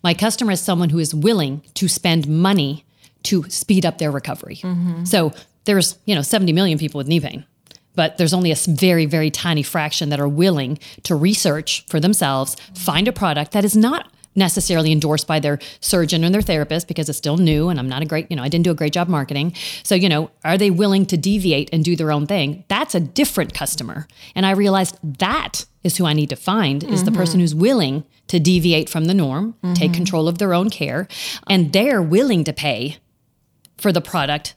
My 0.03 0.13
customer 0.13 0.51
is 0.51 0.59
someone 0.59 0.89
who 0.89 0.99
is 0.99 1.15
willing 1.15 1.61
to 1.75 1.87
spend 1.87 2.27
money 2.27 2.85
to 3.23 3.49
speed 3.49 3.85
up 3.85 3.97
their 3.99 4.11
recovery. 4.11 4.59
So 5.05 5.31
there's, 5.65 5.97
you 6.05 6.15
know, 6.15 6.21
70 6.21 6.53
million 6.53 6.77
people 6.77 6.97
with 6.97 7.07
knee 7.07 7.19
pain. 7.19 7.45
But 7.93 8.17
there's 8.17 8.33
only 8.33 8.51
a 8.51 8.55
very, 8.55 9.05
very 9.05 9.29
tiny 9.29 9.63
fraction 9.63 10.09
that 10.09 10.19
are 10.19 10.27
willing 10.27 10.79
to 11.03 11.15
research 11.15 11.85
for 11.87 11.99
themselves, 11.99 12.55
find 12.73 13.07
a 13.07 13.11
product 13.11 13.51
that 13.51 13.65
is 13.65 13.75
not 13.75 14.11
necessarily 14.35 14.91
endorsed 14.91 15.27
by 15.27 15.39
their 15.39 15.59
surgeon 15.81 16.23
or 16.23 16.29
their 16.29 16.41
therapist 16.41 16.87
because 16.87 17.09
it's 17.09 17.17
still 17.17 17.37
new 17.37 17.69
and 17.69 17.79
I'm 17.79 17.89
not 17.89 18.01
a 18.01 18.05
great, 18.05 18.27
you 18.29 18.37
know, 18.37 18.43
I 18.43 18.47
didn't 18.47 18.63
do 18.63 18.71
a 18.71 18.75
great 18.75 18.93
job 18.93 19.09
marketing. 19.09 19.53
So, 19.83 19.95
you 19.95 20.07
know, 20.07 20.31
are 20.45 20.57
they 20.57 20.69
willing 20.69 21.05
to 21.07 21.17
deviate 21.17 21.69
and 21.73 21.83
do 21.83 21.95
their 21.95 22.11
own 22.11 22.27
thing? 22.27 22.63
That's 22.67 22.95
a 22.95 22.99
different 22.99 23.53
customer. 23.53 24.07
And 24.35 24.45
I 24.45 24.51
realized 24.51 24.97
that 25.19 25.65
is 25.83 25.97
who 25.97 26.05
I 26.05 26.13
need 26.13 26.29
to 26.29 26.35
find 26.35 26.83
is 26.83 27.03
the 27.03 27.11
person 27.11 27.35
mm-hmm. 27.35 27.41
who's 27.41 27.55
willing 27.55 28.05
to 28.27 28.39
deviate 28.39 28.89
from 28.89 29.05
the 29.05 29.13
norm, 29.13 29.55
take 29.73 29.91
mm-hmm. 29.91 29.93
control 29.93 30.27
of 30.27 30.37
their 30.37 30.53
own 30.53 30.69
care, 30.69 31.07
and 31.49 31.73
they're 31.73 32.01
willing 32.01 32.43
to 32.43 32.53
pay 32.53 32.97
for 33.77 33.91
the 33.91 33.99
product 33.99 34.55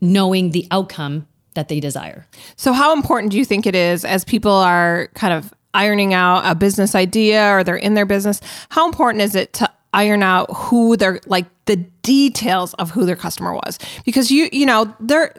knowing 0.00 0.50
the 0.50 0.66
outcome 0.70 1.26
that 1.54 1.68
they 1.68 1.80
desire. 1.80 2.26
So, 2.56 2.72
how 2.72 2.92
important 2.92 3.32
do 3.32 3.38
you 3.38 3.44
think 3.44 3.66
it 3.66 3.74
is 3.74 4.04
as 4.04 4.24
people 4.24 4.52
are 4.52 5.08
kind 5.14 5.32
of 5.32 5.52
ironing 5.74 6.14
out 6.14 6.42
a 6.44 6.54
business 6.54 6.94
idea 6.94 7.50
or 7.50 7.64
they're 7.64 7.76
in 7.76 7.94
their 7.94 8.06
business? 8.06 8.40
How 8.68 8.86
important 8.86 9.22
is 9.22 9.34
it 9.34 9.52
to 9.54 9.70
iron 9.92 10.22
out 10.22 10.54
who 10.54 10.96
they're 10.96 11.20
like 11.26 11.46
the 11.64 11.76
details 11.76 12.74
of 12.74 12.90
who 12.90 13.04
their 13.04 13.16
customer 13.16 13.54
was? 13.54 13.78
Because 14.04 14.30
you, 14.30 14.48
you 14.52 14.66
know, 14.66 14.94
they're 15.00 15.34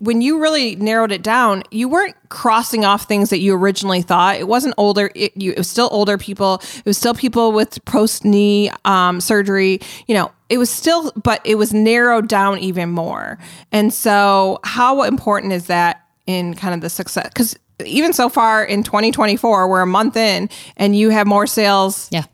when 0.00 0.20
you 0.20 0.40
really 0.40 0.76
narrowed 0.76 1.10
it 1.10 1.22
down, 1.22 1.62
you 1.70 1.88
weren't 1.88 2.14
crossing 2.28 2.84
off 2.84 3.04
things 3.04 3.30
that 3.30 3.38
you 3.38 3.54
originally 3.54 4.02
thought. 4.02 4.36
It 4.36 4.46
wasn't 4.46 4.74
older. 4.76 5.10
It, 5.14 5.36
you, 5.36 5.52
it 5.52 5.58
was 5.58 5.70
still 5.70 5.88
older 5.90 6.18
people. 6.18 6.60
It 6.76 6.84
was 6.84 6.98
still 6.98 7.14
people 7.14 7.52
with 7.52 7.82
post 7.86 8.24
knee 8.24 8.70
um, 8.84 9.20
surgery. 9.20 9.80
You 10.06 10.14
know, 10.14 10.32
it 10.48 10.58
was 10.58 10.68
still, 10.68 11.12
but 11.12 11.40
it 11.44 11.54
was 11.54 11.72
narrowed 11.72 12.28
down 12.28 12.58
even 12.58 12.90
more. 12.90 13.38
And 13.72 13.92
so, 13.92 14.60
how 14.64 15.02
important 15.02 15.52
is 15.52 15.66
that 15.66 16.04
in 16.26 16.54
kind 16.54 16.74
of 16.74 16.82
the 16.82 16.90
success? 16.90 17.28
Because 17.28 17.58
even 17.86 18.12
so 18.12 18.28
far 18.28 18.62
in 18.62 18.82
2024, 18.82 19.68
we're 19.68 19.80
a 19.80 19.86
month 19.86 20.16
in, 20.16 20.50
and 20.76 20.94
you 20.94 21.08
have 21.08 21.26
more 21.26 21.46
sales. 21.46 22.08
Yeah. 22.10 22.24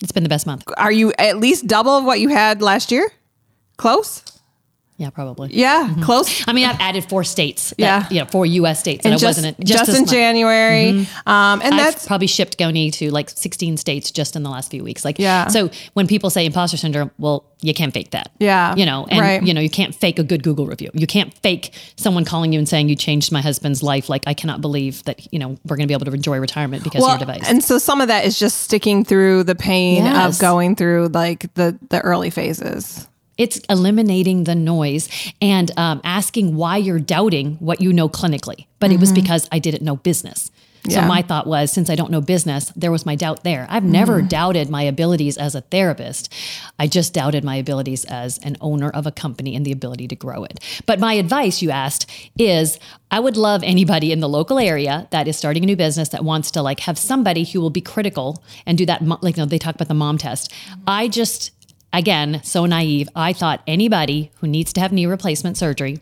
It's 0.00 0.12
been 0.12 0.22
the 0.22 0.28
best 0.28 0.46
month. 0.46 0.64
Are 0.76 0.92
you 0.92 1.12
at 1.18 1.38
least 1.38 1.66
double 1.66 1.92
of 1.92 2.04
what 2.04 2.20
you 2.20 2.28
had 2.28 2.62
last 2.62 2.90
year? 2.90 3.10
Close. 3.76 4.22
Yeah, 4.96 5.10
probably. 5.10 5.48
Yeah, 5.52 5.92
close. 6.02 6.46
I 6.46 6.52
mean, 6.52 6.66
I've 6.66 6.78
added 6.78 7.04
four 7.08 7.24
states. 7.24 7.70
That, 7.70 7.78
Yeah. 7.80 8.08
You 8.10 8.20
know, 8.20 8.26
four 8.26 8.46
U.S. 8.46 8.78
states 8.78 9.04
And 9.04 9.12
I 9.12 9.16
just, 9.16 9.24
wasn't 9.24 9.58
in- 9.58 9.66
just, 9.66 9.86
this 9.86 9.98
in. 9.98 10.06
January, 10.06 10.90
um, 11.26 11.60
and 11.62 11.74
I've 11.74 11.80
that's 11.94 12.06
probably 12.06 12.28
shipped 12.28 12.58
Goni 12.58 12.90
to 12.92 13.10
like 13.10 13.28
16 13.30 13.76
states 13.76 14.12
just 14.12 14.36
in 14.36 14.44
the 14.44 14.50
last 14.50 14.70
few 14.70 14.84
weeks. 14.84 15.04
Like, 15.04 15.18
Yeah. 15.18 15.48
So 15.48 15.70
when 15.94 16.06
people 16.06 16.30
say 16.30 16.46
imposter 16.46 16.76
syndrome, 16.76 17.10
well, 17.18 17.44
you 17.60 17.74
can't 17.74 17.92
fake 17.92 18.10
that. 18.12 18.30
Yeah. 18.38 18.76
You 18.76 18.86
know, 18.86 19.06
and 19.10 19.20
Right. 19.20 19.42
you 19.42 19.52
know, 19.52 19.60
you 19.60 19.70
can't 19.70 19.94
fake 19.94 20.18
a 20.20 20.22
good 20.22 20.42
Google 20.44 20.66
review. 20.66 20.90
You 20.94 21.06
can't 21.08 21.34
fake 21.38 21.72
someone 21.96 22.24
calling 22.24 22.52
you 22.52 22.58
and 22.60 22.68
saying 22.68 22.88
you 22.88 22.94
changed 22.94 23.32
my 23.32 23.40
husband's 23.40 23.82
life. 23.82 24.08
Like, 24.08 24.22
I 24.28 24.34
cannot 24.34 24.60
believe 24.60 25.02
that 25.04 25.32
you 25.32 25.38
know 25.40 25.56
we're 25.64 25.76
going 25.76 25.88
to 25.88 25.88
be 25.88 25.94
able 25.94 26.04
to 26.06 26.12
enjoy 26.12 26.38
retirement 26.38 26.84
because 26.84 27.02
of 27.02 27.08
your 27.08 27.18
device. 27.18 27.48
And 27.48 27.64
so 27.64 27.78
some 27.78 28.00
of 28.00 28.08
that 28.08 28.26
is 28.26 28.38
just 28.38 28.58
sticking 28.62 29.04
through 29.04 29.42
the 29.44 29.54
pain 29.56 30.04
Yes. 30.04 30.36
of 30.36 30.40
going 30.40 30.76
through 30.76 31.08
like 31.08 31.52
the 31.54 31.76
the 31.88 32.00
early 32.00 32.30
phases. 32.30 33.08
It's 33.36 33.58
eliminating 33.68 34.44
the 34.44 34.54
noise 34.54 35.08
and 35.42 35.70
um, 35.78 36.00
asking 36.04 36.56
why 36.56 36.76
you're 36.76 36.98
doubting 37.00 37.56
what 37.56 37.80
you 37.80 37.92
know 37.92 38.08
clinically. 38.08 38.66
But 38.78 38.92
it 38.92 39.00
was 39.00 39.12
because 39.12 39.48
I 39.50 39.58
didn't 39.58 39.82
know 39.82 39.96
business. 39.96 40.50
So 40.86 40.96
Yeah. 41.00 41.06
my 41.06 41.22
thought 41.22 41.46
was, 41.46 41.72
since 41.72 41.88
I 41.88 41.94
don't 41.94 42.10
know 42.10 42.20
business, 42.20 42.70
there 42.76 42.92
was 42.92 43.06
my 43.06 43.14
doubt 43.14 43.42
there. 43.42 43.66
I've 43.70 43.84
never 43.84 44.20
doubted 44.20 44.68
my 44.68 44.82
abilities 44.82 45.38
as 45.38 45.54
a 45.54 45.62
therapist. 45.62 46.30
I 46.78 46.86
just 46.88 47.14
doubted 47.14 47.42
my 47.42 47.56
abilities 47.56 48.04
as 48.04 48.36
an 48.42 48.58
owner 48.60 48.90
of 48.90 49.06
a 49.06 49.10
company 49.10 49.56
and 49.56 49.64
the 49.64 49.72
ability 49.72 50.08
to 50.08 50.14
grow 50.16 50.44
it. 50.44 50.60
But 50.84 51.00
my 51.00 51.14
advice, 51.14 51.62
you 51.62 51.70
asked, 51.70 52.10
is 52.38 52.78
I 53.10 53.18
would 53.18 53.38
love 53.38 53.62
anybody 53.62 54.12
in 54.12 54.20
the 54.20 54.28
local 54.28 54.58
area 54.58 55.08
that 55.10 55.26
is 55.26 55.38
starting 55.38 55.62
a 55.62 55.66
new 55.66 55.76
business 55.76 56.10
that 56.10 56.22
wants 56.22 56.50
to 56.50 56.60
like 56.60 56.80
have 56.80 56.98
somebody 56.98 57.44
who 57.44 57.62
will 57.62 57.70
be 57.70 57.80
critical 57.80 58.42
and 58.66 58.76
do 58.76 58.84
that. 58.84 59.00
Like, 59.22 59.38
you 59.38 59.42
know, 59.42 59.46
they 59.46 59.56
talk 59.58 59.76
about 59.76 59.88
the 59.88 59.94
mom 59.94 60.18
test. 60.18 60.52
I 60.86 61.08
just, 61.08 61.53
again, 61.98 62.42
so 62.42 62.66
naive. 62.66 63.08
I 63.16 63.32
thought 63.32 63.62
anybody 63.66 64.30
who 64.40 64.46
needs 64.46 64.72
to 64.74 64.80
have 64.80 64.92
knee 64.92 65.06
replacement 65.06 65.56
surgery, 65.56 66.00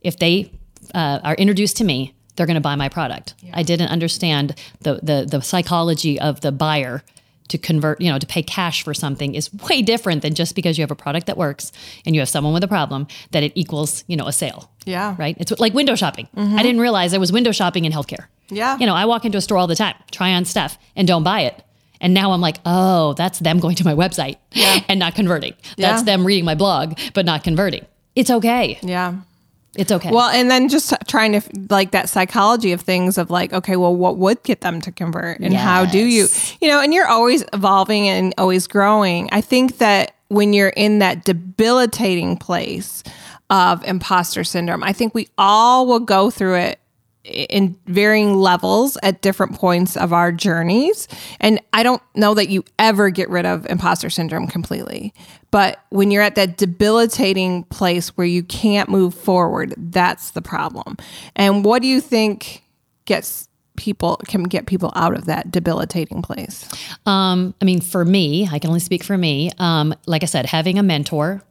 if 0.00 0.18
they 0.18 0.50
uh, 0.94 1.20
are 1.22 1.34
introduced 1.34 1.76
to 1.78 1.84
me, 1.84 2.14
they're 2.36 2.46
going 2.46 2.56
to 2.56 2.60
buy 2.60 2.74
my 2.74 2.88
product. 2.88 3.34
I 3.52 3.62
didn't 3.62 3.88
understand 3.88 4.56
the, 4.80 5.00
the 5.02 5.26
the 5.30 5.40
psychology 5.40 6.18
of 6.18 6.40
the 6.40 6.50
buyer 6.50 7.04
to 7.48 7.58
convert, 7.58 8.00
you 8.00 8.10
know, 8.10 8.18
to 8.18 8.26
pay 8.26 8.42
cash 8.42 8.82
for 8.82 8.94
something 8.94 9.34
is 9.34 9.52
way 9.54 9.82
different 9.82 10.22
than 10.22 10.34
just 10.34 10.54
because 10.54 10.78
you 10.78 10.82
have 10.82 10.90
a 10.90 10.96
product 10.96 11.26
that 11.26 11.36
works 11.36 11.72
and 12.06 12.14
you 12.14 12.20
have 12.20 12.28
someone 12.28 12.54
with 12.54 12.64
a 12.64 12.68
problem 12.68 13.06
that 13.32 13.42
it 13.42 13.52
equals, 13.54 14.02
you 14.06 14.16
know, 14.16 14.26
a 14.26 14.32
sale. 14.32 14.70
Yeah. 14.86 15.14
Right? 15.18 15.36
It's 15.38 15.52
like 15.60 15.74
window 15.74 15.94
shopping. 15.94 16.28
I 16.36 16.62
didn't 16.62 16.80
realize 16.80 17.10
there 17.10 17.20
was 17.20 17.32
window 17.32 17.52
shopping 17.52 17.84
in 17.84 17.92
healthcare. 17.92 18.26
Yeah. 18.48 18.78
You 18.78 18.86
know, 18.86 18.94
I 18.94 19.04
walk 19.04 19.24
into 19.24 19.38
a 19.38 19.40
store 19.40 19.58
all 19.58 19.66
the 19.66 19.76
time, 19.76 19.94
try 20.10 20.32
on 20.32 20.44
stuff 20.44 20.78
and 20.96 21.06
don't 21.06 21.22
buy 21.22 21.42
it. 21.42 21.62
And 22.04 22.12
now 22.12 22.32
I'm 22.32 22.40
like, 22.42 22.58
oh, 22.66 23.14
that's 23.14 23.38
them 23.38 23.58
going 23.60 23.76
to 23.76 23.84
my 23.84 23.94
website 23.94 24.36
and 24.88 25.00
not 25.00 25.14
converting. 25.14 25.54
That's 25.78 26.00
Yeah. 26.00 26.02
them 26.02 26.26
reading 26.26 26.44
my 26.44 26.54
blog, 26.54 26.98
but 27.14 27.24
not 27.24 27.42
converting. 27.42 27.86
It's 28.14 28.30
okay. 28.30 28.78
Yeah. 28.82 29.14
It's 29.74 29.90
okay. 29.90 30.10
Well, 30.12 30.28
and 30.28 30.50
then 30.50 30.68
just 30.68 30.92
trying 31.08 31.32
to 31.32 31.40
like 31.70 31.92
that 31.92 32.10
psychology 32.10 32.72
of 32.72 32.82
things 32.82 33.16
of 33.16 33.30
like, 33.30 33.54
okay, 33.54 33.76
well, 33.76 33.96
what 33.96 34.18
would 34.18 34.42
get 34.42 34.60
them 34.60 34.82
to 34.82 34.92
convert 34.92 35.40
and 35.40 35.54
how 35.54 35.86
do 35.86 35.98
you, 35.98 36.28
you 36.60 36.68
know, 36.68 36.78
and 36.80 36.92
you're 36.92 37.08
always 37.08 37.42
evolving 37.54 38.06
and 38.06 38.34
always 38.38 38.66
growing. 38.66 39.28
I 39.32 39.40
think 39.40 39.78
that 39.78 40.14
when 40.28 40.52
you're 40.52 40.68
in 40.76 40.98
that 40.98 41.24
debilitating 41.24 42.36
place 42.36 43.02
of 43.50 43.82
imposter 43.84 44.44
syndrome, 44.44 44.84
I 44.84 44.92
think 44.92 45.14
we 45.14 45.28
all 45.38 45.86
will 45.86 46.00
go 46.00 46.30
through 46.30 46.56
it 46.56 46.78
in 47.24 47.78
varying 47.86 48.34
levels 48.34 48.98
at 49.02 49.22
different 49.22 49.54
points 49.54 49.96
of 49.96 50.12
our 50.12 50.30
journeys. 50.30 51.08
And 51.40 51.58
I 51.72 51.82
don't 51.82 52.02
know 52.14 52.34
that 52.34 52.48
you 52.50 52.64
ever 52.78 53.08
get 53.10 53.30
rid 53.30 53.46
of 53.46 53.64
imposter 53.66 54.10
syndrome 54.10 54.46
completely. 54.46 55.14
But 55.50 55.80
when 55.90 56.10
you're 56.10 56.22
at 56.22 56.34
that 56.34 56.56
debilitating 56.58 57.64
place 57.64 58.08
where 58.16 58.26
you 58.26 58.42
can't 58.42 58.88
move 58.88 59.14
forward, 59.14 59.74
that's 59.76 60.32
the 60.32 60.42
problem. 60.42 60.96
And 61.34 61.64
what 61.64 61.80
do 61.80 61.88
you 61.88 62.00
think 62.00 62.62
gets 63.06 63.48
people 63.76 64.20
can 64.28 64.44
get 64.44 64.66
people 64.66 64.92
out 64.94 65.14
of 65.14 65.24
that 65.24 65.50
debilitating 65.50 66.22
place? 66.22 66.68
um, 67.06 67.54
I 67.62 67.64
mean, 67.64 67.80
for 67.80 68.04
me, 68.04 68.48
I 68.50 68.58
can 68.58 68.68
only 68.68 68.80
speak 68.80 69.02
for 69.02 69.16
me. 69.16 69.50
Um, 69.58 69.94
like 70.06 70.22
I 70.22 70.26
said, 70.26 70.46
having 70.46 70.78
a 70.78 70.82
mentor, 70.82 71.42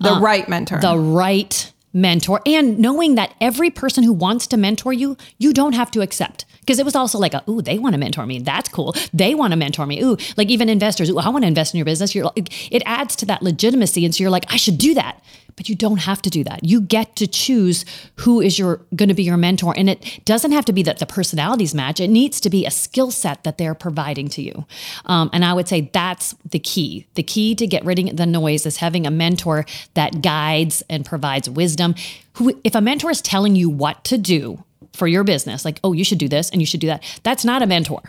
The 0.00 0.18
right 0.20 0.48
mentor. 0.48 0.80
the 0.80 0.98
right 0.98 1.72
mentor 1.94 2.42
and 2.44 2.78
knowing 2.78 3.14
that 3.14 3.34
every 3.40 3.70
person 3.70 4.04
who 4.04 4.12
wants 4.12 4.46
to 4.48 4.56
mentor 4.56 4.92
you, 4.92 5.16
you 5.38 5.54
don't 5.54 5.72
have 5.72 5.90
to 5.92 6.02
accept. 6.02 6.44
Because 6.60 6.78
it 6.78 6.84
was 6.84 6.96
also 6.96 7.18
like, 7.18 7.34
a, 7.34 7.44
ooh, 7.48 7.60
they 7.60 7.78
want 7.78 7.92
to 7.92 7.98
mentor 7.98 8.24
me. 8.24 8.38
That's 8.38 8.68
cool. 8.70 8.94
They 9.12 9.34
want 9.34 9.52
to 9.52 9.56
mentor 9.56 9.86
me. 9.86 10.02
Ooh, 10.02 10.16
like 10.36 10.48
even 10.48 10.68
investors, 10.68 11.10
ooh, 11.10 11.18
I 11.18 11.28
want 11.28 11.42
to 11.44 11.46
invest 11.46 11.74
in 11.74 11.78
your 11.78 11.84
business. 11.84 12.14
You're 12.14 12.30
it 12.36 12.82
adds 12.86 13.14
to 13.16 13.26
that 13.26 13.42
legitimacy. 13.42 14.04
And 14.04 14.14
so 14.14 14.22
you're 14.22 14.30
like, 14.30 14.50
I 14.52 14.56
should 14.56 14.78
do 14.78 14.94
that. 14.94 15.22
But 15.56 15.68
you 15.68 15.74
don't 15.74 15.98
have 15.98 16.20
to 16.22 16.30
do 16.30 16.42
that. 16.44 16.64
You 16.64 16.80
get 16.80 17.14
to 17.16 17.26
choose 17.26 17.84
who 18.16 18.40
is 18.40 18.58
your 18.58 18.80
going 18.96 19.08
to 19.08 19.14
be 19.14 19.22
your 19.22 19.36
mentor. 19.36 19.72
And 19.76 19.88
it 19.88 20.20
doesn't 20.24 20.52
have 20.52 20.64
to 20.64 20.72
be 20.72 20.82
that 20.82 20.98
the 20.98 21.06
personalities 21.06 21.74
match. 21.74 22.00
It 22.00 22.08
needs 22.08 22.40
to 22.40 22.50
be 22.50 22.66
a 22.66 22.70
skill 22.70 23.10
set 23.10 23.44
that 23.44 23.56
they're 23.56 23.74
providing 23.74 24.28
to 24.30 24.42
you. 24.42 24.66
Um, 25.06 25.30
and 25.32 25.44
I 25.44 25.52
would 25.52 25.68
say 25.68 25.90
that's 25.92 26.34
the 26.44 26.58
key. 26.58 27.06
The 27.14 27.22
key 27.22 27.54
to 27.54 27.66
get 27.66 27.84
rid 27.84 27.98
of 28.00 28.16
the 28.16 28.26
noise 28.26 28.66
is 28.66 28.78
having 28.78 29.06
a 29.06 29.10
mentor 29.10 29.64
that 29.94 30.22
guides 30.22 30.82
and 30.90 31.06
provides 31.06 31.48
wisdom. 31.48 31.94
Who, 32.34 32.60
if 32.64 32.74
a 32.74 32.80
mentor 32.80 33.10
is 33.10 33.22
telling 33.22 33.54
you 33.54 33.70
what 33.70 34.02
to 34.04 34.18
do 34.18 34.64
for 34.92 35.06
your 35.06 35.22
business, 35.22 35.64
like, 35.64 35.78
oh, 35.84 35.92
you 35.92 36.04
should 36.04 36.18
do 36.18 36.28
this 36.28 36.50
and 36.50 36.60
you 36.60 36.66
should 36.66 36.80
do 36.80 36.88
that, 36.88 37.02
that's 37.22 37.44
not 37.44 37.62
a 37.62 37.66
mentor. 37.66 38.00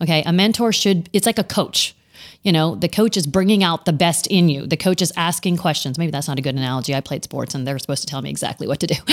Okay. 0.00 0.24
A 0.26 0.32
mentor 0.32 0.72
should, 0.72 1.08
it's 1.12 1.26
like 1.26 1.38
a 1.38 1.44
coach. 1.44 1.94
You 2.42 2.52
know, 2.52 2.74
the 2.74 2.88
coach 2.88 3.16
is 3.16 3.26
bringing 3.26 3.62
out 3.62 3.84
the 3.84 3.92
best 3.92 4.26
in 4.26 4.48
you. 4.48 4.66
The 4.66 4.76
coach 4.76 5.00
is 5.00 5.12
asking 5.16 5.58
questions. 5.58 5.98
Maybe 5.98 6.10
that's 6.10 6.26
not 6.28 6.38
a 6.38 6.42
good 6.42 6.56
analogy. 6.56 6.94
I 6.94 7.00
played 7.00 7.22
sports 7.24 7.54
and 7.54 7.66
they're 7.66 7.78
supposed 7.78 8.02
to 8.02 8.06
tell 8.06 8.20
me 8.20 8.30
exactly 8.30 8.66
what 8.66 8.80
to 8.80 8.86
do. 8.86 8.94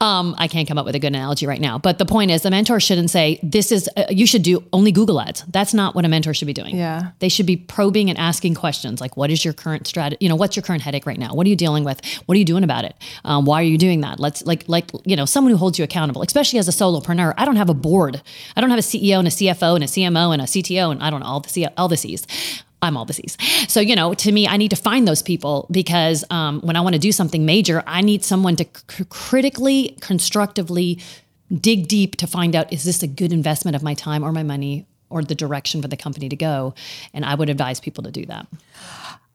Um, 0.00 0.34
I 0.38 0.48
can't 0.48 0.66
come 0.66 0.76
up 0.76 0.84
with 0.84 0.94
a 0.94 0.98
good 0.98 1.14
analogy 1.14 1.46
right 1.46 1.60
now. 1.60 1.78
But 1.78 1.98
the 1.98 2.04
point 2.04 2.30
is, 2.30 2.42
the 2.42 2.50
mentor 2.50 2.80
shouldn't 2.80 3.10
say, 3.10 3.38
This 3.42 3.70
is, 3.70 3.88
uh, 3.96 4.04
you 4.10 4.26
should 4.26 4.42
do 4.42 4.62
only 4.72 4.92
Google 4.92 5.20
ads. 5.20 5.44
That's 5.48 5.72
not 5.72 5.94
what 5.94 6.04
a 6.04 6.08
mentor 6.08 6.34
should 6.34 6.46
be 6.46 6.52
doing. 6.52 6.76
Yeah. 6.76 7.12
They 7.20 7.28
should 7.28 7.46
be 7.46 7.56
probing 7.56 8.10
and 8.10 8.18
asking 8.18 8.54
questions 8.54 9.00
like, 9.00 9.16
What 9.16 9.30
is 9.30 9.44
your 9.44 9.54
current 9.54 9.86
strategy? 9.86 10.18
You 10.20 10.28
know, 10.28 10.36
what's 10.36 10.56
your 10.56 10.62
current 10.62 10.82
headache 10.82 11.06
right 11.06 11.18
now? 11.18 11.32
What 11.34 11.46
are 11.46 11.50
you 11.50 11.56
dealing 11.56 11.84
with? 11.84 12.04
What 12.26 12.34
are 12.34 12.38
you 12.38 12.44
doing 12.44 12.64
about 12.64 12.84
it? 12.84 12.94
Um, 13.24 13.44
why 13.44 13.60
are 13.60 13.64
you 13.64 13.78
doing 13.78 14.00
that? 14.00 14.18
Let's, 14.18 14.44
like, 14.44 14.64
like, 14.68 14.90
you 15.04 15.16
know, 15.16 15.24
someone 15.26 15.52
who 15.52 15.58
holds 15.58 15.78
you 15.78 15.84
accountable, 15.84 16.22
especially 16.22 16.58
as 16.58 16.68
a 16.68 16.72
solopreneur. 16.72 17.32
I 17.38 17.44
don't 17.44 17.56
have 17.56 17.70
a 17.70 17.74
board. 17.74 18.20
I 18.56 18.60
don't 18.60 18.70
have 18.70 18.78
a 18.78 18.82
CEO 18.82 19.18
and 19.18 19.28
a 19.28 19.30
CFO 19.30 19.74
and 19.76 19.84
a 19.84 19.86
CMO 19.86 20.32
and 20.32 20.42
a 20.42 20.46
CTO 20.46 20.90
and 20.90 21.02
I 21.02 21.10
don't 21.10 21.20
know, 21.20 21.26
all 21.26 21.40
the, 21.40 21.48
C- 21.48 21.68
all 21.78 21.88
the 21.88 21.96
C's. 21.96 22.26
I'm 22.84 22.96
all 22.96 23.06
C's. 23.08 23.36
So, 23.68 23.80
you 23.80 23.96
know, 23.96 24.14
to 24.14 24.30
me, 24.30 24.46
I 24.46 24.56
need 24.56 24.70
to 24.70 24.76
find 24.76 25.08
those 25.08 25.22
people 25.22 25.66
because 25.70 26.24
um, 26.30 26.60
when 26.60 26.76
I 26.76 26.80
want 26.80 26.94
to 26.94 26.98
do 26.98 27.12
something 27.12 27.44
major, 27.44 27.82
I 27.86 28.00
need 28.02 28.24
someone 28.24 28.56
to 28.56 28.64
c- 28.88 29.04
critically, 29.08 29.96
constructively 30.00 31.00
dig 31.52 31.88
deep 31.88 32.16
to 32.16 32.26
find 32.26 32.54
out 32.54 32.72
is 32.72 32.84
this 32.84 33.02
a 33.02 33.06
good 33.06 33.32
investment 33.32 33.74
of 33.74 33.82
my 33.82 33.94
time 33.94 34.22
or 34.22 34.32
my 34.32 34.42
money 34.42 34.86
or 35.10 35.22
the 35.22 35.34
direction 35.34 35.82
for 35.82 35.88
the 35.88 35.96
company 35.96 36.28
to 36.28 36.36
go? 36.36 36.74
And 37.12 37.24
I 37.24 37.34
would 37.34 37.48
advise 37.48 37.80
people 37.80 38.04
to 38.04 38.10
do 38.10 38.26
that. 38.26 38.46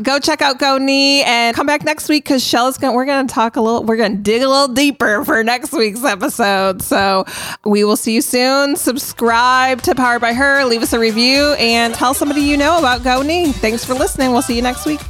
go 0.02 0.18
check 0.18 0.40
out 0.42 0.58
Go 0.58 0.78
Knee 0.78 1.22
and 1.24 1.54
come 1.54 1.66
back 1.66 1.84
next 1.84 2.08
week 2.08 2.24
because 2.24 2.42
Shehla's 2.42 2.78
going. 2.78 2.92
to 2.92 2.96
We're 2.96 3.04
going 3.04 3.26
to 3.26 3.34
talk 3.34 3.56
a 3.56 3.60
little. 3.60 3.82
We're 3.84 3.96
going 3.96 4.16
to 4.16 4.22
dig 4.22 4.42
a 4.42 4.48
little 4.48 4.68
deeper 4.68 5.24
for 5.24 5.42
next 5.42 5.72
week's 5.72 6.04
episode. 6.04 6.82
So 6.82 7.24
we 7.64 7.84
will 7.84 7.96
see 7.96 8.14
you 8.14 8.22
soon. 8.22 8.76
Subscribe 8.76 9.82
to 9.82 9.94
Powered 9.94 10.20
by 10.20 10.32
Her. 10.32 10.64
Leave 10.64 10.82
us 10.82 10.92
a 10.92 10.98
review 10.98 11.54
and 11.58 11.94
tell 11.94 12.14
somebody 12.14 12.42
you 12.42 12.56
know 12.56 12.78
about 12.78 13.02
Go 13.02 13.22
Knee. 13.22 13.52
Thanks 13.52 13.84
for 13.84 13.94
listening. 13.94 14.30
We'll 14.30 14.42
see 14.42 14.56
you 14.56 14.62
next 14.62 14.86
week. 14.86 15.00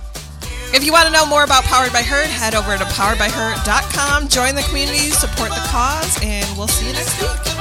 If 0.75 0.85
you 0.85 0.93
want 0.93 1.07
to 1.07 1.13
know 1.13 1.25
more 1.27 1.45
about 1.45 1.63
Powered 1.65 1.93
by 1.93 2.03
Her, 2.03 2.25
head 2.27 2.55
over 2.55 2.77
to 2.77 2.85
poweredbyher.com, 2.85 4.29
join 4.29 4.55
the 4.55 4.63
community, 4.63 5.11
support 5.11 5.51
the 5.51 5.65
cause, 5.69 6.19
and 6.23 6.45
we'll 6.59 6.69
see 6.69 6.89
you 6.89 6.93
next 6.93 7.21
week. 7.21 7.56